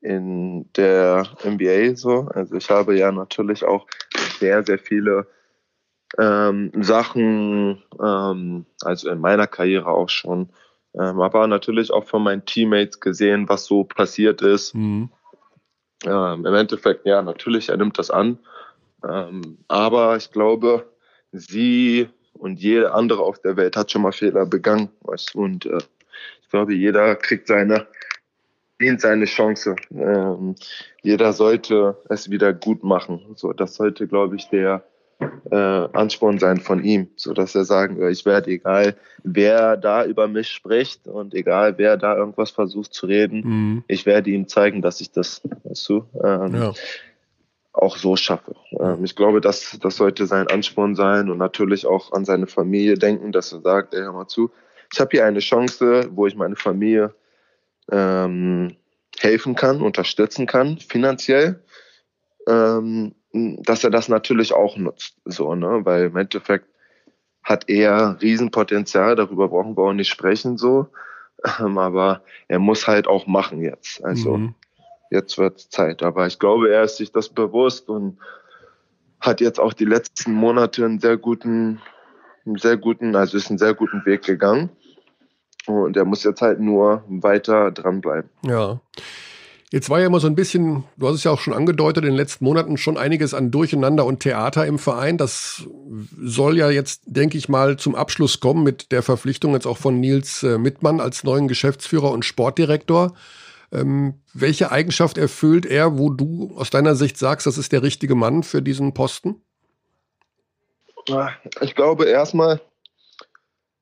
[0.01, 2.29] in der NBA so.
[2.35, 3.87] Also ich habe ja natürlich auch
[4.39, 5.27] sehr, sehr viele
[6.19, 10.51] ähm, Sachen, ähm, also in meiner Karriere auch schon,
[10.95, 14.75] ähm, aber natürlich auch von meinen Teammates gesehen, was so passiert ist.
[14.75, 15.11] Mhm.
[16.05, 18.39] Ähm, Im Endeffekt, ja, natürlich, er nimmt das an.
[19.09, 20.87] Ähm, aber ich glaube,
[21.33, 24.91] sie und jede andere auf der Welt hat schon mal Fehler begangen.
[25.03, 25.35] Weißt?
[25.35, 25.79] Und äh,
[26.55, 27.89] glaube, jeder kriegt seine,
[28.81, 29.75] dient seine Chance.
[29.91, 30.55] Ähm,
[31.03, 33.21] jeder sollte es wieder gut machen.
[33.35, 34.85] So, das sollte, glaube ich, der
[35.51, 38.95] äh, Ansporn sein von ihm, so dass er sagen, ich werde egal,
[39.25, 43.85] wer da über mich spricht und egal, wer da irgendwas versucht zu reden, mhm.
[43.89, 46.73] ich werde ihm zeigen, dass ich das, weißt du, ähm, ja.
[47.73, 48.55] auch so schaffe.
[48.79, 52.95] Ähm, ich glaube, das, das sollte sein Ansporn sein und natürlich auch an seine Familie
[52.95, 54.53] denken, dass er sagt, ey, hör mal zu,
[54.95, 57.13] ich habe hier eine Chance, wo ich meine Familie
[57.91, 58.77] ähm,
[59.19, 61.65] helfen kann, unterstützen kann, finanziell,
[62.47, 65.17] ähm, dass er das natürlich auch nutzt.
[65.25, 65.81] So, ne?
[65.83, 66.69] Weil im Endeffekt
[67.43, 70.87] hat er Riesenpotenzial, darüber brauchen wir auch nicht sprechen, so.
[71.59, 74.03] Ähm, aber er muss halt auch machen jetzt.
[74.05, 74.55] Also mhm.
[75.11, 76.05] jetzt wird Zeit.
[76.05, 78.19] Aber ich glaube, er ist sich das bewusst und
[79.19, 81.81] hat jetzt auch die letzten Monate einen sehr guten,
[82.47, 84.71] einen sehr guten, also ist einen sehr guten Weg gegangen.
[85.67, 88.31] Und er muss jetzt halt nur weiter dranbleiben.
[88.47, 88.81] Ja.
[89.75, 92.11] Jetzt war ja immer so ein bisschen, du hast es ja auch schon angedeutet, in
[92.11, 95.19] den letzten Monaten schon einiges an Durcheinander und Theater im Verein.
[95.19, 95.67] Das
[96.23, 99.99] soll ja jetzt, denke ich mal, zum Abschluss kommen mit der Verpflichtung jetzt auch von
[99.99, 103.15] Nils äh, Mittmann als neuen Geschäftsführer und Sportdirektor.
[103.73, 108.15] Ähm, welche Eigenschaft erfüllt er, wo du aus deiner Sicht sagst, das ist der richtige
[108.15, 109.43] Mann für diesen Posten?
[111.61, 112.61] Ich glaube erstmal,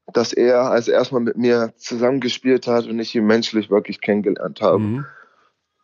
[0.07, 4.79] dass er als erstmal mit mir zusammengespielt hat und ich ihn menschlich wirklich kennengelernt habe.
[4.79, 5.07] Mhm.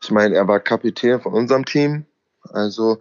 [0.02, 2.04] Ich meine, er war Kapitän von unserem Team.
[2.50, 3.00] Also,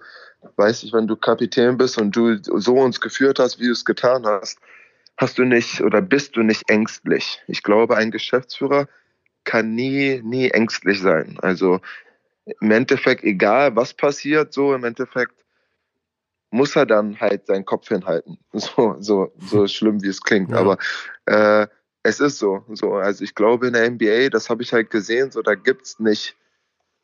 [0.55, 3.85] weiß ich, wenn du Kapitän bist und du so uns geführt hast, wie du es
[3.85, 4.59] getan hast,
[5.17, 7.41] hast du nicht oder bist du nicht ängstlich.
[7.47, 8.87] Ich glaube, ein Geschäftsführer
[9.43, 11.37] kann nie, nie ängstlich sein.
[11.41, 11.79] Also,
[12.61, 15.33] im Endeffekt, egal was passiert, so im Endeffekt
[16.49, 18.37] muss er dann halt seinen Kopf hinhalten.
[18.53, 20.51] So, so, so schlimm wie es klingt.
[20.51, 20.57] Ja.
[20.57, 20.77] Aber
[21.25, 21.67] äh,
[22.03, 22.63] es ist so.
[22.73, 22.93] so.
[22.93, 26.35] Also ich glaube in der NBA, das habe ich halt gesehen, so da gibt's nicht,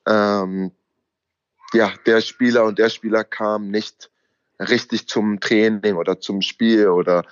[0.08, 0.72] ähm,
[1.74, 4.10] ja, der Spieler und der Spieler kam nicht
[4.60, 7.24] richtig zum Training oder zum Spiel oder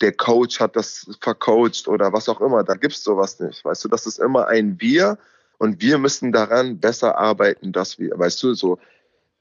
[0.00, 2.62] der Coach hat das vercoacht oder was auch immer.
[2.62, 3.64] Da gibt's sowas nicht.
[3.64, 5.18] Weißt du, das ist immer ein Wir
[5.58, 8.78] und wir müssen daran besser arbeiten, dass wir, weißt du, so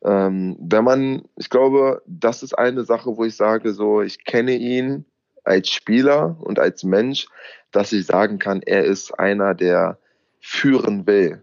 [0.06, 4.56] ähm, wenn man, ich glaube, das ist eine Sache, wo ich sage, so, ich kenne
[4.56, 5.06] ihn
[5.44, 7.28] als Spieler und als Mensch,
[7.72, 9.98] dass ich sagen kann, er ist einer, der
[10.40, 11.42] führen will,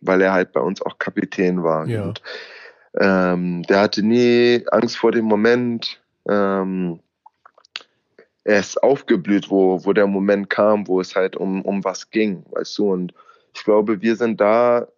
[0.00, 1.86] weil er halt bei uns auch Kapitän war.
[1.86, 2.02] Ja.
[2.02, 2.22] Und,
[3.00, 6.00] ähm, der hatte nie Angst vor dem Moment.
[6.28, 6.98] Ähm,
[8.42, 12.44] er ist aufgeblüht, wo, wo der Moment kam, wo es halt um, um was ging,
[12.50, 12.92] weißt du.
[12.92, 13.14] Und
[13.54, 14.88] ich glaube, wir sind da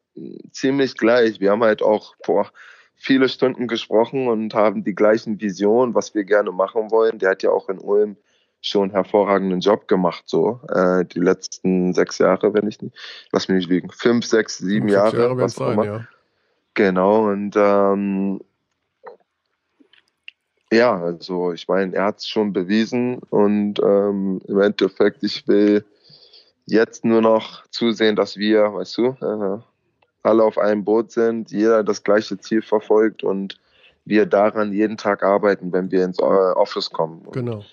[0.51, 1.41] ziemlich gleich.
[1.41, 2.51] Wir haben halt auch, boah,
[2.97, 7.19] viele Stunden gesprochen und haben die gleichen Visionen, was wir gerne machen wollen.
[7.19, 8.17] Der hat ja auch in Ulm
[8.63, 12.97] schon einen hervorragenden Job gemacht, so äh, die letzten sechs Jahre, wenn ich nicht,
[13.31, 15.85] lass mich nicht liegen, fünf, sechs, sieben Jahre, Jahre was auch immer.
[15.85, 16.09] Ja.
[16.75, 18.41] Genau und ähm,
[20.73, 25.85] Ja, also ich meine, er hat es schon bewiesen und ähm, im Endeffekt, ich will
[26.65, 29.63] jetzt nur noch zusehen, dass wir, weißt du, äh,
[30.27, 33.59] alle auf einem Boot sind, jeder das gleiche Ziel verfolgt und
[34.05, 37.23] wir daran jeden Tag arbeiten, wenn wir ins äh, Office kommen.
[37.25, 37.65] Und genau.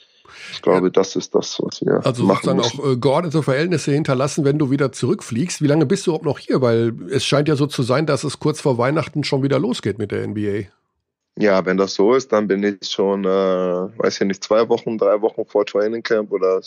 [0.51, 0.91] Ich glaube, ja.
[0.91, 2.80] das ist das, was wir also machen sozusagen müssen.
[2.80, 5.62] auch äh, geordnete Verhältnisse hinterlassen, wenn du wieder zurückfliegst.
[5.62, 6.62] Wie lange bist du überhaupt noch hier?
[6.62, 9.99] Weil es scheint ja so zu sein, dass es kurz vor Weihnachten schon wieder losgeht
[9.99, 10.70] mit der NBA.
[11.38, 14.97] Ja, wenn das so ist, dann bin ich schon, äh, weiß ich nicht, zwei Wochen,
[14.97, 16.62] drei Wochen vor Training Camp oder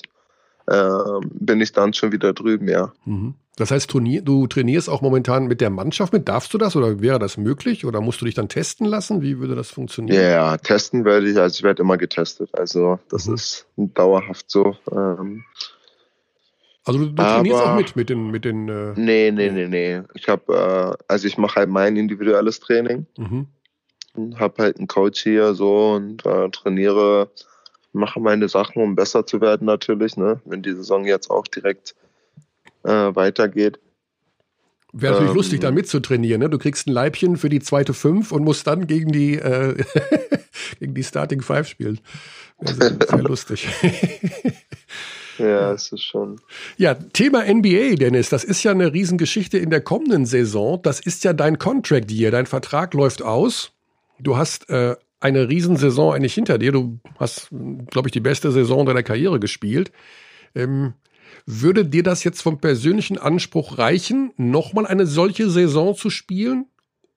[0.66, 2.92] äh, bin ich dann schon wieder drüben, ja.
[3.04, 3.34] Mhm.
[3.56, 6.28] Das heißt, du trainierst auch momentan mit der Mannschaft mit.
[6.28, 7.86] Darfst du das oder wäre das möglich?
[7.86, 9.22] Oder musst du dich dann testen lassen?
[9.22, 10.22] Wie würde das funktionieren?
[10.22, 12.50] Ja, testen werde ich, also ich werde immer getestet.
[12.52, 13.34] Also das mhm.
[13.34, 14.76] ist dauerhaft so.
[14.92, 15.44] Ähm,
[16.84, 18.68] also du, du trainierst auch mit, mit den, mit den.
[18.68, 20.02] Äh, nee, nee, nee, nee.
[20.14, 23.06] Ich habe, äh, also ich mache halt mein individuelles Training.
[23.16, 23.46] Mhm.
[24.36, 27.30] Habe halt einen Coach hier so und äh, trainiere,
[27.96, 30.16] mache meine Sachen, um besser zu werden natürlich.
[30.16, 31.94] Ne, wenn die Saison jetzt auch direkt
[32.84, 33.78] äh, weitergeht.
[34.92, 36.40] Wäre natürlich ähm, lustig, da mitzutrainieren.
[36.40, 36.48] Ne?
[36.48, 39.76] Du kriegst ein Leibchen für die zweite Fünf und musst dann gegen die, äh,
[40.80, 42.00] gegen die Starting Five spielen.
[42.60, 43.68] Wäre sehr, sehr lustig.
[45.38, 46.40] Ja, es ist schon.
[46.78, 50.80] Ja, Thema NBA, Dennis, das ist ja eine Riesengeschichte in der kommenden Saison.
[50.80, 52.30] Das ist ja dein Contract Year.
[52.30, 53.72] Dein Vertrag läuft aus.
[54.18, 56.72] Du hast äh, eine Riesensaison eigentlich hinter dir.
[56.72, 57.48] Du hast,
[57.90, 59.92] glaube ich, die beste Saison deiner Karriere gespielt.
[60.54, 60.94] Ähm,
[61.46, 66.66] würde dir das jetzt vom persönlichen Anspruch reichen, nochmal eine solche Saison zu spielen?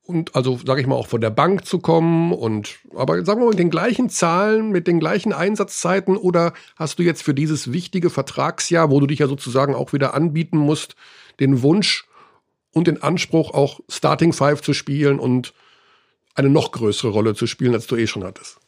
[0.03, 3.45] Und also, sage ich mal, auch von der Bank zu kommen und, aber sagen wir
[3.45, 7.71] mal, mit den gleichen Zahlen, mit den gleichen Einsatzzeiten oder hast du jetzt für dieses
[7.71, 10.95] wichtige Vertragsjahr, wo du dich ja sozusagen auch wieder anbieten musst,
[11.39, 12.07] den Wunsch
[12.71, 15.53] und den Anspruch, auch Starting Five zu spielen und
[16.39, 18.59] eine noch größere Rolle zu spielen, als du eh schon hattest?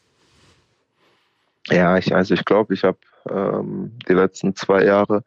[1.68, 2.98] Ja, ich, also ich glaube, ich habe
[3.30, 5.24] ähm, die letzten zwei Jahre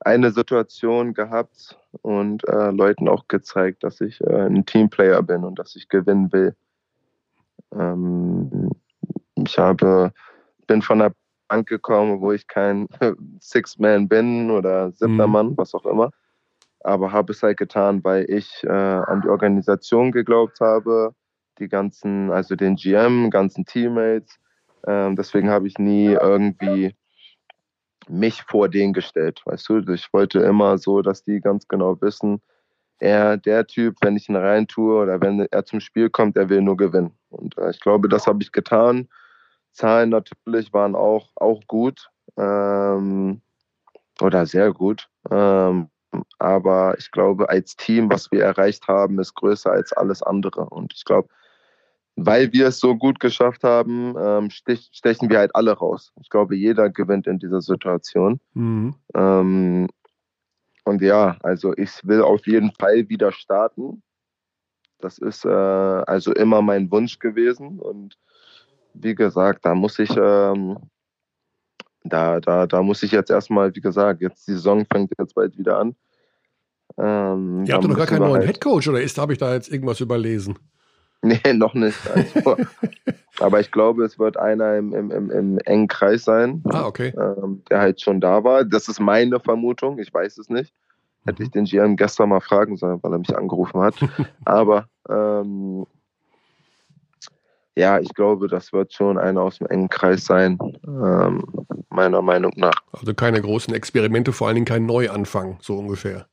[0.00, 5.58] eine Situation gehabt und äh, Leuten auch gezeigt, dass ich äh, ein Teamplayer bin und
[5.58, 6.56] dass ich gewinnen will.
[7.74, 8.70] Ähm,
[9.36, 10.12] ich habe,
[10.66, 11.12] bin von der
[11.48, 12.88] Bank gekommen, wo ich kein
[13.40, 15.56] Six-Man bin oder siebter mhm.
[15.56, 16.10] Was auch immer.
[16.80, 21.14] Aber habe es halt getan, weil ich äh, an die Organisation geglaubt habe,
[21.62, 24.38] die ganzen, also den GM, ganzen Teammates.
[24.86, 26.94] Ähm, deswegen habe ich nie irgendwie
[28.08, 29.78] mich vor denen gestellt, weißt du?
[29.92, 32.42] Ich wollte immer so, dass die ganz genau wissen,
[32.98, 36.48] er, der Typ, wenn ich ihn rein tue oder wenn er zum Spiel kommt, er
[36.48, 37.12] will nur gewinnen.
[37.30, 39.08] Und äh, ich glaube, das habe ich getan.
[39.72, 43.40] Zahlen natürlich waren auch, auch gut ähm,
[44.20, 45.08] oder sehr gut.
[45.30, 45.88] Ähm,
[46.38, 50.66] aber ich glaube, als Team, was wir erreicht haben, ist größer als alles andere.
[50.66, 51.28] Und ich glaube,
[52.16, 56.12] weil wir es so gut geschafft haben, ähm, stech, stechen wir halt alle raus.
[56.20, 58.40] Ich glaube, jeder gewinnt in dieser Situation.
[58.54, 58.94] Mhm.
[59.14, 59.88] Ähm,
[60.84, 64.02] und ja, also ich will auf jeden Fall wieder starten.
[64.98, 67.78] Das ist äh, also immer mein Wunsch gewesen.
[67.78, 68.18] Und
[68.94, 70.78] wie gesagt, da muss ich, ähm,
[72.04, 75.56] da, da, da muss ich jetzt erstmal, wie gesagt, jetzt die Saison fängt jetzt bald
[75.56, 75.96] wieder an.
[76.98, 79.72] Ähm, Ihr habt noch gar keinen neuen halt Headcoach oder ist, habe ich da jetzt
[79.72, 80.58] irgendwas überlesen?
[81.22, 81.98] Nee, noch nicht.
[82.10, 82.56] Also,
[83.38, 87.12] aber ich glaube, es wird einer im, im, im, im engen Kreis sein, ah, okay.
[87.16, 88.64] ähm, der halt schon da war.
[88.64, 90.74] Das ist meine Vermutung, ich weiß es nicht.
[91.24, 91.52] Hätte ich mhm.
[91.52, 93.94] den GM gestern mal fragen sollen, weil er mich angerufen hat.
[94.44, 95.86] aber ähm,
[97.76, 101.42] ja, ich glaube, das wird schon einer aus dem engen Kreis sein, ähm,
[101.88, 102.82] meiner Meinung nach.
[102.92, 106.26] Also keine großen Experimente, vor allen Dingen kein Neuanfang, so ungefähr.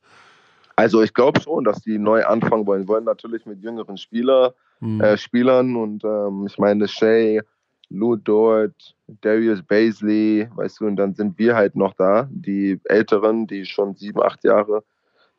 [0.79, 2.87] Also ich glaube schon, dass die neu anfangen wollen.
[2.87, 5.01] wollen natürlich mit jüngeren Spieler, mhm.
[5.01, 7.41] äh, Spielern und ähm, ich meine Shay,
[7.89, 13.45] Lou Dort, Darius Baisley, weißt du, und dann sind wir halt noch da, die Älteren,
[13.45, 14.85] die schon sieben, acht Jahre,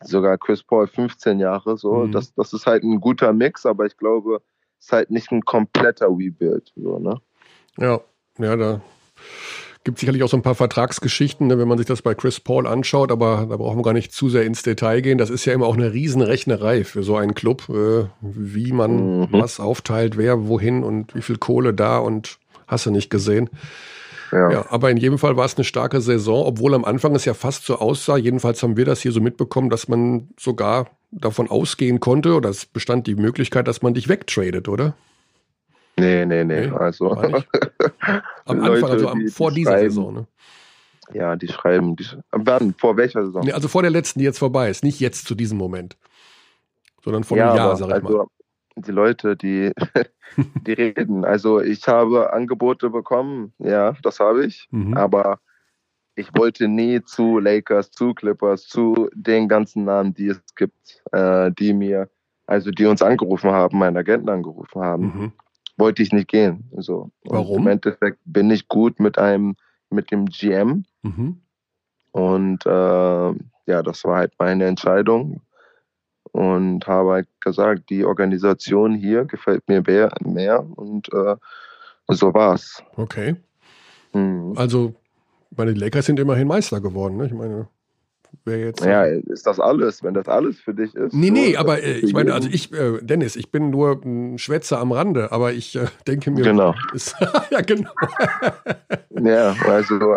[0.03, 2.05] sogar Chris Paul 15 Jahre, so.
[2.05, 2.13] Mhm.
[2.13, 4.43] Das, das ist halt ein guter Mix, aber ich glaube,
[4.79, 7.19] es ist halt nicht ein kompletter Rebuild, so, ne?
[7.79, 7.99] Ja,
[8.39, 8.83] ja, da
[9.83, 12.67] Gibt sicherlich auch so ein paar Vertragsgeschichten, ne, wenn man sich das bei Chris Paul
[12.67, 15.17] anschaut, aber da brauchen wir gar nicht zu sehr ins Detail gehen.
[15.17, 19.29] Das ist ja immer auch eine Riesenrechnerei für so einen Club, äh, wie man mhm.
[19.31, 23.49] was aufteilt, wer wohin und wie viel Kohle da und hast du nicht gesehen.
[24.33, 24.51] Ja.
[24.51, 24.67] ja.
[24.71, 27.65] aber in jedem Fall war es eine starke Saison, obwohl am Anfang es ja fast
[27.65, 28.17] so aussah.
[28.17, 32.67] Jedenfalls haben wir das hier so mitbekommen, dass man sogar davon ausgehen konnte, oder es
[32.67, 34.95] bestand die Möglichkeit, dass man dich wegtradet, oder?
[36.01, 36.67] Nee, nee, nee.
[36.67, 37.11] nee also.
[37.17, 37.31] Am
[38.47, 40.27] Anfang, Leute, also am, die, vor die dieser Saison, ne?
[41.13, 43.45] Ja, die schreiben, die, wann, vor welcher Saison?
[43.45, 44.85] Nee, also vor der letzten, die jetzt vorbei ist.
[44.85, 45.97] Nicht jetzt zu diesem Moment.
[47.03, 48.27] Sondern vor ja, einem Jahr, sag ich also, mal.
[48.77, 49.73] die Leute, die,
[50.67, 51.25] die reden.
[51.25, 54.97] Also ich habe Angebote bekommen, ja, das habe ich, mhm.
[54.97, 55.41] aber
[56.15, 61.51] ich wollte nie zu Lakers, zu Clippers, zu den ganzen Namen, die es gibt, äh,
[61.53, 62.11] die mir,
[62.47, 65.33] also die uns angerufen haben, meinen Agenten angerufen haben, mhm.
[65.81, 66.71] Wollte ich nicht gehen.
[66.77, 67.11] So.
[67.25, 67.63] Warum?
[67.63, 69.57] Im Endeffekt bin ich gut mit einem,
[69.91, 70.85] mit dem GM.
[71.03, 71.41] Mhm.
[72.13, 72.71] Und äh,
[73.67, 75.43] ja, das war halt meine Entscheidung
[76.33, 81.37] und habe halt gesagt, die Organisation hier gefällt mir mehr, mehr und äh,
[82.09, 82.83] so war's.
[82.97, 83.37] Okay.
[84.13, 84.55] Mhm.
[84.57, 84.95] Also
[85.57, 87.17] meine, die Lakers sind immerhin Meister geworden.
[87.17, 87.27] Ne?
[87.27, 87.69] Ich meine,
[88.45, 88.85] wer jetzt.
[88.85, 91.13] Ja, ist das alles, wenn das alles für dich ist?
[91.13, 94.79] Nee, nee, aber äh, ich meine, also ich, äh, Dennis, ich bin nur ein Schwätzer
[94.79, 96.43] am Rande, aber ich äh, denke mir.
[96.43, 96.75] Genau.
[96.93, 97.15] Ist,
[97.51, 97.91] ja, genau.
[99.11, 100.17] ja, also.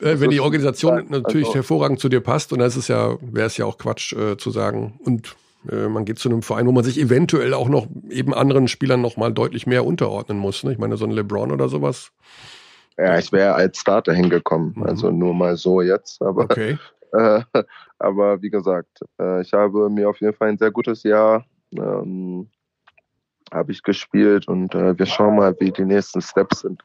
[0.00, 3.46] Äh, wenn die Organisation natürlich also, hervorragend zu dir passt, und das ist ja, wäre
[3.46, 4.98] es ja auch Quatsch äh, zu sagen.
[5.04, 5.36] Und
[5.70, 9.00] äh, man geht zu einem Verein, wo man sich eventuell auch noch eben anderen Spielern
[9.00, 10.64] noch mal deutlich mehr unterordnen muss.
[10.64, 10.72] Ne?
[10.72, 12.12] Ich meine, so ein LeBron oder sowas
[12.96, 14.74] ja, ich wäre als Starter hingekommen.
[14.76, 14.82] Mhm.
[14.84, 16.22] Also nur mal so jetzt.
[16.22, 16.78] Aber, okay.
[17.14, 17.42] Äh,
[17.98, 21.44] aber wie gesagt, äh, ich habe mir auf jeden Fall ein sehr gutes Jahr
[21.78, 22.48] ähm,
[23.52, 26.82] habe ich gespielt und äh, wir schauen mal, wie die nächsten Steps sind.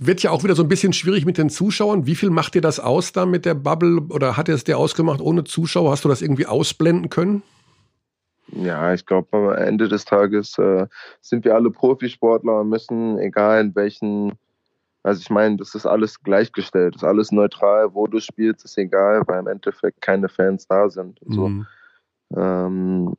[0.00, 2.06] Wird ja auch wieder so ein bisschen schwierig mit den Zuschauern.
[2.06, 4.78] Wie viel macht dir das aus da mit der Bubble oder hat er es dir
[4.78, 5.92] ausgemacht ohne Zuschauer?
[5.92, 7.42] Hast du das irgendwie ausblenden können?
[8.48, 10.86] Ja, ich glaube, am Ende des Tages äh,
[11.20, 14.32] sind wir alle Profisportler und müssen, egal in welchen
[15.02, 18.78] also ich meine, das ist alles gleichgestellt, das ist alles neutral, wo du spielst, ist
[18.78, 21.18] egal, weil im Endeffekt keine Fans da sind.
[21.26, 21.48] So.
[21.48, 21.66] Mhm.
[22.36, 23.14] Ähm,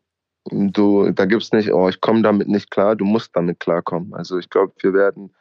[0.49, 4.13] du, da gibt es nicht, oh, ich komme damit nicht klar, du musst damit klarkommen.
[4.13, 5.33] Also ich glaube, wir werden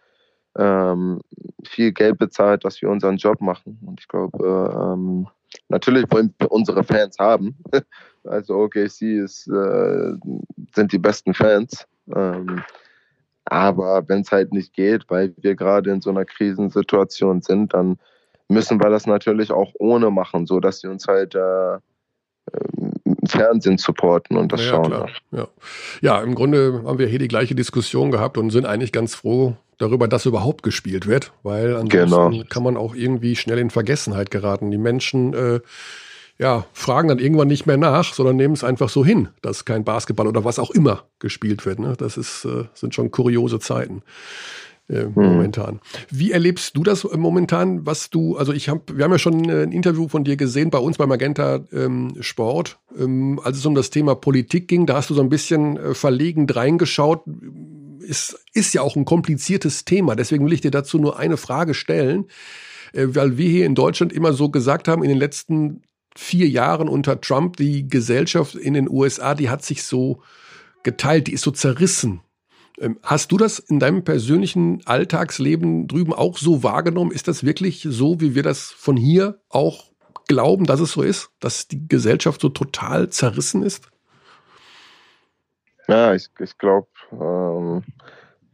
[0.59, 1.21] ähm,
[1.65, 3.79] viel Geld bezahlt, dass wir unseren Job machen.
[3.87, 5.29] Und ich glaube, ähm,
[5.69, 7.57] natürlich wollen wir unsere Fans haben.
[8.25, 10.13] also OKC ist, äh,
[10.75, 11.87] sind die besten Fans.
[12.15, 12.63] Ähm,
[13.45, 17.99] aber wenn es halt nicht geht, weil wir gerade in so einer Krisensituation sind, dann
[18.49, 21.79] müssen wir das natürlich auch ohne machen, so dass sie uns halt äh,
[23.27, 24.91] Fernsehen supporten und das ja, schauen.
[24.91, 25.09] Klar.
[25.31, 25.49] Ja.
[26.01, 29.57] ja, im Grunde haben wir hier die gleiche Diskussion gehabt und sind eigentlich ganz froh
[29.79, 32.45] darüber, dass überhaupt gespielt wird, weil ansonsten genau.
[32.49, 34.71] kann man auch irgendwie schnell in Vergessenheit geraten.
[34.71, 35.61] Die Menschen äh,
[36.43, 39.85] ja, fragen dann irgendwann nicht mehr nach, sondern nehmen es einfach so hin, dass kein
[39.85, 41.79] Basketball oder was auch immer gespielt wird.
[41.79, 41.95] Ne?
[41.97, 44.03] Das ist, äh, sind schon kuriose Zeiten.
[44.89, 45.13] Äh, hm.
[45.15, 45.81] momentan.
[46.11, 49.71] Wie erlebst du das momentan, was du, also ich habe, wir haben ja schon ein
[49.71, 53.91] Interview von dir gesehen bei uns bei Magenta ähm, Sport, ähm, als es um das
[53.91, 57.23] Thema Politik ging, da hast du so ein bisschen äh, verlegen reingeschaut.
[58.01, 61.75] Ist, ist ja auch ein kompliziertes Thema, deswegen will ich dir dazu nur eine Frage
[61.75, 62.25] stellen,
[62.93, 65.83] äh, weil wir hier in Deutschland immer so gesagt haben, in den letzten
[66.17, 70.23] vier Jahren unter Trump, die Gesellschaft in den USA, die hat sich so
[70.83, 72.21] geteilt, die ist so zerrissen.
[72.79, 77.13] Ähm, hast du das in deinem persönlichen Alltagsleben drüben auch so wahrgenommen?
[77.13, 79.93] Ist das wirklich so, wie wir das von hier auch
[80.29, 83.89] glauben, dass es so ist, dass die Gesellschaft so total zerrissen ist?
[85.89, 87.83] Ja, ich, ich glaube, ähm,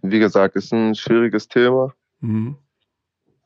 [0.03, 1.95] wie gesagt, ist ein schwieriges Thema.
[2.21, 2.57] Mhm.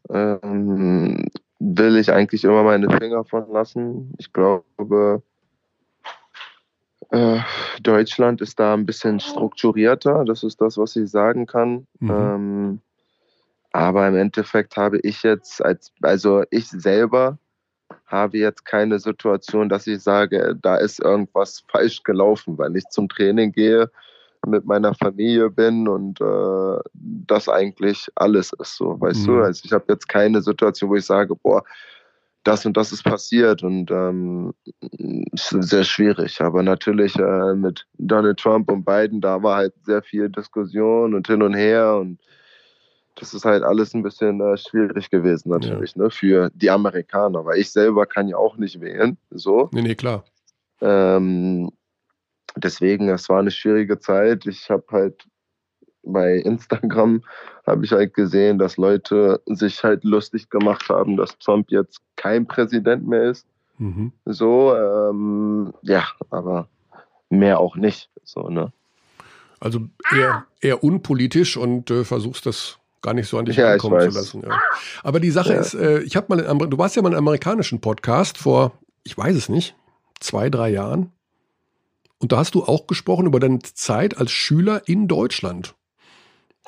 [0.08, 1.28] Ähm,
[1.62, 4.12] will ich eigentlich immer meine Finger von lassen.
[4.18, 5.22] Ich glaube,
[7.10, 7.38] äh,
[7.82, 10.24] Deutschland ist da ein bisschen strukturierter.
[10.24, 11.86] Das ist das, was ich sagen kann.
[12.00, 12.10] Mhm.
[12.10, 12.80] Ähm,
[13.72, 17.38] aber im Endeffekt habe ich jetzt als, also ich selber
[18.06, 23.08] habe jetzt keine Situation, dass ich sage, da ist irgendwas falsch gelaufen, weil ich zum
[23.08, 23.90] Training gehe
[24.46, 29.26] mit meiner Familie bin und äh, das eigentlich alles ist so, weißt mhm.
[29.26, 29.42] du?
[29.42, 31.62] Also ich habe jetzt keine Situation, wo ich sage, boah,
[32.44, 34.52] das und das ist passiert und ähm,
[35.32, 36.40] ist sehr schwierig.
[36.40, 41.26] Aber natürlich äh, mit Donald Trump und Biden, da war halt sehr viel Diskussion und
[41.26, 42.18] hin und her und
[43.16, 46.04] das ist halt alles ein bisschen äh, schwierig gewesen natürlich, ja.
[46.04, 49.68] ne, für die Amerikaner, weil ich selber kann ja auch nicht wählen, so.
[49.72, 50.24] Nee, nee, klar.
[50.80, 51.70] Ähm,
[52.56, 54.46] deswegen, es war eine schwierige Zeit.
[54.46, 55.26] Ich habe halt
[56.04, 57.22] bei Instagram
[57.66, 62.46] habe ich halt gesehen, dass Leute sich halt lustig gemacht haben, dass Trump jetzt kein
[62.46, 63.46] Präsident mehr ist.
[63.78, 64.12] Mhm.
[64.24, 66.68] So, ähm, ja, aber
[67.30, 68.10] mehr auch nicht.
[68.24, 68.72] So, ne?
[69.60, 69.80] Also
[70.12, 74.18] eher, eher unpolitisch und äh, versuchst das gar nicht so an dich ja, ankommen zu
[74.18, 74.42] lassen.
[74.42, 74.60] Ja.
[75.02, 75.60] Aber die Sache ja.
[75.60, 78.72] ist, äh, ich habe mal, du warst ja mal in einem amerikanischen Podcast vor,
[79.04, 79.76] ich weiß es nicht,
[80.20, 81.12] zwei, drei Jahren.
[82.22, 85.74] Und da hast du auch gesprochen über deine Zeit als Schüler in Deutschland.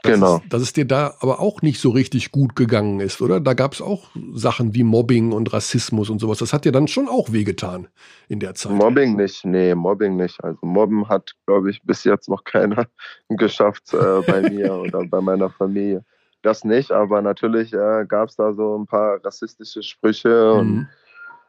[0.03, 0.37] dass, Genau.
[0.37, 3.41] es, dass es dir da aber auch nicht so richtig gut gegangen ist, oder?
[3.41, 6.39] Da gab es auch Sachen wie Mobbing und Rassismus und sowas.
[6.39, 7.89] Das hat dir dann schon auch wehgetan
[8.29, 8.73] in der Zeit.
[8.73, 10.43] Mobbing nicht, nee, Mobbing nicht.
[10.43, 12.87] Also Mobben hat, glaube ich, bis jetzt noch keiner
[13.29, 16.05] geschafft äh, bei mir oder bei meiner Familie.
[16.43, 20.89] Das nicht, aber natürlich äh, gab es da so ein paar rassistische Sprüche und Mhm.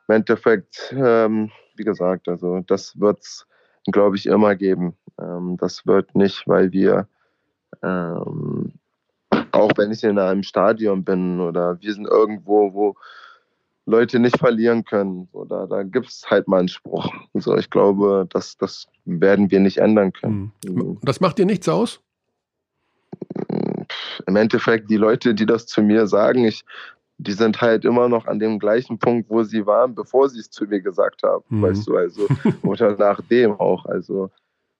[0.07, 3.47] im Endeffekt, ähm, wie gesagt, also das wird es,
[3.91, 4.93] glaube ich, immer geben.
[5.19, 7.07] Ähm, das wird nicht, weil wir,
[7.83, 8.73] ähm,
[9.51, 12.95] auch wenn ich in einem Stadion bin oder wir sind irgendwo, wo
[13.85, 17.13] Leute nicht verlieren können, oder da gibt es halt mal einen Spruch.
[17.33, 20.51] Also ich glaube, das, das werden wir nicht ändern können.
[20.65, 20.97] Mhm.
[21.03, 22.01] Das macht dir nichts aus?
[24.25, 26.65] Im Endeffekt, die Leute, die das zu mir sagen, ich,
[27.17, 30.49] die sind halt immer noch an dem gleichen Punkt, wo sie waren, bevor sie es
[30.49, 31.61] zu mir gesagt haben, Mhm.
[31.63, 32.27] weißt du, also,
[32.63, 34.29] oder nachdem auch, also,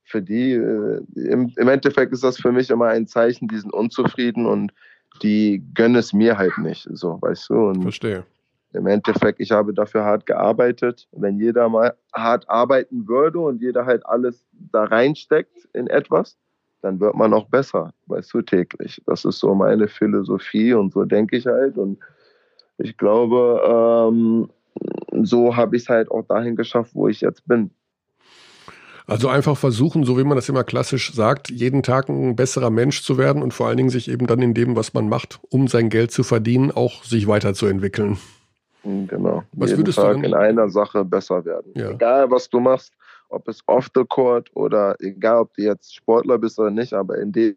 [0.04, 3.74] für die, äh, im, im Endeffekt ist das für mich immer ein Zeichen, die sind
[3.74, 4.72] unzufrieden und
[5.24, 8.24] die gönnen es mir halt nicht, so, weißt du, und Verstehe.
[8.74, 11.08] im Endeffekt, ich habe dafür hart gearbeitet.
[11.14, 16.38] Wenn jeder mal hart arbeiten würde und jeder halt alles da reinsteckt in etwas,
[16.82, 19.02] dann wird man auch besser, weißt du, täglich.
[19.08, 21.78] Das ist so meine Philosophie und so denke ich halt.
[21.78, 21.98] Und
[22.78, 23.62] ich glaube,
[24.12, 24.50] ähm,
[25.24, 27.72] so habe ich es halt auch dahin geschafft, wo ich jetzt bin.
[29.08, 33.04] Also einfach versuchen, so wie man das immer klassisch sagt, jeden Tag ein besserer Mensch
[33.04, 35.68] zu werden und vor allen Dingen sich eben dann in dem, was man macht, um
[35.68, 38.18] sein Geld zu verdienen, auch sich weiterzuentwickeln.
[38.84, 39.44] Genau.
[39.54, 41.72] Was Jeden würdest du Tag denn- in einer Sache besser werden.
[41.76, 41.92] Ja.
[41.92, 42.94] Egal, was du machst,
[43.30, 47.18] ob es off the court oder egal, ob du jetzt Sportler bist oder nicht, aber
[47.20, 47.56] in dem,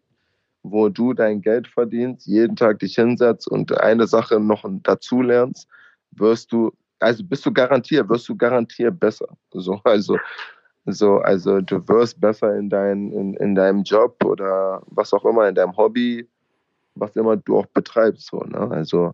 [0.63, 5.67] wo du dein Geld verdienst, jeden Tag dich hinsetzt und eine Sache noch dazu lernst,
[6.11, 9.27] wirst du, also bist du garantiert, wirst du garantiert besser.
[9.51, 10.17] So, also,
[10.85, 15.47] so, also du wirst besser in, dein, in, in deinem Job oder was auch immer,
[15.47, 16.27] in deinem Hobby,
[16.95, 18.27] was immer du auch betreibst.
[18.27, 18.69] So, ne?
[18.71, 19.13] Also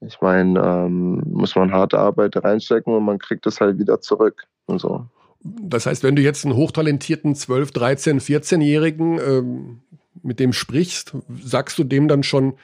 [0.00, 4.44] ich meine, ähm, muss man harte Arbeit reinstecken und man kriegt es halt wieder zurück.
[4.66, 5.06] Und so.
[5.42, 9.80] Das heißt, wenn du jetzt einen hochtalentierten 12, 13, 14-Jährigen ähm,
[10.24, 11.12] mit dem sprichst,
[11.42, 12.54] sagst du dem dann schon,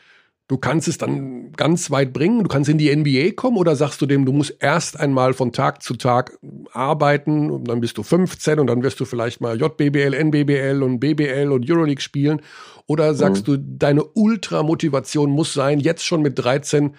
[0.49, 4.03] du kannst es dann ganz weit bringen, du kannst in die NBA kommen oder sagst
[4.03, 6.37] du dem, du musst erst einmal von Tag zu Tag
[6.73, 10.99] arbeiten und dann bist du 15 und dann wirst du vielleicht mal JBBL, NBBL und
[10.99, 12.43] BBL und Euroleague spielen?
[12.87, 16.97] Oder sagst du, deine Ultramotivation muss sein, jetzt schon mit 13,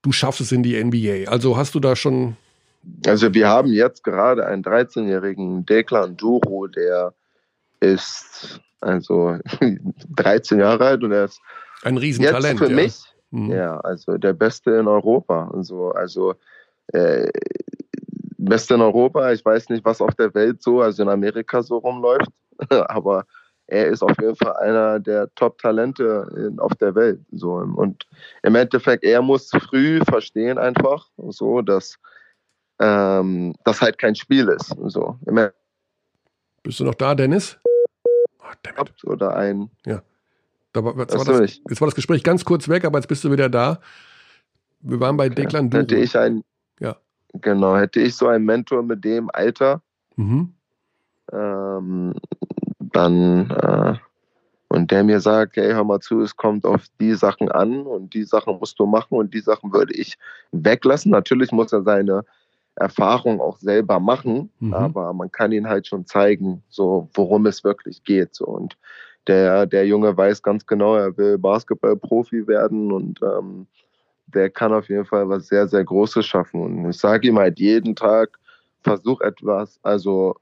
[0.00, 1.30] du schaffst es in die NBA.
[1.30, 2.36] Also hast du da schon
[3.04, 7.12] Also wir haben jetzt gerade einen 13-jährigen Declan Duro, der
[7.80, 9.36] ist also
[10.16, 11.40] 13 Jahre alt und er ist
[11.82, 12.58] ein jetzt Riesentalent.
[12.58, 12.76] für ja.
[12.76, 13.50] mich Mhm.
[13.52, 16.34] ja also der Beste in Europa und so also
[16.94, 17.28] äh,
[18.38, 19.30] Beste in Europa.
[19.32, 22.30] Ich weiß nicht, was auf der Welt so, also in Amerika so rumläuft,
[22.70, 23.26] aber
[23.66, 27.20] er ist auf jeden Fall einer der Top-Talente in- auf der Welt.
[27.32, 28.06] So und
[28.42, 31.98] im Endeffekt, er muss früh verstehen einfach, so dass
[32.80, 34.74] ähm, das halt kein Spiel ist.
[34.86, 35.18] So
[36.62, 37.58] Bist du noch da, Dennis?
[38.48, 38.68] Oh.
[38.68, 39.70] Endeffekt oder ein
[40.72, 43.24] Da war, jetzt, war das, jetzt war das Gespräch ganz kurz weg, aber jetzt bist
[43.24, 43.80] du wieder da.
[44.80, 45.82] Wir waren bei Declan Duro.
[45.82, 46.44] hätte ich ein
[46.80, 46.96] Ja.
[47.40, 49.80] genau hätte ich so einen Mentor mit dem Alter
[50.16, 50.52] Mhm.
[51.32, 52.14] ähm,
[52.80, 53.94] dann äh,
[54.70, 58.12] und der mir sagt, hey, hör mal zu, es kommt auf die Sachen an und
[58.14, 60.18] die Sachen musst du machen und die Sachen würde ich
[60.52, 61.10] weglassen.
[61.10, 62.24] Natürlich muss er seine
[62.80, 64.74] Erfahrung auch selber machen, Mhm.
[64.74, 68.34] aber man kann ihn halt schon zeigen, so worum es wirklich geht.
[68.34, 68.46] So.
[68.46, 68.76] Und
[69.26, 73.66] der, der Junge weiß ganz genau, er will Basketballprofi werden und ähm,
[74.26, 76.62] der kann auf jeden Fall was sehr, sehr Großes schaffen.
[76.62, 78.38] Und ich sage ihm halt jeden Tag,
[78.82, 80.34] versuch etwas, also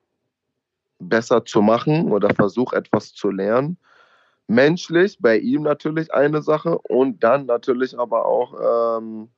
[0.99, 3.77] besser zu machen oder versuch etwas zu lernen.
[4.49, 9.29] Menschlich, bei ihm natürlich eine Sache und dann natürlich aber auch ähm,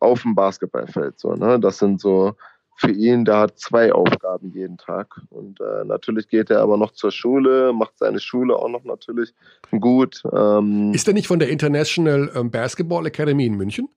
[0.00, 1.18] auf dem Basketballfeld.
[1.18, 1.58] So, ne?
[1.60, 2.34] Das sind so
[2.78, 5.18] für ihn, der hat zwei Aufgaben jeden Tag.
[5.30, 9.32] Und äh, natürlich geht er aber noch zur Schule, macht seine Schule auch noch natürlich
[9.80, 10.22] gut.
[10.32, 13.88] Ähm, Ist der nicht von der International ähm, Basketball Academy in München?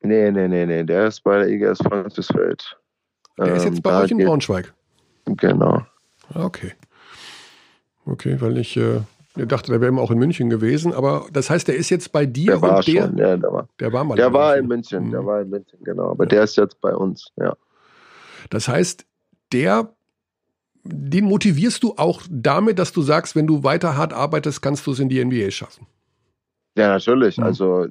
[0.00, 2.76] nee, nee, nee, nee, der ist bei der IGS Frankfurt.
[3.38, 4.74] Der ist Ähm, jetzt bei da euch in Braunschweig.
[5.26, 5.86] Genau.
[6.34, 6.72] Ah, Okay.
[8.04, 9.02] Okay, weil ich äh,
[9.36, 12.12] ich dachte, der wäre immer auch in München gewesen, aber das heißt, der ist jetzt
[12.12, 13.68] bei dir Der war der, schon, ja, der war.
[13.80, 15.10] der war mal Der war in München, Mhm.
[15.12, 16.10] der war in München, genau.
[16.10, 17.56] Aber der ist jetzt bei uns, ja.
[18.50, 19.06] Das heißt,
[19.52, 19.94] der,
[20.84, 24.90] den motivierst du auch damit, dass du sagst, wenn du weiter hart arbeitest, kannst du
[24.92, 25.86] es in die NBA schaffen.
[26.76, 27.38] Ja, natürlich.
[27.38, 27.44] Mhm.
[27.44, 27.86] Also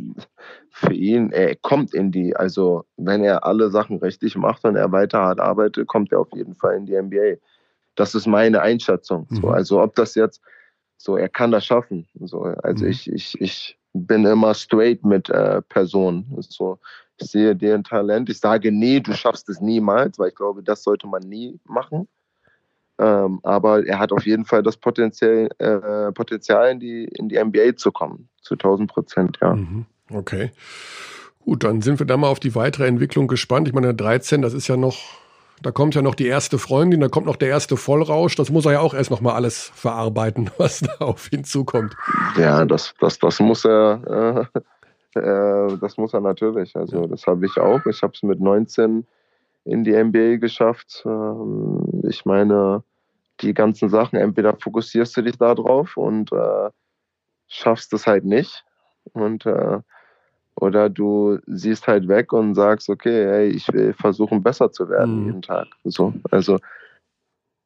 [0.72, 4.92] für ihn, er kommt in die, also wenn er alle Sachen richtig macht und er
[4.92, 7.38] weiter hart arbeitet, kommt er auf jeden Fall in die NBA.
[7.96, 9.28] Das ist meine Einschätzung.
[9.30, 9.54] So, Mhm.
[9.54, 10.42] also ob das jetzt
[11.04, 12.08] so, er kann das schaffen.
[12.20, 12.91] So, also mhm.
[12.91, 16.26] ich, ich, ich bin immer straight mit äh, Personen.
[16.39, 16.80] So,
[17.18, 18.30] ich sehe deren Talent.
[18.30, 22.08] Ich sage, nee, du schaffst es niemals, weil ich glaube, das sollte man nie machen.
[22.99, 27.43] Ähm, aber er hat auf jeden Fall das Potenzial, äh, Potenzial in, die, in die
[27.43, 28.30] NBA zu kommen.
[28.41, 29.56] Zu 1000 Prozent, ja.
[29.56, 29.86] Mhm.
[30.14, 30.52] Okay.
[31.39, 33.68] Gut, dann sind wir da mal auf die weitere Entwicklung gespannt.
[33.68, 34.99] Ich meine, 13, das ist ja noch,
[35.62, 38.36] da kommt ja noch die erste Freundin, da kommt noch der erste Vollrausch.
[38.36, 41.95] Das muss er ja auch erst noch mal alles verarbeiten, was da auf ihn zukommt.
[42.38, 44.47] Ja, das, das, das muss er,
[45.16, 46.76] äh, äh, das muss er natürlich.
[46.76, 47.86] Also das habe ich auch.
[47.86, 49.05] Ich habe es mit 19
[49.66, 51.03] in die NBA geschafft.
[51.05, 52.84] Ähm, ich meine,
[53.41, 56.70] die ganzen Sachen, entweder fokussierst du dich da drauf und äh,
[57.47, 58.64] schaffst es halt nicht.
[59.14, 59.80] Und äh,
[60.62, 65.22] oder du siehst halt weg und sagst, okay, hey, ich will versuchen, besser zu werden
[65.22, 65.26] mhm.
[65.26, 65.68] jeden Tag.
[65.84, 66.59] So, also.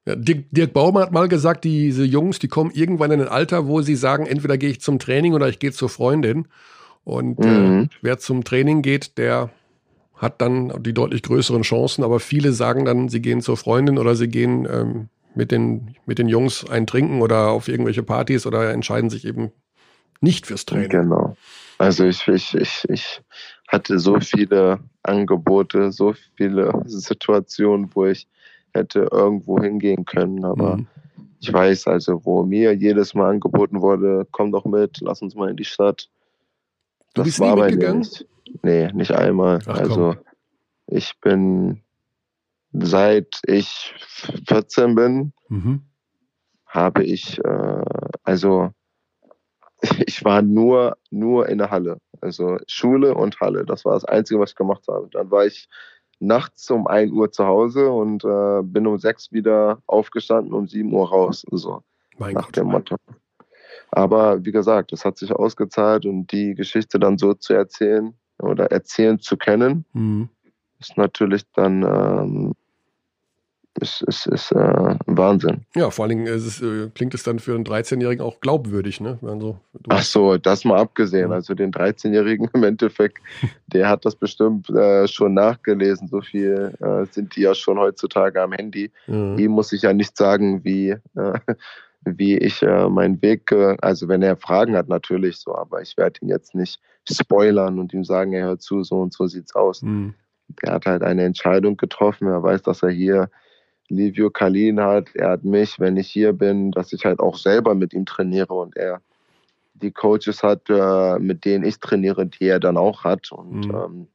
[0.05, 3.67] Ja, Dirk, Dirk Baumann hat mal gesagt, diese Jungs, die kommen irgendwann in ein Alter,
[3.67, 6.47] wo sie sagen, entweder gehe ich zum Training oder ich gehe zur Freundin.
[7.03, 7.83] Und äh, mhm.
[7.83, 9.49] äh, wer zum Training geht, der
[10.15, 12.03] hat dann die deutlich größeren Chancen.
[12.03, 16.17] Aber viele sagen dann, sie gehen zur Freundin oder sie gehen ähm, mit, den, mit
[16.17, 19.51] den Jungs ein Trinken oder auf irgendwelche Partys oder entscheiden sich eben
[20.21, 20.89] nicht fürs Training.
[20.89, 21.35] Genau.
[21.77, 23.21] Also ich, ich, ich, ich
[23.67, 28.27] hatte so viele Angebote, so viele Situationen, wo ich
[28.73, 30.87] hätte irgendwo hingehen können, aber mhm.
[31.39, 35.49] ich weiß also, wo mir jedes Mal angeboten wurde, komm doch mit, lass uns mal
[35.49, 36.09] in die Stadt.
[37.13, 37.99] Du das bist war nie mitgegangen?
[37.99, 38.25] Nicht,
[38.63, 39.59] nee, nicht einmal.
[39.65, 40.15] Ach, also
[40.87, 41.81] ich bin
[42.73, 43.93] seit ich
[44.47, 45.81] 14 bin, mhm.
[46.65, 47.81] habe ich äh,
[48.23, 48.71] also
[50.05, 51.97] ich war nur, nur in der Halle.
[52.21, 53.65] Also Schule und Halle.
[53.65, 55.09] Das war das Einzige, was ich gemacht habe.
[55.11, 55.67] Dann war ich
[56.19, 60.67] nachts um 1 Uhr zu Hause und äh, bin um 6 wieder aufgestanden und um
[60.67, 61.45] 7 Uhr raus.
[61.51, 61.81] So,
[62.17, 62.95] mein nach Gott, dem Motto.
[63.91, 68.71] Aber wie gesagt, es hat sich ausgezahlt und die Geschichte dann so zu erzählen oder
[68.71, 70.29] erzählen zu können, mhm.
[70.79, 72.53] ist natürlich dann ähm,
[73.79, 75.65] ist, ist, ist äh, Wahnsinn.
[75.75, 79.19] Ja, vor allen Dingen es, äh, klingt es dann für einen 13-Jährigen auch glaubwürdig, ne?
[79.21, 79.59] Also,
[79.89, 81.31] Ach so, das mal abgesehen.
[81.31, 83.19] Also den 13-Jährigen im Endeffekt,
[83.67, 86.07] der hat das bestimmt äh, schon nachgelesen.
[86.07, 88.91] So viel äh, sind die ja schon heutzutage am Handy.
[89.07, 89.37] Mhm.
[89.37, 91.39] Ihm muss ich ja nicht sagen, wie, äh,
[92.05, 93.51] wie ich äh, meinen Weg,
[93.81, 96.79] also wenn er Fragen hat, natürlich so, aber ich werde ihn jetzt nicht
[97.11, 99.81] spoilern und ihm sagen, er hört zu, so und so sieht's aus.
[99.81, 100.13] Mhm.
[100.61, 102.27] Er hat halt eine Entscheidung getroffen.
[102.27, 103.29] Er weiß, dass er hier
[103.89, 107.75] Livio Kalin hat, er hat mich, wenn ich hier bin, dass ich halt auch selber
[107.75, 109.01] mit ihm trainiere und er
[109.75, 113.31] die Coaches hat, äh, mit denen ich trainiere, die er dann auch hat.
[113.31, 113.75] Und mhm.
[113.75, 114.07] ähm,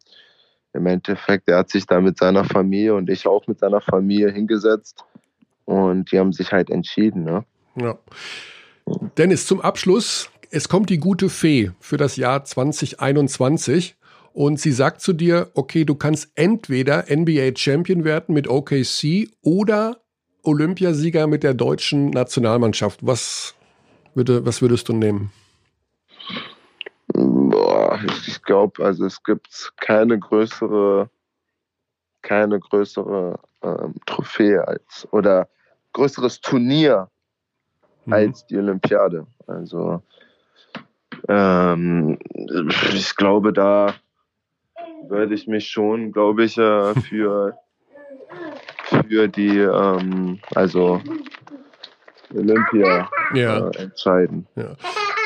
[0.72, 4.30] im Endeffekt, er hat sich da mit seiner Familie und ich auch mit seiner Familie
[4.30, 5.04] hingesetzt
[5.64, 7.24] und die haben sich halt entschieden.
[7.24, 7.44] Ne?
[7.76, 7.98] Ja.
[9.18, 13.96] Dennis, zum Abschluss, es kommt die gute Fee für das Jahr 2021
[14.32, 20.00] und sie sagt zu dir, okay, du kannst entweder NBA Champion werden mit OKC oder
[20.42, 23.00] Olympiasieger mit der deutschen Nationalmannschaft.
[23.06, 23.54] Was,
[24.14, 25.32] würde, was würdest du nehmen?
[27.12, 31.10] Boah, ich glaube, also es gibt keine größere,
[32.22, 35.48] keine größere ähm, Trophäe als oder
[35.92, 37.08] größeres Turnier
[38.04, 38.12] mhm.
[38.12, 39.26] als die Olympiade.
[39.46, 40.02] Also
[41.28, 42.18] ähm,
[42.94, 43.94] ich glaube, da
[45.08, 47.58] würde ich mich schon, glaube ich, äh, für,
[49.08, 51.00] für die, ähm, also
[52.34, 53.68] Olympia ja.
[53.68, 54.46] äh, entscheiden.
[54.56, 54.76] Ja.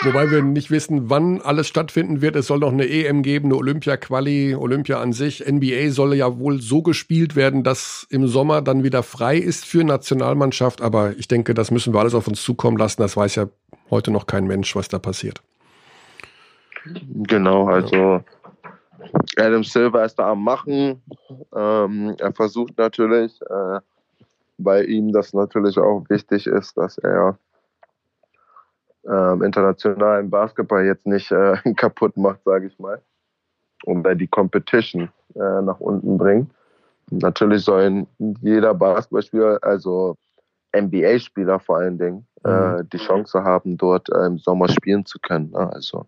[0.03, 2.37] Wobei wir nicht wissen, wann alles stattfinden wird.
[2.37, 5.47] Es soll noch eine EM geben, eine Olympia-Quali, Olympia an sich.
[5.47, 9.83] NBA soll ja wohl so gespielt werden, dass im Sommer dann wieder frei ist für
[9.83, 10.83] Nationalmannschaft.
[10.83, 13.01] Aber ich denke, das müssen wir alles auf uns zukommen lassen.
[13.01, 13.47] Das weiß ja
[13.91, 15.43] heute noch kein Mensch, was da passiert.
[16.85, 18.22] Genau, also.
[19.36, 21.02] Adam Silver ist da am Machen.
[21.55, 23.80] Ähm, er versucht natürlich, äh,
[24.59, 27.38] weil ihm das natürlich auch wichtig ist, dass er
[29.07, 33.00] ähm, internationalen Basketball jetzt nicht äh, kaputt macht, sage ich mal,
[33.84, 36.50] und er die Competition äh, nach unten bringt.
[37.11, 38.07] Natürlich soll
[38.41, 40.16] jeder Basketballspieler, also
[40.74, 42.88] NBA-Spieler vor allen Dingen, äh, mhm.
[42.91, 45.50] die Chance haben, dort äh, im Sommer spielen zu können.
[45.50, 45.70] Ne?
[45.72, 46.07] Also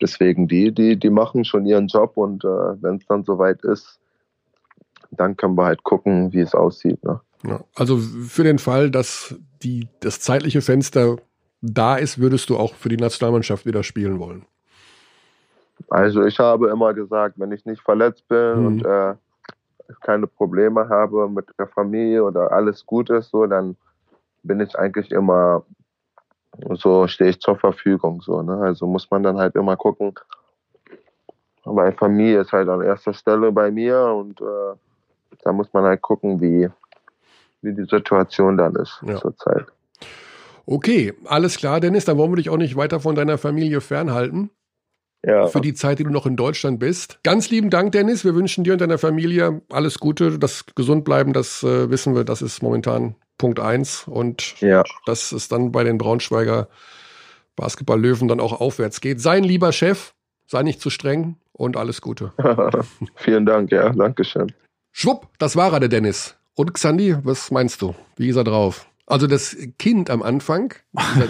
[0.00, 2.48] deswegen die, die, die machen schon ihren Job und äh,
[2.82, 3.98] wenn es dann soweit ist,
[5.10, 7.02] dann können wir halt gucken, wie es aussieht.
[7.04, 7.20] Ne?
[7.44, 11.16] Ja, also für den Fall, dass die, das zeitliche Fenster
[11.60, 14.44] da ist, würdest du auch für die Nationalmannschaft wieder spielen wollen?
[15.88, 18.66] Also ich habe immer gesagt, wenn ich nicht verletzt bin mhm.
[18.66, 19.14] und äh,
[20.02, 23.76] keine Probleme habe mit der Familie oder alles gut ist, so, dann
[24.42, 25.64] bin ich eigentlich immer
[26.70, 28.20] so stehe ich zur Verfügung.
[28.22, 28.58] So, ne?
[28.58, 30.14] Also muss man dann halt immer gucken,
[31.64, 34.74] weil Familie ist halt an erster Stelle bei mir und äh,
[35.44, 36.68] da muss man halt gucken, wie,
[37.62, 39.16] wie die Situation dann ist ja.
[39.16, 39.66] zurzeit.
[40.66, 44.50] Okay, alles klar, Dennis, dann wollen wir dich auch nicht weiter von deiner Familie fernhalten.
[45.24, 45.48] Ja.
[45.48, 47.18] Für die Zeit, die du noch in Deutschland bist.
[47.24, 48.24] Ganz lieben Dank, Dennis.
[48.24, 50.38] Wir wünschen dir und deiner Familie alles Gute.
[50.38, 54.04] Das gesund bleiben, das äh, wissen wir, das ist momentan Punkt eins.
[54.06, 54.82] Und ja.
[55.06, 56.68] dass es dann bei den Braunschweiger
[57.56, 59.20] Basketball-Löwen dann auch aufwärts geht.
[59.20, 60.14] Sei ein lieber Chef,
[60.46, 62.32] sei nicht zu streng und alles Gute.
[63.16, 64.52] Vielen Dank, ja, Dankeschön.
[64.92, 66.36] Schwupp, das war er, der Dennis.
[66.54, 67.94] Und Xandi, was meinst du?
[68.16, 68.86] Wie ist er drauf?
[69.06, 70.74] Also das Kind am Anfang,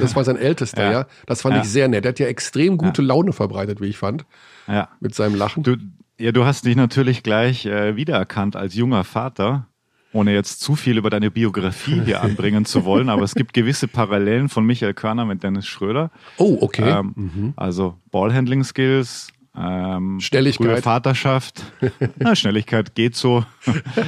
[0.00, 0.92] das war sein ältester, ja.
[0.92, 1.06] ja.
[1.26, 1.62] Das fand ja.
[1.62, 2.04] ich sehr nett.
[2.04, 3.08] Der hat ja extrem gute ja.
[3.08, 4.26] Laune verbreitet, wie ich fand.
[4.66, 4.88] Ja.
[5.00, 5.62] Mit seinem Lachen.
[5.62, 5.76] Du,
[6.18, 9.67] ja, du hast dich natürlich gleich äh, wiedererkannt als junger Vater,
[10.12, 13.88] ohne jetzt zu viel über deine Biografie hier anbringen zu wollen, aber es gibt gewisse
[13.88, 16.10] Parallelen von Michael Körner mit Dennis Schröder.
[16.36, 16.98] Oh, okay.
[16.98, 17.52] Ähm, mhm.
[17.56, 20.82] Also Ballhandling-Skills, ähm, Schnelligkeit.
[20.82, 21.64] Vaterschaft.
[22.18, 23.44] Na, Schnelligkeit geht so.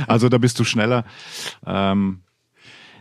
[0.07, 1.05] Also da bist du schneller.
[1.67, 2.21] Ähm,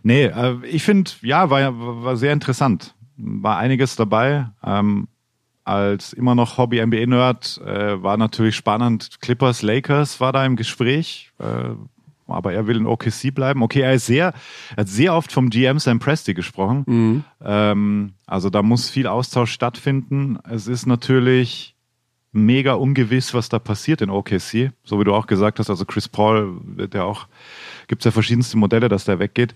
[0.03, 2.95] Nee, äh, ich finde, ja, war, war sehr interessant.
[3.17, 4.47] War einiges dabei.
[4.63, 5.07] Ähm,
[5.63, 9.21] als immer noch Hobby-NBA-Nerd äh, war natürlich spannend.
[9.21, 11.31] Clippers, Lakers war da im Gespräch.
[11.37, 11.75] Äh,
[12.31, 13.61] aber er will in OKC bleiben.
[13.63, 14.33] Okay, er ist sehr,
[14.75, 16.83] er hat sehr oft vom GM Sam Presti gesprochen.
[16.85, 17.23] Mhm.
[17.43, 20.39] Ähm, also da muss viel Austausch stattfinden.
[20.49, 21.75] Es ist natürlich
[22.31, 24.71] mega ungewiss, was da passiert in OKC.
[24.83, 27.27] So wie du auch gesagt hast, also Chris Paul wird ja auch,
[27.87, 29.55] gibt es ja verschiedenste Modelle, dass der weggeht.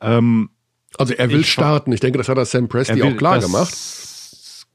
[0.00, 0.50] Ähm,
[0.98, 1.92] also er will ich starten.
[1.92, 3.74] Ich denke, das hat er Sam Presti auch klar das, gemacht.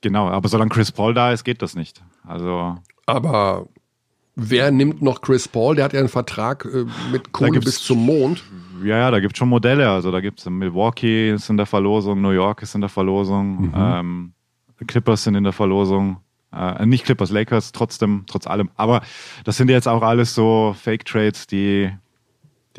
[0.01, 2.01] Genau, aber solange Chris Paul da ist, geht das nicht.
[2.25, 2.75] Also.
[3.05, 3.67] Aber
[4.35, 5.75] wer nimmt noch Chris Paul?
[5.75, 8.43] Der hat ja einen Vertrag äh, mit Kohle bis zum Mond.
[8.83, 9.89] Ja, ja, da gibt es schon Modelle.
[9.89, 13.67] Also da gibt es Milwaukee ist in der Verlosung, New York ist in der Verlosung,
[13.67, 13.73] mhm.
[13.75, 14.33] ähm,
[14.87, 16.17] Clippers sind in der Verlosung.
[16.53, 18.71] Äh, nicht Clippers, Lakers, trotzdem, trotz allem.
[18.75, 19.01] Aber
[19.43, 21.91] das sind jetzt auch alles so Fake Trades, die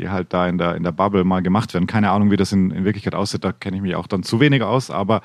[0.00, 1.86] die halt da in der, in der Bubble mal gemacht werden.
[1.86, 4.40] Keine Ahnung, wie das in, in Wirklichkeit aussieht, da kenne ich mich auch dann zu
[4.40, 5.22] wenig aus, aber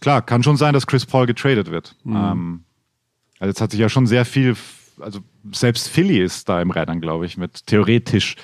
[0.00, 1.96] klar, kann schon sein, dass Chris Paul getradet wird.
[2.04, 2.16] Mhm.
[2.16, 2.64] Ähm,
[3.38, 4.56] also jetzt hat sich ja schon sehr viel,
[5.00, 5.20] also
[5.52, 8.36] selbst Philly ist da im Rennen, glaube ich, mit theoretisch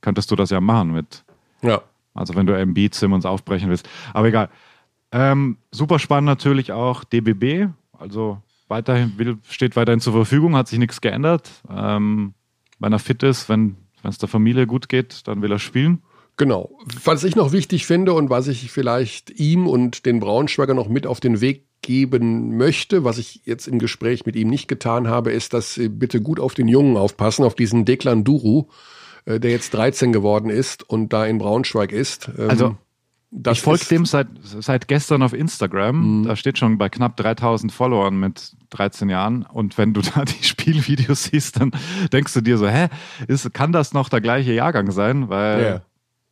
[0.00, 1.24] könntest du das ja machen mit.
[1.62, 1.82] Ja.
[2.14, 3.88] Also wenn du MB Simmons aufbrechen willst.
[4.12, 4.48] Aber egal.
[5.12, 7.68] Ähm, super spannend natürlich auch DBB,
[7.98, 11.50] also weiterhin will, steht weiterhin zur Verfügung, hat sich nichts geändert.
[11.68, 12.34] Ähm,
[12.78, 16.02] wenn er fit ist, wenn wenn es der Familie gut geht, dann will er spielen.
[16.36, 16.70] Genau.
[17.04, 21.06] Was ich noch wichtig finde und was ich vielleicht ihm und den Braunschweiger noch mit
[21.06, 25.32] auf den Weg geben möchte, was ich jetzt im Gespräch mit ihm nicht getan habe,
[25.32, 28.68] ist, dass sie bitte gut auf den Jungen aufpassen, auf diesen Deklan Duru,
[29.24, 32.30] äh, der jetzt 13 geworden ist und da in Braunschweig ist.
[32.36, 32.76] Ähm, also
[33.32, 36.20] das ich folge dem seit, seit gestern auf Instagram.
[36.20, 36.24] Mhm.
[36.24, 39.42] Da steht schon bei knapp 3000 Followern mit 13 Jahren.
[39.44, 41.70] Und wenn du da die Spielvideos siehst, dann
[42.12, 42.88] denkst du dir so, hä,
[43.28, 45.28] ist, kann das noch der gleiche Jahrgang sein?
[45.28, 45.62] Weil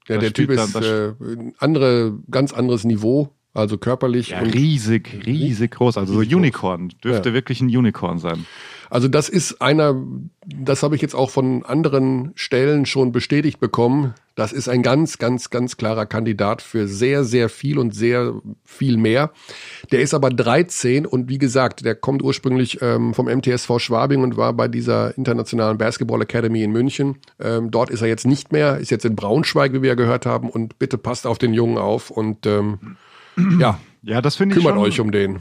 [0.09, 1.15] ja, ja der Typ ist äh,
[1.59, 3.33] andere, ganz anderes Niveau.
[3.59, 4.28] Also körperlich.
[4.28, 5.98] Ja, riesig, riesig groß.
[5.98, 6.93] Also so Unicorn.
[7.02, 7.35] Dürfte ja.
[7.35, 8.47] wirklich ein Unicorn sein.
[8.89, 10.01] Also das ist einer,
[10.47, 14.14] das habe ich jetzt auch von anderen Stellen schon bestätigt bekommen.
[14.36, 18.97] Das ist ein ganz, ganz, ganz klarer Kandidat für sehr, sehr viel und sehr viel
[18.97, 19.32] mehr.
[19.90, 24.36] Der ist aber 13 und wie gesagt, der kommt ursprünglich ähm, vom MTSV Schwabing und
[24.36, 27.16] war bei dieser internationalen Basketball Academy in München.
[27.40, 30.48] Ähm, dort ist er jetzt nicht mehr, ist jetzt in Braunschweig, wie wir gehört haben.
[30.48, 32.97] Und bitte passt auf den Jungen auf und ähm,
[33.59, 35.40] ja, ja, das finde ich kümmert euch um den.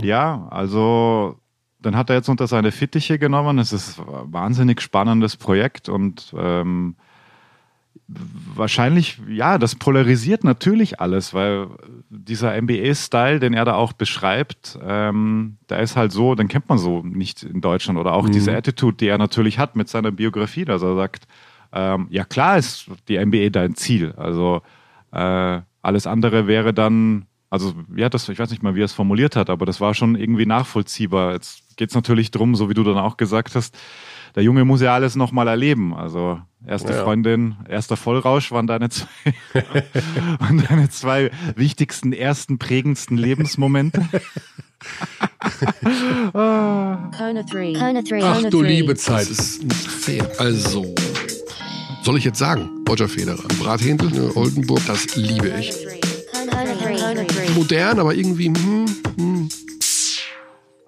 [0.00, 1.36] Ja, also
[1.80, 3.58] dann hat er jetzt unter seine Fittiche genommen.
[3.58, 6.96] Es ist ein wahnsinnig spannendes Projekt und ähm,
[8.06, 11.68] wahrscheinlich, ja, das polarisiert natürlich alles, weil
[12.08, 16.78] dieser NBA-Style, den er da auch beschreibt, ähm, der ist halt so, den kennt man
[16.78, 18.32] so nicht in Deutschland oder auch mhm.
[18.32, 21.26] diese Attitude, die er natürlich hat mit seiner Biografie, dass er sagt,
[21.72, 24.62] ähm, ja klar ist die NBA dein Ziel, also
[25.12, 28.94] äh, alles andere wäre dann also, ja, das, ich weiß nicht mal, wie er es
[28.94, 31.34] formuliert hat, aber das war schon irgendwie nachvollziehbar.
[31.34, 33.76] Jetzt geht es natürlich drum, so wie du dann auch gesagt hast,
[34.34, 35.94] der Junge muss ja alles nochmal erleben.
[35.94, 37.04] Also, erste ja.
[37.04, 39.34] Freundin, erster Vollrausch waren deine zwei,
[40.38, 44.08] waren deine zwei wichtigsten, ersten, prägendsten Lebensmomente.
[48.24, 50.26] Ach du liebe Zeit, das ist nicht fair.
[50.38, 50.94] Also,
[52.02, 55.72] soll ich jetzt sagen, Roger Federer, Brathändel, ne, Oldenburg, das liebe ich
[57.54, 58.46] modern, aber irgendwie.
[58.46, 59.48] Hm, hm.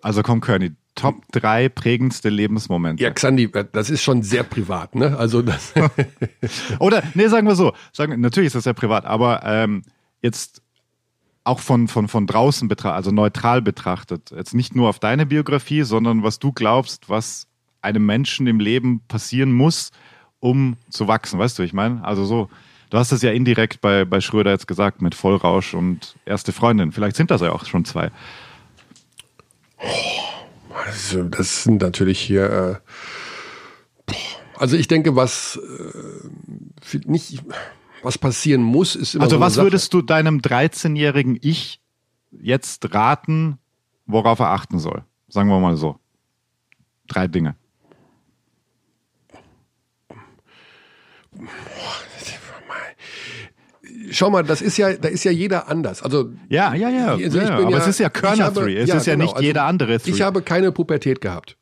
[0.03, 3.03] Also komm, Körny, Top 3 prägendste Lebensmomente.
[3.03, 5.17] Ja, Xandi, das ist schon sehr privat, ne?
[5.17, 5.73] Also das.
[6.79, 7.73] Oder, nee, sagen wir so.
[7.93, 9.83] Sagen, natürlich ist das sehr privat, aber ähm,
[10.23, 10.63] jetzt
[11.43, 15.83] auch von, von, von draußen betrachtet, also neutral betrachtet, jetzt nicht nur auf deine Biografie,
[15.83, 17.49] sondern was du glaubst, was
[17.83, 19.91] einem Menschen im Leben passieren muss,
[20.45, 22.05] um zu wachsen, weißt du, ich meine?
[22.05, 22.51] Also so,
[22.91, 26.93] du hast es ja indirekt bei, bei Schröder jetzt gesagt mit Vollrausch und erste Freundin.
[26.93, 28.11] Vielleicht sind das ja auch schon zwei.
[30.87, 32.83] Also, das sind natürlich hier.
[34.07, 34.15] Äh,
[34.57, 37.43] also ich denke, was äh, nicht
[38.03, 41.81] was passieren muss, ist immer Also so was würdest du deinem 13-jährigen Ich
[42.31, 43.57] jetzt raten,
[44.05, 45.05] worauf er achten soll?
[45.29, 45.99] Sagen wir mal so.
[47.07, 47.57] Drei Dinge.
[54.11, 56.03] Schau mal, das ist ja, da ist ja jeder anders.
[56.03, 57.13] Also ja, ja, ja.
[57.13, 58.77] Also ja aber ja, es ist ja Körner Three.
[58.77, 60.11] Es ist ja genau, nicht jeder also andere Three.
[60.11, 61.57] Ich habe keine Pubertät gehabt.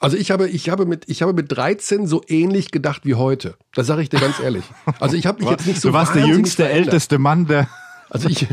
[0.00, 3.56] Also ich habe, ich habe mit, ich habe mit 13 so ähnlich gedacht wie heute.
[3.74, 4.64] Das sage ich dir ganz ehrlich.
[5.00, 5.88] Also ich habe mich jetzt nicht so.
[5.88, 6.86] Du warst der jüngste, verändert.
[6.86, 7.68] älteste Mann, der.
[8.10, 8.48] Also ich, äh,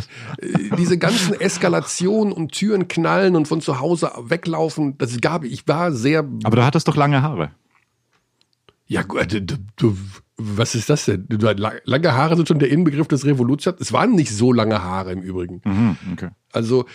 [0.77, 5.91] diese ganzen Eskalationen und Türen knallen und von zu Hause weglaufen, das gab ich war
[5.91, 6.26] sehr.
[6.44, 7.52] Aber du hattest doch lange Haare.
[8.88, 9.41] Ja, du,
[9.77, 9.98] du,
[10.38, 11.28] was ist das denn?
[11.30, 13.80] Lange Haare sind schon der Inbegriff des Revolutions.
[13.80, 15.62] Es waren nicht so lange Haare im Übrigen.
[15.64, 16.30] Mhm, okay.
[16.52, 16.90] Also du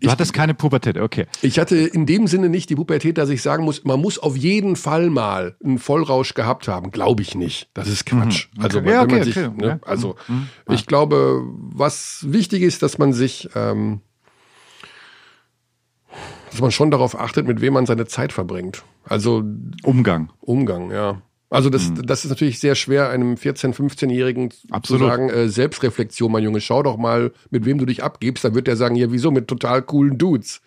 [0.00, 1.26] ich, hattest keine Pubertät, okay.
[1.42, 4.36] Ich hatte in dem Sinne nicht die Pubertät, dass ich sagen muss, man muss auf
[4.36, 6.90] jeden Fall mal einen Vollrausch gehabt haben.
[6.90, 7.68] Glaube ich nicht.
[7.74, 8.48] Das ist Quatsch.
[8.54, 8.76] Mhm, okay.
[8.76, 13.12] Also ja, okay, sich, okay, ne, also mhm, ich glaube, was wichtig ist, dass man
[13.12, 14.00] sich ähm,
[16.50, 18.84] dass man schon darauf achtet, mit wem man seine Zeit verbringt.
[19.04, 19.42] Also
[19.82, 20.32] Umgang.
[20.40, 21.20] Umgang, ja.
[21.48, 22.06] Also das, mhm.
[22.06, 24.50] das ist natürlich sehr schwer, einem 14-, 15-Jährigen
[24.82, 28.44] zu sagen, äh, Selbstreflexion, mein Junge, schau doch mal, mit wem du dich abgibst.
[28.44, 30.60] Dann wird der sagen, ja, wieso, mit total coolen Dudes.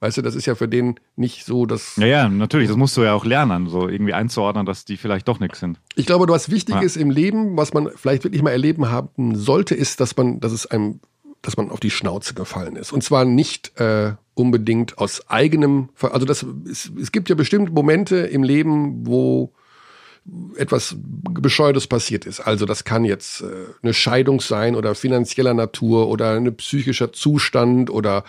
[0.00, 1.96] Weißt du, das ist ja für den nicht so, dass.
[1.96, 5.26] Ja, ja, natürlich, das musst du ja auch lernen, so irgendwie einzuordnen, dass die vielleicht
[5.26, 5.80] doch nichts sind.
[5.94, 6.82] Ich glaube, was wichtig ja.
[6.82, 10.52] ist im Leben, was man vielleicht wirklich mal erleben haben sollte, ist, dass man, dass
[10.52, 11.00] es einem,
[11.40, 12.92] dass man auf die Schnauze gefallen ist.
[12.92, 18.18] Und zwar nicht äh, unbedingt aus eigenem, also das, es, es gibt ja bestimmt Momente
[18.18, 19.54] im Leben, wo
[20.56, 22.40] etwas Bescheuertes passiert ist.
[22.40, 23.46] Also das kann jetzt äh,
[23.82, 28.24] eine Scheidung sein oder finanzieller Natur oder ein psychischer Zustand oder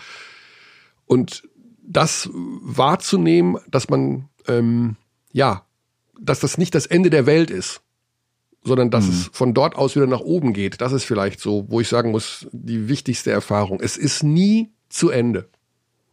[1.06, 1.42] und
[1.82, 4.96] das wahrzunehmen, dass man ähm,
[5.32, 5.64] ja,
[6.20, 7.80] dass das nicht das Ende der Welt ist,
[8.62, 9.12] sondern dass mhm.
[9.12, 10.80] es von dort aus wieder nach oben geht.
[10.80, 13.80] Das ist vielleicht so, wo ich sagen muss, die wichtigste Erfahrung.
[13.80, 15.48] Es ist nie zu Ende,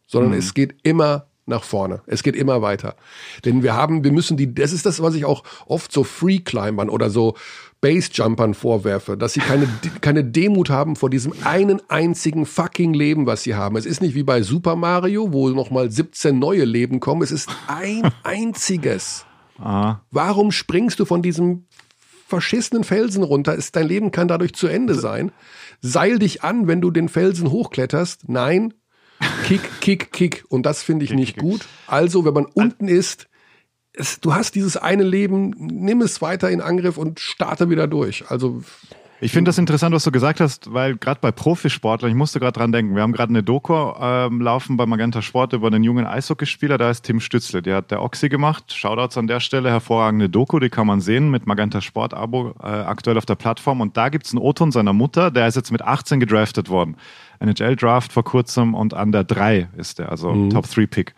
[0.08, 0.38] sondern mhm.
[0.38, 2.02] es geht immer nach vorne.
[2.08, 2.96] Es geht immer weiter.
[3.44, 6.90] Denn wir haben, wir müssen die, das ist das, was ich auch oft so Free-Climbern
[6.90, 7.36] oder so
[7.82, 9.68] Base-Jumpern vorwerfe, dass sie keine,
[10.02, 13.76] keine Demut haben vor diesem einen einzigen fucking Leben, was sie haben.
[13.76, 17.22] Es ist nicht wie bei Super Mario, wo nochmal 17 neue Leben kommen.
[17.22, 19.26] Es ist ein einziges.
[19.60, 20.00] Ah.
[20.10, 21.66] Warum springst du von diesem
[22.28, 23.54] verschissenen Felsen runter?
[23.54, 25.32] Ist, dein Leben kann dadurch zu Ende sein.
[25.82, 28.28] Seil dich an, wenn du den Felsen hochkletterst.
[28.28, 28.74] Nein,
[29.46, 30.46] Kick, Kick, Kick.
[30.50, 31.44] Und das finde ich kick, nicht kick.
[31.44, 31.66] gut.
[31.88, 33.28] Also, wenn man unten ist,
[33.94, 38.30] es, du hast dieses eine Leben, nimm es weiter in Angriff und starte wieder durch.
[38.30, 38.64] Also
[39.22, 42.60] ich finde das interessant, was du gesagt hast, weil gerade bei Profisportlern, ich musste gerade
[42.60, 46.06] dran denken, wir haben gerade eine Doku ähm, laufen bei Magenta Sport über einen jungen
[46.06, 48.74] Eishockeyspieler, da ist Tim Stützle, der hat der Oxy gemacht.
[48.74, 52.66] Shoutouts an der Stelle, hervorragende Doku, die kann man sehen mit Magenta Sport Abo äh,
[52.66, 55.72] aktuell auf der Plattform und da gibt es einen O-Ton seiner Mutter, der ist jetzt
[55.72, 56.98] mit 18 gedraftet worden.
[57.40, 60.50] NHL-Draft vor kurzem und an der 3 ist er, also mhm.
[60.50, 61.16] Top-3-Pick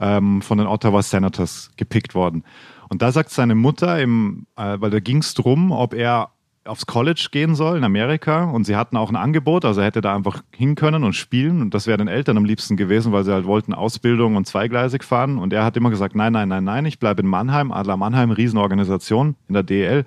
[0.00, 2.44] ähm, von den Ottawa Senators gepickt worden.
[2.88, 6.30] Und da sagt seine Mutter, im, äh, weil da ging es drum, ob er
[6.68, 8.44] aufs College gehen soll in Amerika.
[8.44, 11.60] Und sie hatten auch ein Angebot, also er hätte da einfach hin können und spielen.
[11.62, 15.02] Und das wäre den Eltern am liebsten gewesen, weil sie halt wollten Ausbildung und zweigleisig
[15.02, 15.38] fahren.
[15.38, 18.30] Und er hat immer gesagt, nein, nein, nein, nein, ich bleibe in Mannheim, Adler Mannheim,
[18.30, 20.04] Riesenorganisation in der DEL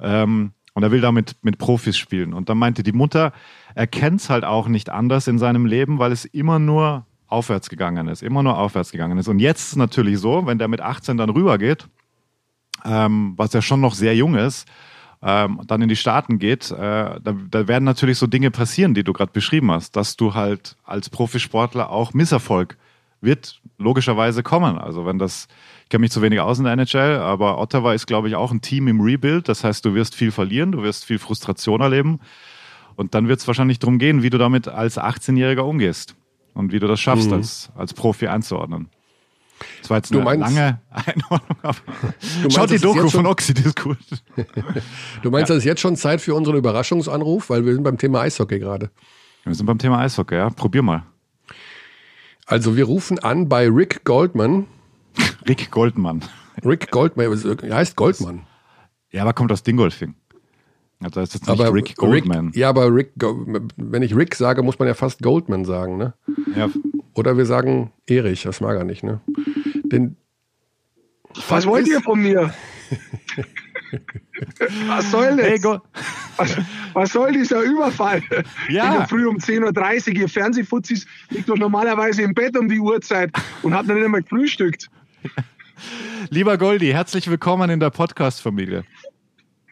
[0.00, 2.32] ähm, und er will damit mit Profis spielen.
[2.32, 3.32] Und dann meinte die Mutter,
[3.74, 7.70] er kennt es halt auch nicht anders in seinem Leben, weil es immer nur aufwärts
[7.70, 9.28] gegangen ist, immer nur aufwärts gegangen ist.
[9.28, 11.88] Und jetzt ist es natürlich so, wenn der mit 18 dann rübergeht,
[12.84, 14.66] ähm, was ja schon noch sehr jung ist,
[15.22, 19.04] ähm, dann in die Staaten geht, äh, da, da werden natürlich so Dinge passieren, die
[19.04, 22.78] du gerade beschrieben hast, dass du halt als Profisportler auch Misserfolg
[23.20, 24.78] wird logischerweise kommen.
[24.78, 25.46] Also wenn das,
[25.84, 28.50] ich kenne mich zu wenig aus in der NHL, aber Ottawa ist, glaube ich, auch
[28.50, 29.48] ein Team im Rebuild.
[29.48, 32.20] Das heißt, du wirst viel verlieren, du wirst viel Frustration erleben.
[32.96, 36.16] Und dann wird es wahrscheinlich darum gehen, wie du damit als 18-Jähriger umgehst
[36.54, 37.34] und wie du das schaffst, mhm.
[37.36, 38.88] als, als Profi einzuordnen.
[39.80, 41.76] Das war jetzt eine meinst, lange Einordnung, aber
[42.40, 43.98] meinst, schaut die Doku von ist gut.
[45.22, 45.54] du meinst, ja.
[45.54, 48.90] das ist jetzt schon Zeit für unseren Überraschungsanruf, weil wir sind beim Thema Eishockey gerade.
[49.44, 50.50] Wir sind beim Thema Eishockey, ja.
[50.50, 51.04] Probier mal.
[52.46, 54.66] Also wir rufen an bei Rick Goldman.
[55.48, 56.22] Rick Goldman.
[56.64, 58.42] Rick Goldman, er heißt Goldman.
[59.12, 60.14] Ja, aber kommt aus Dingolfing.
[61.02, 62.46] Also das ist jetzt nicht aber Rick Goldman.
[62.46, 63.12] Rick, ja, aber Rick,
[63.76, 66.14] wenn ich Rick sage, muss man ja fast Goldman sagen, ne?
[66.54, 66.68] Ja.
[67.14, 69.20] Oder wir sagen Erich, das mag er nicht, ne?
[69.84, 70.16] Denn
[71.48, 72.54] Was wollt ihr von mir?
[74.86, 75.46] was soll das?
[75.46, 75.62] Hey,
[76.36, 76.56] was,
[76.92, 78.22] was, soll dieser Überfall?
[78.68, 79.06] Ja.
[79.06, 83.30] früh um 10.30 Uhr, ihr Fernsehfuzis liegt doch normalerweise im Bett um die Uhrzeit
[83.62, 84.90] und habt noch nicht einmal gefrühstückt.
[86.30, 88.84] Lieber Goldi, herzlich willkommen in der Podcast-Familie.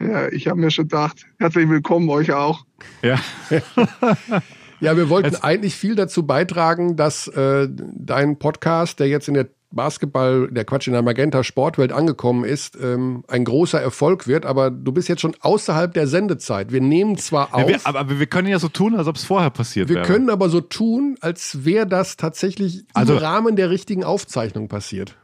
[0.01, 2.65] Ja, ich habe mir schon gedacht, herzlich willkommen euch auch.
[3.02, 3.19] Ja.
[4.80, 5.44] ja, wir wollten jetzt.
[5.44, 10.86] eigentlich viel dazu beitragen, dass äh, dein Podcast, der jetzt in der Basketball, der Quatsch,
[10.86, 15.20] in der Magenta Sportwelt angekommen ist, ähm, ein großer Erfolg wird, aber du bist jetzt
[15.20, 16.72] schon außerhalb der Sendezeit.
[16.72, 17.62] Wir nehmen zwar auf.
[17.62, 19.96] Ja, wir, aber, aber, wir können ja so tun, als ob es vorher passiert wir
[19.96, 20.06] wäre.
[20.06, 24.68] Wir können aber so tun, als wäre das tatsächlich also, im Rahmen der richtigen Aufzeichnung
[24.68, 25.16] passiert.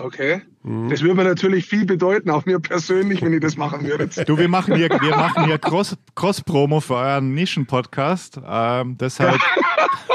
[0.00, 0.42] Okay.
[0.62, 0.88] Mhm.
[0.88, 4.08] Das würde mir natürlich viel bedeuten, auch mir persönlich, wenn ich das machen würde.
[4.24, 8.40] Du, wir machen hier, wir machen hier Cross, Cross-Promo für euren Nischen-Podcast.
[8.46, 9.40] Ähm, deshalb,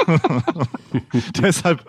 [1.40, 1.84] deshalb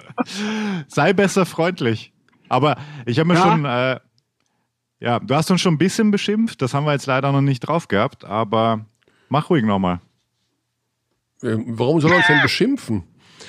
[0.87, 2.13] sei besser freundlich.
[2.49, 3.41] Aber ich habe mir ja.
[3.41, 3.99] schon, äh,
[4.99, 6.61] ja, du hast uns schon ein bisschen beschimpft.
[6.61, 8.85] Das haben wir jetzt leider noch nicht drauf gehabt, aber
[9.29, 9.99] mach ruhig nochmal.
[11.41, 13.03] Warum soll er uns denn beschimpfen?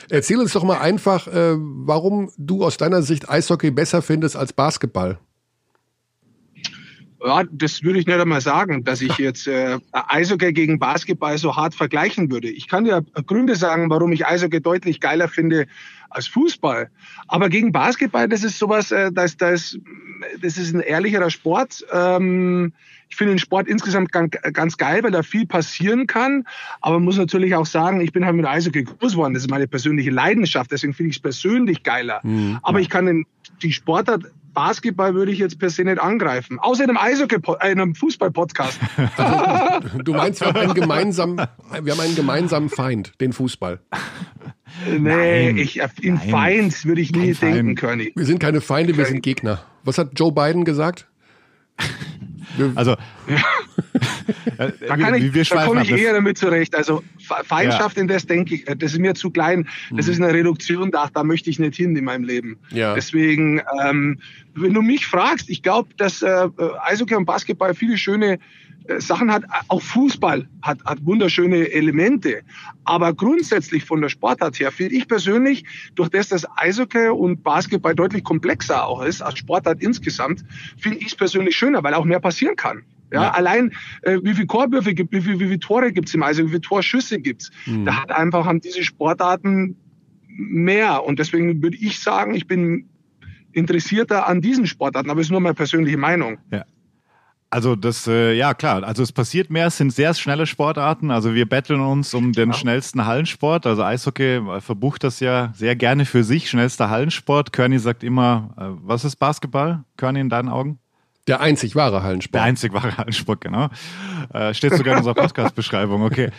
[0.08, 4.52] Erzähl uns doch mal einfach, äh, warum du aus deiner Sicht Eishockey besser findest als
[4.52, 5.18] Basketball.
[7.24, 11.54] Ja, das würde ich nicht einmal sagen, dass ich jetzt äh, Eishockey gegen Basketball so
[11.56, 12.48] hart vergleichen würde.
[12.48, 15.66] Ich kann ja Gründe sagen, warum ich Eishockey deutlich geiler finde
[16.10, 16.90] als Fußball.
[17.28, 19.78] Aber gegen Basketball, das ist sowas, äh, das, das,
[20.40, 21.84] das ist ein ehrlicherer Sport.
[21.92, 22.72] Ähm,
[23.12, 26.44] ich finde den Sport insgesamt ganz geil, weil da viel passieren kann.
[26.80, 29.34] Aber man muss natürlich auch sagen, ich bin halt mit Eishockey groß geworden.
[29.34, 30.72] Das ist meine persönliche Leidenschaft.
[30.72, 32.20] Deswegen finde ich es persönlich geiler.
[32.22, 32.58] Mhm.
[32.62, 33.26] Aber ich kann den,
[33.60, 34.24] die Sportart
[34.54, 36.58] Basketball würde ich jetzt per se nicht angreifen.
[36.58, 38.80] Außer in einem Eishockey, äh, in einem Fußball-Podcast.
[40.04, 43.80] Du meinst, wir haben, einen gemeinsamen, wir haben einen gemeinsamen Feind, den Fußball.
[44.88, 48.08] Nee, nein, ich, in nein, Feind würde ich nie denken können.
[48.14, 49.62] Wir sind keine Feinde, wir sind Gegner.
[49.84, 51.08] Was hat Joe Biden gesagt?
[52.74, 52.96] Also,
[54.56, 56.74] da, kann ich, wir da komme ich eher damit zurecht.
[56.74, 58.02] Also Feindschaft ja.
[58.02, 59.68] in das denke ich, das ist mir zu klein.
[59.90, 60.12] Das mhm.
[60.12, 62.58] ist eine Reduktion, da, da möchte ich nicht hin in meinem Leben.
[62.70, 62.94] Ja.
[62.94, 64.18] Deswegen, ähm,
[64.54, 66.48] wenn du mich fragst, ich glaube, dass äh,
[66.84, 68.38] Eishockey und Basketball viele schöne äh,
[68.98, 72.42] Sachen hat, auch Fußball hat, hat wunderschöne Elemente.
[72.84, 75.64] Aber grundsätzlich von der Sportart her finde ich persönlich,
[75.94, 80.44] durch das das Eishockey und Basketball deutlich komplexer auch ist als Sportart insgesamt,
[80.76, 82.82] finde ich es persönlich schöner, weil auch mehr passieren kann.
[83.12, 83.30] Ja, ja.
[83.32, 83.72] allein
[84.02, 86.52] äh, wie viele Korwürfe gibt, wie viele wie viel Tore gibt es im Eishockey, wie
[86.52, 87.50] viele Torschüsse gibt es.
[87.66, 87.84] Mhm.
[87.84, 89.76] Da hat einfach haben diese Sportarten
[90.26, 91.04] mehr.
[91.04, 92.88] Und deswegen würde ich sagen, ich bin
[93.52, 96.38] interessierter an diesen Sportarten, aber es ist nur meine persönliche Meinung.
[96.50, 96.64] Ja.
[97.52, 101.10] Also das, äh, ja klar, also es passiert mehr, es sind sehr schnelle Sportarten.
[101.10, 102.54] Also wir betteln uns um den ja.
[102.54, 103.66] schnellsten Hallensport.
[103.66, 107.52] Also Eishockey äh, verbucht das ja sehr gerne für sich, schnellster Hallensport.
[107.52, 110.78] Körny sagt immer, äh, was ist Basketball, Körny, in deinen Augen?
[111.26, 112.36] Der einzig wahre Hallensport.
[112.36, 113.68] Der einzig wahre Hallensport, genau.
[114.32, 116.30] Äh, steht sogar in unserer Podcast-Beschreibung, okay.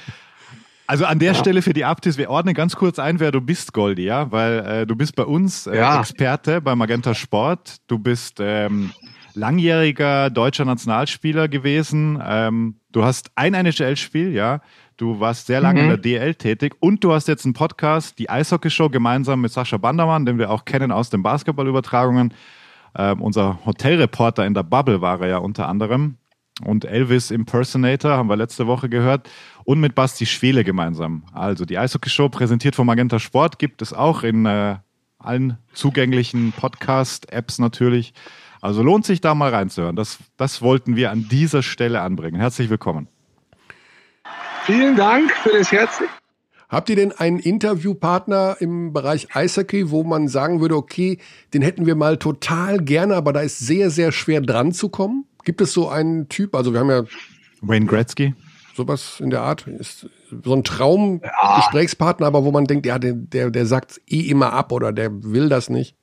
[0.87, 1.37] Also an der ja.
[1.37, 4.65] Stelle für die Aptis, wir ordnen ganz kurz ein, wer du bist, Goldi, ja, weil
[4.65, 5.99] äh, du bist bei uns äh, ja.
[5.99, 7.77] Experte bei Magenta Sport.
[7.85, 8.91] Du bist ähm,
[9.35, 12.21] langjähriger deutscher Nationalspieler gewesen.
[12.25, 14.61] Ähm, du hast ein NHL-Spiel, ja.
[14.97, 15.85] Du warst sehr lange mhm.
[15.85, 19.77] in der DL tätig und du hast jetzt einen Podcast, die Eishockey-Show, gemeinsam mit Sascha
[19.77, 22.33] Bandermann, den wir auch kennen aus den Basketballübertragungen.
[22.95, 26.17] Ähm, unser Hotelreporter in der Bubble war er ja unter anderem.
[26.63, 29.29] Und Elvis Impersonator haben wir letzte Woche gehört.
[29.63, 31.23] Und mit Basti Schwele gemeinsam.
[31.33, 34.75] Also die Eishockey-Show, präsentiert von Magenta Sport, gibt es auch in äh,
[35.23, 38.13] allen zugänglichen Podcast-Apps natürlich.
[38.61, 39.95] Also lohnt sich da mal reinzuhören.
[39.95, 42.39] Das, das wollten wir an dieser Stelle anbringen.
[42.39, 43.07] Herzlich willkommen.
[44.65, 46.01] Vielen Dank für das Herz.
[46.69, 51.19] Habt ihr denn einen Interviewpartner im Bereich Eishockey, wo man sagen würde, okay,
[51.53, 55.25] den hätten wir mal total gerne, aber da ist sehr, sehr schwer dran zu kommen?
[55.43, 56.55] Gibt es so einen Typ?
[56.55, 57.03] Also wir haben ja
[57.61, 58.33] Wayne Gretzky.
[58.75, 59.67] Sowas in der Art.
[59.67, 60.09] Ist
[60.43, 64.71] so ein Traum-Gesprächspartner, aber wo man denkt, ja, der, der, der sagt eh immer ab
[64.71, 65.95] oder der will das nicht.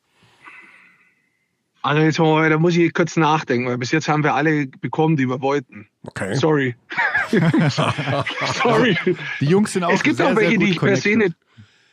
[1.82, 5.16] Also jetzt mal, da muss ich kurz nachdenken, weil bis jetzt haben wir alle bekommen,
[5.16, 5.89] die wir wollten.
[6.07, 6.35] Okay.
[6.35, 6.74] Sorry.
[8.62, 8.98] Sorry.
[9.40, 11.35] Die Jungs sind auch Es gibt sehr, auch welche, die ich per se nicht.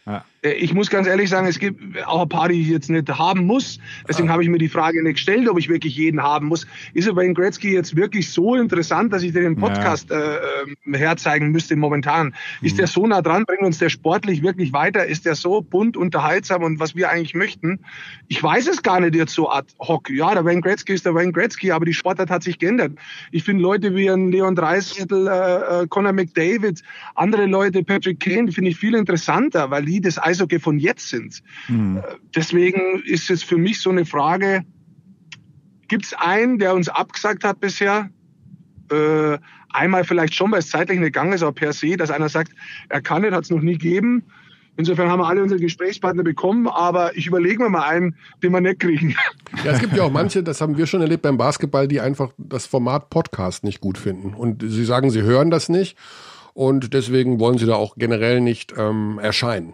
[0.05, 0.25] Ja.
[0.41, 3.09] Äh, ich muss ganz ehrlich sagen, es gibt auch ein paar, die ich jetzt nicht
[3.09, 3.79] haben muss.
[4.07, 4.33] Deswegen ah.
[4.33, 6.67] habe ich mir die Frage nicht gestellt, ob ich wirklich jeden haben muss.
[6.93, 10.19] Ist aber Wayne Gretzky jetzt wirklich so interessant, dass ich dir den Podcast ja.
[10.19, 10.39] äh,
[10.85, 12.33] ähm, herzeigen müsste momentan?
[12.61, 12.77] Ist mhm.
[12.77, 13.45] der so nah dran?
[13.45, 15.05] Bringt uns der sportlich wirklich weiter?
[15.05, 17.79] Ist der so bunt, unterhaltsam und was wir eigentlich möchten?
[18.27, 20.09] Ich weiß es gar nicht jetzt so ad hoc.
[20.09, 22.93] Ja, der Wayne Gretzky ist der Wayne Gretzky, aber die Sportart hat sich geändert.
[23.31, 26.83] Ich finde Leute wie ein Leon Dreiseitel, äh, äh, Conor McDavid,
[27.15, 31.41] andere Leute, Patrick Kane, finde ich viel interessanter, weil die das Eishockey von jetzt sind.
[31.67, 32.03] Mhm.
[32.35, 34.63] Deswegen ist es für mich so eine Frage,
[35.87, 38.09] gibt es einen, der uns abgesagt hat bisher?
[38.91, 39.37] Äh,
[39.69, 42.53] einmal vielleicht schon, weil es zeitlich nicht gegangen ist, aber per se, dass einer sagt,
[42.89, 44.23] er kann nicht, hat es noch nie gegeben.
[44.77, 48.61] Insofern haben wir alle unsere Gesprächspartner bekommen, aber ich überlege mir mal einen, den wir
[48.61, 49.15] nicht kriegen.
[49.63, 52.31] Ja, es gibt ja auch manche, das haben wir schon erlebt beim Basketball, die einfach
[52.37, 54.33] das Format Podcast nicht gut finden.
[54.33, 55.97] Und sie sagen, sie hören das nicht
[56.53, 59.73] und deswegen wollen sie da auch generell nicht ähm, erscheinen.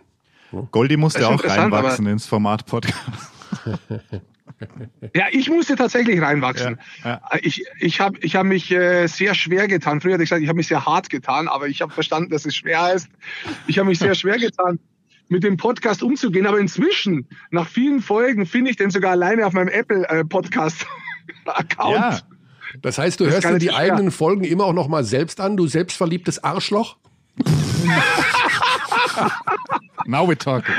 [0.72, 2.98] Goldi musste auch reinwachsen ins Format Podcast.
[5.16, 6.78] Ja, ich musste tatsächlich reinwachsen.
[7.04, 7.22] Ja, ja.
[7.42, 10.00] Ich, ich habe ich hab mich äh, sehr schwer getan.
[10.00, 12.46] Früher hatte ich gesagt, ich habe mich sehr hart getan, aber ich habe verstanden, dass
[12.46, 13.10] es schwer ist.
[13.68, 14.80] Ich habe mich sehr schwer getan,
[15.28, 16.48] mit dem Podcast umzugehen.
[16.48, 21.96] Aber inzwischen, nach vielen Folgen, finde ich den sogar alleine auf meinem Apple-Podcast-Account.
[21.96, 22.20] Äh, ja.
[22.82, 25.58] Das heißt, du das hörst dir die eigenen Folgen immer auch noch mal selbst an,
[25.58, 26.98] du selbstverliebtes Arschloch?
[30.06, 30.76] Now we're talking.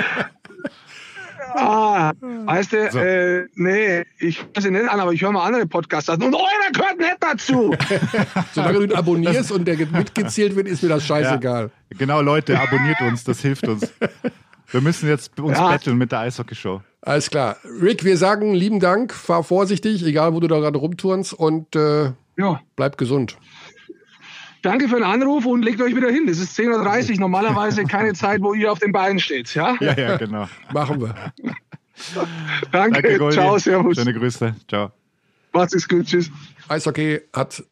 [1.56, 2.98] Ah, weißt du, so.
[2.98, 6.34] äh, nee, ich höre sie nicht an, aber ich höre mal andere Podcasts an und
[6.34, 7.72] eurer gehört nicht dazu.
[8.52, 11.70] Solange du ihn abonnierst und der mitgezählt wird, ist mir das scheißegal.
[11.90, 13.92] Ja, genau, Leute, abonniert uns, das hilft uns.
[14.68, 15.70] Wir müssen jetzt uns ja.
[15.70, 16.82] betteln mit der Eishockey-Show.
[17.02, 17.56] Alles klar.
[17.80, 22.12] Rick, wir sagen lieben Dank, fahr vorsichtig, egal wo du da gerade rumturnst und äh,
[22.36, 22.60] ja.
[22.74, 23.36] bleib gesund.
[24.64, 26.26] Danke für den Anruf und legt euch wieder hin.
[26.26, 29.54] Es ist 10.30 Uhr, normalerweise keine Zeit, wo ihr auf den Beinen steht.
[29.54, 30.48] Ja, ja, ja genau.
[30.72, 31.14] Machen wir.
[32.72, 33.98] Danke, Danke ciao, servus.
[33.98, 34.90] Schöne Grüße, ciao.
[35.52, 36.30] Macht's gut, tschüss.
[36.66, 37.62] Eishockey hat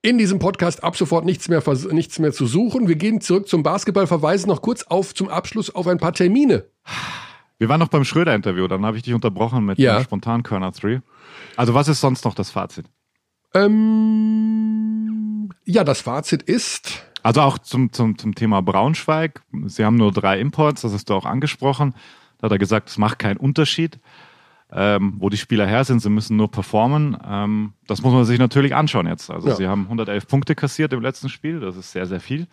[0.00, 2.88] in diesem Podcast ab sofort nichts mehr, nichts mehr zu suchen.
[2.88, 6.64] Wir gehen zurück zum Basketball, verweisen noch kurz auf zum Abschluss auf ein paar Termine.
[7.58, 9.98] Wir waren noch beim Schröder-Interview, dann habe ich dich unterbrochen mit ja.
[9.98, 11.02] dem Spontan-Körner 3.
[11.56, 12.86] Also was ist sonst noch das Fazit?
[13.54, 15.01] Ähm,
[15.64, 17.04] ja, das Fazit ist.
[17.22, 19.42] Also auch zum, zum, zum Thema Braunschweig.
[19.66, 21.94] Sie haben nur drei Imports, das hast du auch angesprochen.
[22.38, 24.00] Da hat er gesagt, es macht keinen Unterschied,
[24.72, 26.00] ähm, wo die Spieler her sind.
[26.00, 27.16] Sie müssen nur performen.
[27.24, 29.30] Ähm, das muss man sich natürlich anschauen jetzt.
[29.30, 29.54] Also ja.
[29.54, 31.60] sie haben 111 Punkte kassiert im letzten Spiel.
[31.60, 32.48] Das ist sehr, sehr viel.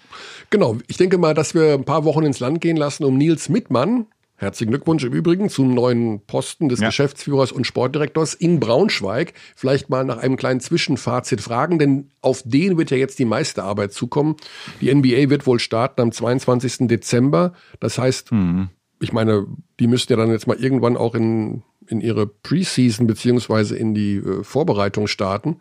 [0.52, 0.78] Genau.
[0.88, 4.06] Ich denke mal, dass wir ein paar Wochen ins Land gehen lassen, um Nils Mittmann
[4.40, 6.88] Herzlichen Glückwunsch im Übrigen zum neuen Posten des ja.
[6.88, 9.34] Geschäftsführers und Sportdirektors in Braunschweig.
[9.54, 13.64] Vielleicht mal nach einem kleinen Zwischenfazit fragen, denn auf den wird ja jetzt die meiste
[13.64, 14.38] Arbeit zukommen.
[14.80, 16.88] Die NBA wird wohl starten am 22.
[16.88, 17.52] Dezember.
[17.82, 18.70] Das heißt, mhm.
[19.02, 19.46] ich meine,
[19.82, 24.16] die müssten ja dann jetzt mal irgendwann auch in, in ihre Preseason beziehungsweise in die
[24.16, 25.58] äh, Vorbereitung starten.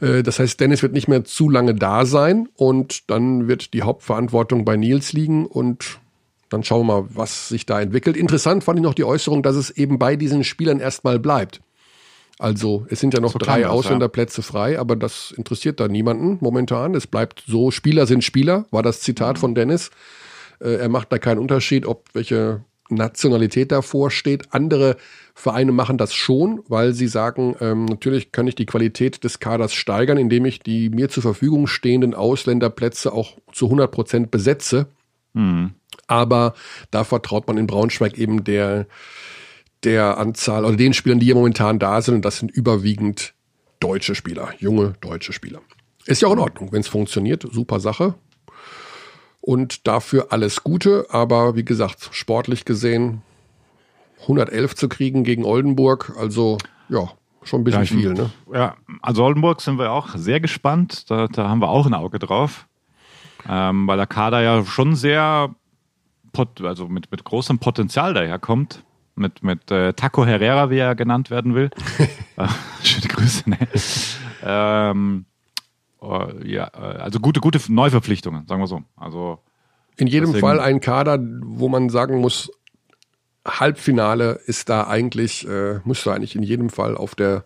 [0.00, 3.82] Äh, das heißt, Dennis wird nicht mehr zu lange da sein und dann wird die
[3.82, 5.98] Hauptverantwortung bei Nils liegen und
[6.48, 8.16] dann schauen wir mal, was sich da entwickelt.
[8.16, 11.60] Interessant fand ich noch die Äußerung, dass es eben bei diesen Spielern erstmal bleibt.
[12.38, 14.46] Also es sind ja noch so drei Ausländerplätze ja.
[14.46, 16.94] frei, aber das interessiert da niemanden momentan.
[16.94, 19.40] Es bleibt so, Spieler sind Spieler, war das Zitat mhm.
[19.40, 19.90] von Dennis.
[20.60, 24.52] Äh, er macht da keinen Unterschied, ob welche Nationalität davor steht.
[24.52, 24.96] Andere
[25.34, 29.74] Vereine machen das schon, weil sie sagen, ähm, natürlich kann ich die Qualität des Kaders
[29.74, 34.86] steigern, indem ich die mir zur Verfügung stehenden Ausländerplätze auch zu 100 Prozent besetze.
[35.32, 35.72] Mhm.
[36.06, 36.54] Aber
[36.90, 38.86] da vertraut man in Braunschweig eben der,
[39.84, 42.16] der Anzahl oder den Spielern, die hier momentan da sind.
[42.16, 43.34] Und das sind überwiegend
[43.80, 45.60] deutsche Spieler, junge deutsche Spieler.
[46.04, 47.46] Ist ja auch in Ordnung, wenn es funktioniert.
[47.50, 48.14] Super Sache.
[49.40, 51.06] Und dafür alles Gute.
[51.10, 53.22] Aber wie gesagt, sportlich gesehen
[54.22, 56.58] 111 zu kriegen gegen Oldenburg, also
[56.88, 57.10] ja,
[57.42, 58.14] schon ein bisschen ja, viel.
[58.14, 58.30] Ne?
[58.52, 61.10] Ja, also Oldenburg sind wir auch sehr gespannt.
[61.10, 62.66] Da, da haben wir auch ein Auge drauf.
[63.48, 65.54] Ähm, weil der Kader ja schon sehr
[66.62, 68.82] also mit, mit großem Potenzial daherkommt.
[69.18, 71.70] Mit, mit äh, Taco Herrera, wie er genannt werden will.
[72.38, 72.48] Äh,
[72.82, 73.48] schöne Grüße.
[73.48, 73.56] Ne?
[74.44, 75.24] Ähm,
[76.44, 78.82] ja, äh, also gute, gute Neuverpflichtungen, sagen wir so.
[78.94, 79.38] Also
[79.96, 82.50] in jedem deswegen, Fall ein Kader, wo man sagen muss,
[83.46, 87.44] Halbfinale ist da eigentlich, äh, müsste eigentlich in jedem Fall auf der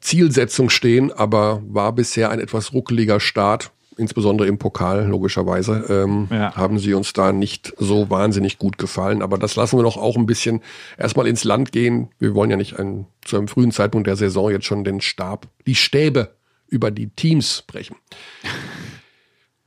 [0.00, 6.54] Zielsetzung stehen, aber war bisher ein etwas ruckeliger Start insbesondere im Pokal, logischerweise, ähm, ja.
[6.54, 9.22] haben sie uns da nicht so wahnsinnig gut gefallen.
[9.22, 10.60] Aber das lassen wir doch auch ein bisschen
[10.98, 12.08] erstmal ins Land gehen.
[12.18, 15.48] Wir wollen ja nicht ein, zu einem frühen Zeitpunkt der Saison jetzt schon den Stab,
[15.66, 16.34] die Stäbe
[16.68, 17.96] über die Teams brechen.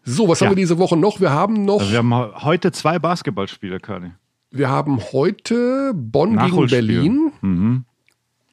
[0.04, 0.46] So, was ja.
[0.46, 1.22] haben wir diese Woche noch?
[1.22, 1.80] Wir haben noch.
[1.80, 4.12] Also wir haben heute zwei Basketballspiele, Kani.
[4.52, 7.32] Wir haben heute Bonn gegen Berlin.
[7.42, 7.86] Mhm.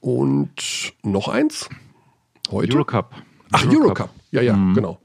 [0.00, 1.68] Und noch eins.
[2.50, 2.74] Heute.
[2.74, 3.14] Eurocup.
[3.50, 3.82] Ach, Eurocup.
[3.82, 4.10] Eurocup.
[4.30, 4.74] Ja, ja, mhm.
[4.74, 5.00] genau.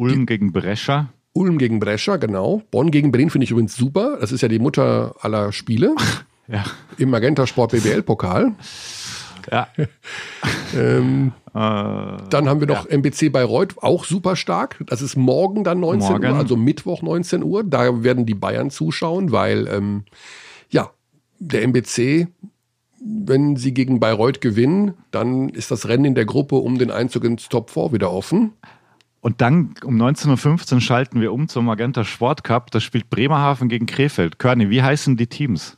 [0.00, 1.10] Ulm die, gegen Brescia.
[1.34, 2.62] Ulm gegen Brescia, genau.
[2.70, 4.16] Bonn gegen Berlin finde ich übrigens super.
[4.20, 5.94] Das ist ja die Mutter aller Spiele.
[6.48, 6.64] ja.
[6.96, 8.52] Im Magenta Sport BBL Pokal.
[9.50, 9.68] Ja.
[10.74, 12.96] ähm, äh, dann haben wir noch ja.
[12.96, 14.82] MBC Bayreuth, auch super stark.
[14.86, 16.32] Das ist morgen dann 19 morgen.
[16.32, 17.62] Uhr, also Mittwoch 19 Uhr.
[17.62, 20.04] Da werden die Bayern zuschauen, weil ähm,
[20.70, 20.90] ja,
[21.38, 22.26] der MBC,
[23.04, 27.24] wenn sie gegen Bayreuth gewinnen, dann ist das Rennen in der Gruppe um den Einzug
[27.24, 28.52] ins Top 4 wieder offen.
[29.20, 32.70] Und dann um 19.15 Uhr schalten wir um zum Magenta Sport Cup.
[32.70, 34.38] Das spielt Bremerhaven gegen Krefeld.
[34.38, 35.76] Körny, wie heißen die Teams?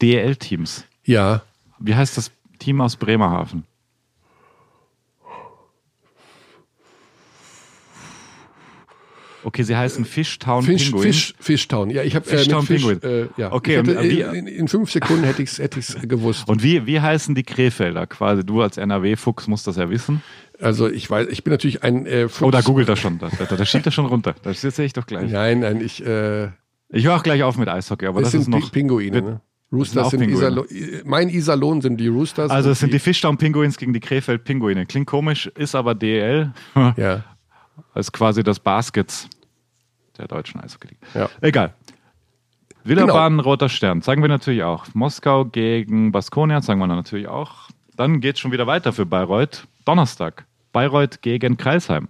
[0.00, 0.84] DL-Teams.
[1.04, 1.42] Ja.
[1.78, 3.64] Wie heißt das Team aus Bremerhaven?
[9.44, 11.04] Okay, sie heißen Fishtown Fish, Penguins.
[11.04, 13.04] Fish, Fishtown, ja, ich habe äh, Fishtown Fish, Penguins.
[13.04, 13.52] Äh, ja.
[13.52, 16.48] Okay, hätte, wie, in, in, fünf Sekunden hätte ich es hätte gewusst.
[16.48, 18.06] Und wie, wie heißen die Krefelder?
[18.06, 20.22] Quasi du als NRW-Fuchs musst das ja wissen.
[20.60, 22.42] Also ich weiß, ich bin natürlich ein äh, Fuchs.
[22.42, 23.18] Oh, da googelt er schon.
[23.18, 24.34] Da, da, da schiebt er schon runter.
[24.42, 25.30] Das sehe ich doch gleich.
[25.30, 26.04] Nein, nein, ich.
[26.04, 26.48] Äh,
[26.94, 28.70] ich höre auch gleich auf mit Eishockey, aber das, das ist noch.
[28.70, 29.40] Pinguine, ne?
[29.72, 30.66] Roosters sind, sind Isalo
[31.04, 32.50] mein Iserlohn sind die Roosters.
[32.50, 34.84] Also es sind die Fischtown Pinguins gegen die Krefeld Pinguine.
[34.84, 36.52] Klingt komisch, ist aber DL.
[36.74, 37.24] ja.
[37.94, 39.28] Ist quasi das Baskets
[40.18, 40.96] der deutschen Eishockey.
[41.14, 41.28] Ja.
[41.40, 41.74] Egal.
[42.84, 43.42] Wiederbahn, genau.
[43.44, 44.86] Roter Stern, zeigen wir natürlich auch.
[44.94, 47.68] Moskau gegen Baskonia zeigen wir natürlich auch.
[47.96, 49.66] Dann geht es schon wieder weiter für Bayreuth.
[49.84, 50.46] Donnerstag.
[50.72, 52.08] Bayreuth gegen Kreisheim.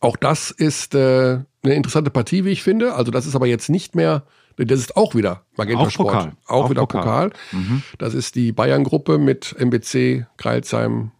[0.00, 2.94] Auch das ist äh, eine interessante Partie, wie ich finde.
[2.94, 4.24] Also das ist aber jetzt nicht mehr
[4.66, 6.08] das ist auch wieder Magenta auch Sport.
[6.08, 6.32] Pokal.
[6.46, 7.30] Auch, auch wieder Pokal.
[7.30, 7.32] Pokal.
[7.52, 7.82] Mhm.
[7.98, 11.12] Das ist die Bayern-Gruppe mit MBC, Kreilsheim,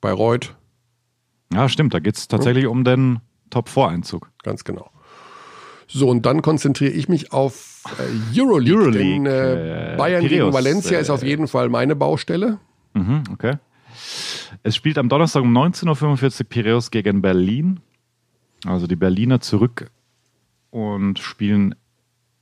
[0.00, 0.54] Bayreuth.
[1.52, 1.94] Ja, stimmt.
[1.94, 2.70] Da geht es tatsächlich ja.
[2.70, 3.20] um den
[3.50, 4.30] Top-4-Einzug.
[4.42, 4.90] Ganz genau.
[5.88, 8.76] So, und dann konzentriere ich mich auf äh, Euroleague.
[8.76, 12.58] Euroleague denn, äh, äh Bayern Piraeus, gegen Valencia ist auf äh, jeden Fall meine Baustelle.
[12.94, 13.58] Mhm, okay.
[14.62, 17.80] Es spielt am Donnerstag um 19.45 Uhr Piraeus gegen Berlin.
[18.64, 19.90] Also die Berliner zurück
[20.70, 21.74] und spielen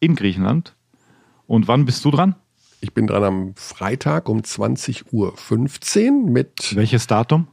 [0.01, 0.75] in Griechenland.
[1.47, 2.37] Und wann bist du dran?
[2.81, 6.75] Ich bin dran am Freitag um 20.15 Uhr mit.
[6.77, 7.49] Welches Datum?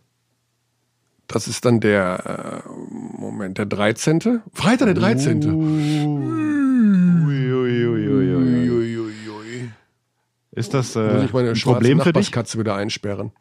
[1.31, 4.41] Das ist dann der, äh, Moment, der 13.
[4.53, 5.43] Freitag der 13.
[5.49, 6.61] Uh.
[10.53, 12.31] Ist das äh, Muss ich meine ein Problem für dich?
[12.31, 13.31] Katze wieder einsperren.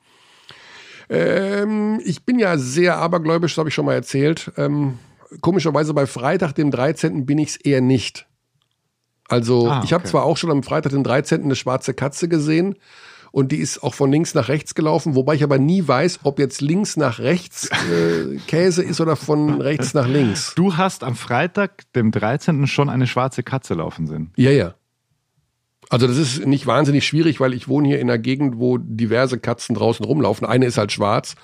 [1.09, 4.53] Ähm, ich bin ja sehr abergläubisch, das habe ich schon mal erzählt.
[4.57, 5.01] Ähm,
[5.41, 7.27] komischerweise bei Freitag, dem 13.
[7.27, 8.29] bin ich es eher nicht.
[9.29, 9.87] Also ah, okay.
[9.87, 11.43] ich habe zwar auch schon am Freitag, den 13.
[11.43, 12.77] eine schwarze Katze gesehen
[13.33, 16.39] und die ist auch von links nach rechts gelaufen, wobei ich aber nie weiß, ob
[16.39, 20.55] jetzt links nach rechts äh, Käse ist oder von rechts nach links.
[20.57, 22.67] Du hast am Freitag, dem 13.
[22.67, 24.33] schon eine schwarze Katze laufen sehen.
[24.37, 24.75] Ja, ja.
[25.89, 29.39] Also das ist nicht wahnsinnig schwierig, weil ich wohne hier in einer Gegend, wo diverse
[29.39, 30.47] Katzen draußen rumlaufen.
[30.47, 31.35] Eine ist halt schwarz.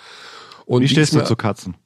[0.66, 1.76] Und Wie stehst du zu Katzen?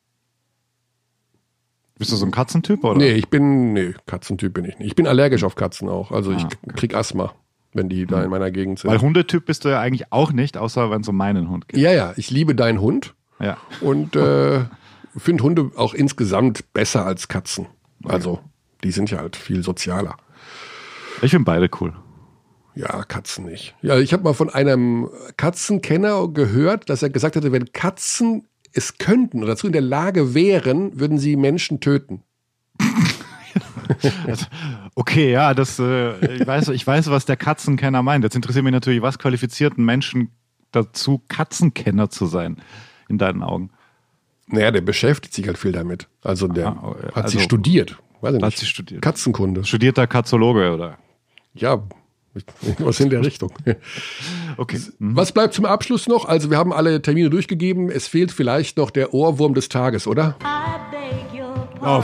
[1.98, 2.96] Bist du so ein Katzentyp oder?
[2.96, 4.88] Nee, ich bin, nee, Katzentyp bin ich nicht.
[4.88, 6.12] Ich bin allergisch auf Katzen auch.
[6.12, 6.72] Also ich ah, okay.
[6.76, 7.34] krieg Asthma,
[7.72, 8.24] wenn die da hm.
[8.24, 8.90] in meiner Gegend sind.
[8.90, 11.80] Weil Hundetyp bist du ja eigentlich auch nicht, außer wenn es um meinen Hund geht.
[11.80, 13.14] Ja, ja, ich liebe deinen Hund.
[13.38, 13.56] Ja.
[13.80, 14.64] Und äh,
[15.16, 17.66] finde Hunde auch insgesamt besser als Katzen.
[18.04, 18.40] Also,
[18.82, 20.16] die sind ja halt viel sozialer.
[21.22, 21.94] Ich finde beide cool.
[22.74, 23.74] Ja, Katzen nicht.
[23.82, 28.98] Ja, ich habe mal von einem Katzenkenner gehört, dass er gesagt hatte, wenn Katzen es
[28.98, 32.22] könnten oder dazu in der Lage wären, würden sie Menschen töten.
[34.94, 38.24] okay, ja, das, äh, ich, weiß, ich weiß, was der Katzenkenner meint.
[38.24, 40.30] Jetzt interessiert mich natürlich, was qualifizierten Menschen
[40.72, 42.56] dazu, Katzenkenner zu sein,
[43.08, 43.70] in deinen Augen?
[44.46, 46.08] Naja, der beschäftigt sich halt viel damit.
[46.22, 47.98] Also der Aha, hat also, sie studiert.
[48.20, 48.58] Weiß ich hat nicht.
[48.58, 49.02] sie studiert.
[49.02, 49.64] Katzenkunde.
[49.64, 50.98] Studierter Katzologe, oder?
[51.54, 51.82] Ja,
[52.78, 53.52] was in der Richtung.
[54.56, 54.78] Okay.
[54.98, 55.16] Mhm.
[55.16, 56.26] Was bleibt zum Abschluss noch?
[56.26, 57.90] Also wir haben alle Termine durchgegeben.
[57.90, 60.36] Es fehlt vielleicht noch der Ohrwurm des Tages, oder?
[61.82, 62.02] Oh.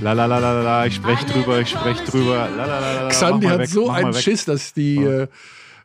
[0.00, 2.48] La la la la la, ich spreche drüber, ich spreche drüber.
[2.56, 5.26] La, la, la, la, Xandi hat weg, so einen Schiss, dass die, äh,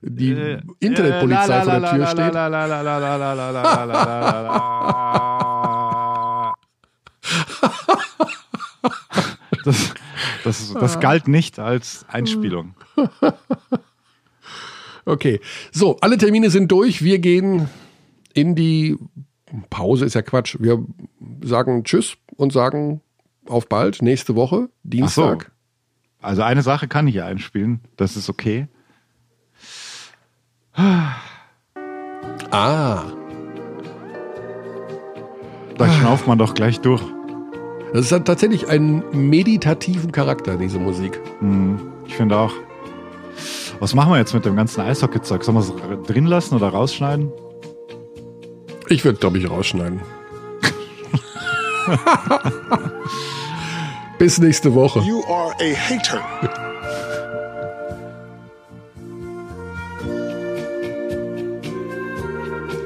[0.02, 2.36] die äh, Internetpolizei äh, vor der Tür steht.
[9.66, 9.94] Das,
[10.44, 12.76] das, das galt nicht als Einspielung.
[15.06, 15.40] okay.
[15.72, 17.02] So, alle Termine sind durch.
[17.02, 17.70] Wir gehen
[18.34, 18.98] in die
[19.70, 20.58] Pause, ist ja Quatsch.
[20.60, 20.86] Wir
[21.42, 23.02] sagen Tschüss und sagen
[23.48, 25.44] auf bald, nächste Woche, Dienstag.
[25.44, 25.50] So.
[26.24, 27.82] Also eine Sache kann ich hier einspielen.
[27.98, 28.68] Das ist okay.
[32.52, 33.04] Ah.
[35.78, 37.02] Da schnauft man doch gleich durch.
[37.94, 41.20] Das hat tatsächlich einen meditativen Charakter, diese Musik.
[41.42, 42.54] Mhm, ich finde auch.
[43.80, 45.44] Was machen wir jetzt mit dem ganzen Eishockey-Zeug?
[45.44, 45.74] Sollen wir es
[46.08, 47.32] drin lassen oder rausschneiden?
[48.88, 50.02] Ich würde, glaube ich, rausschneiden.
[54.24, 55.02] Bis nächste Woche.
[55.02, 56.22] You are a hater.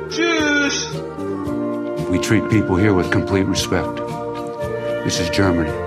[0.09, 0.87] Tschüss.
[2.09, 3.97] We treat people here with complete respect.
[5.03, 5.86] This is Germany.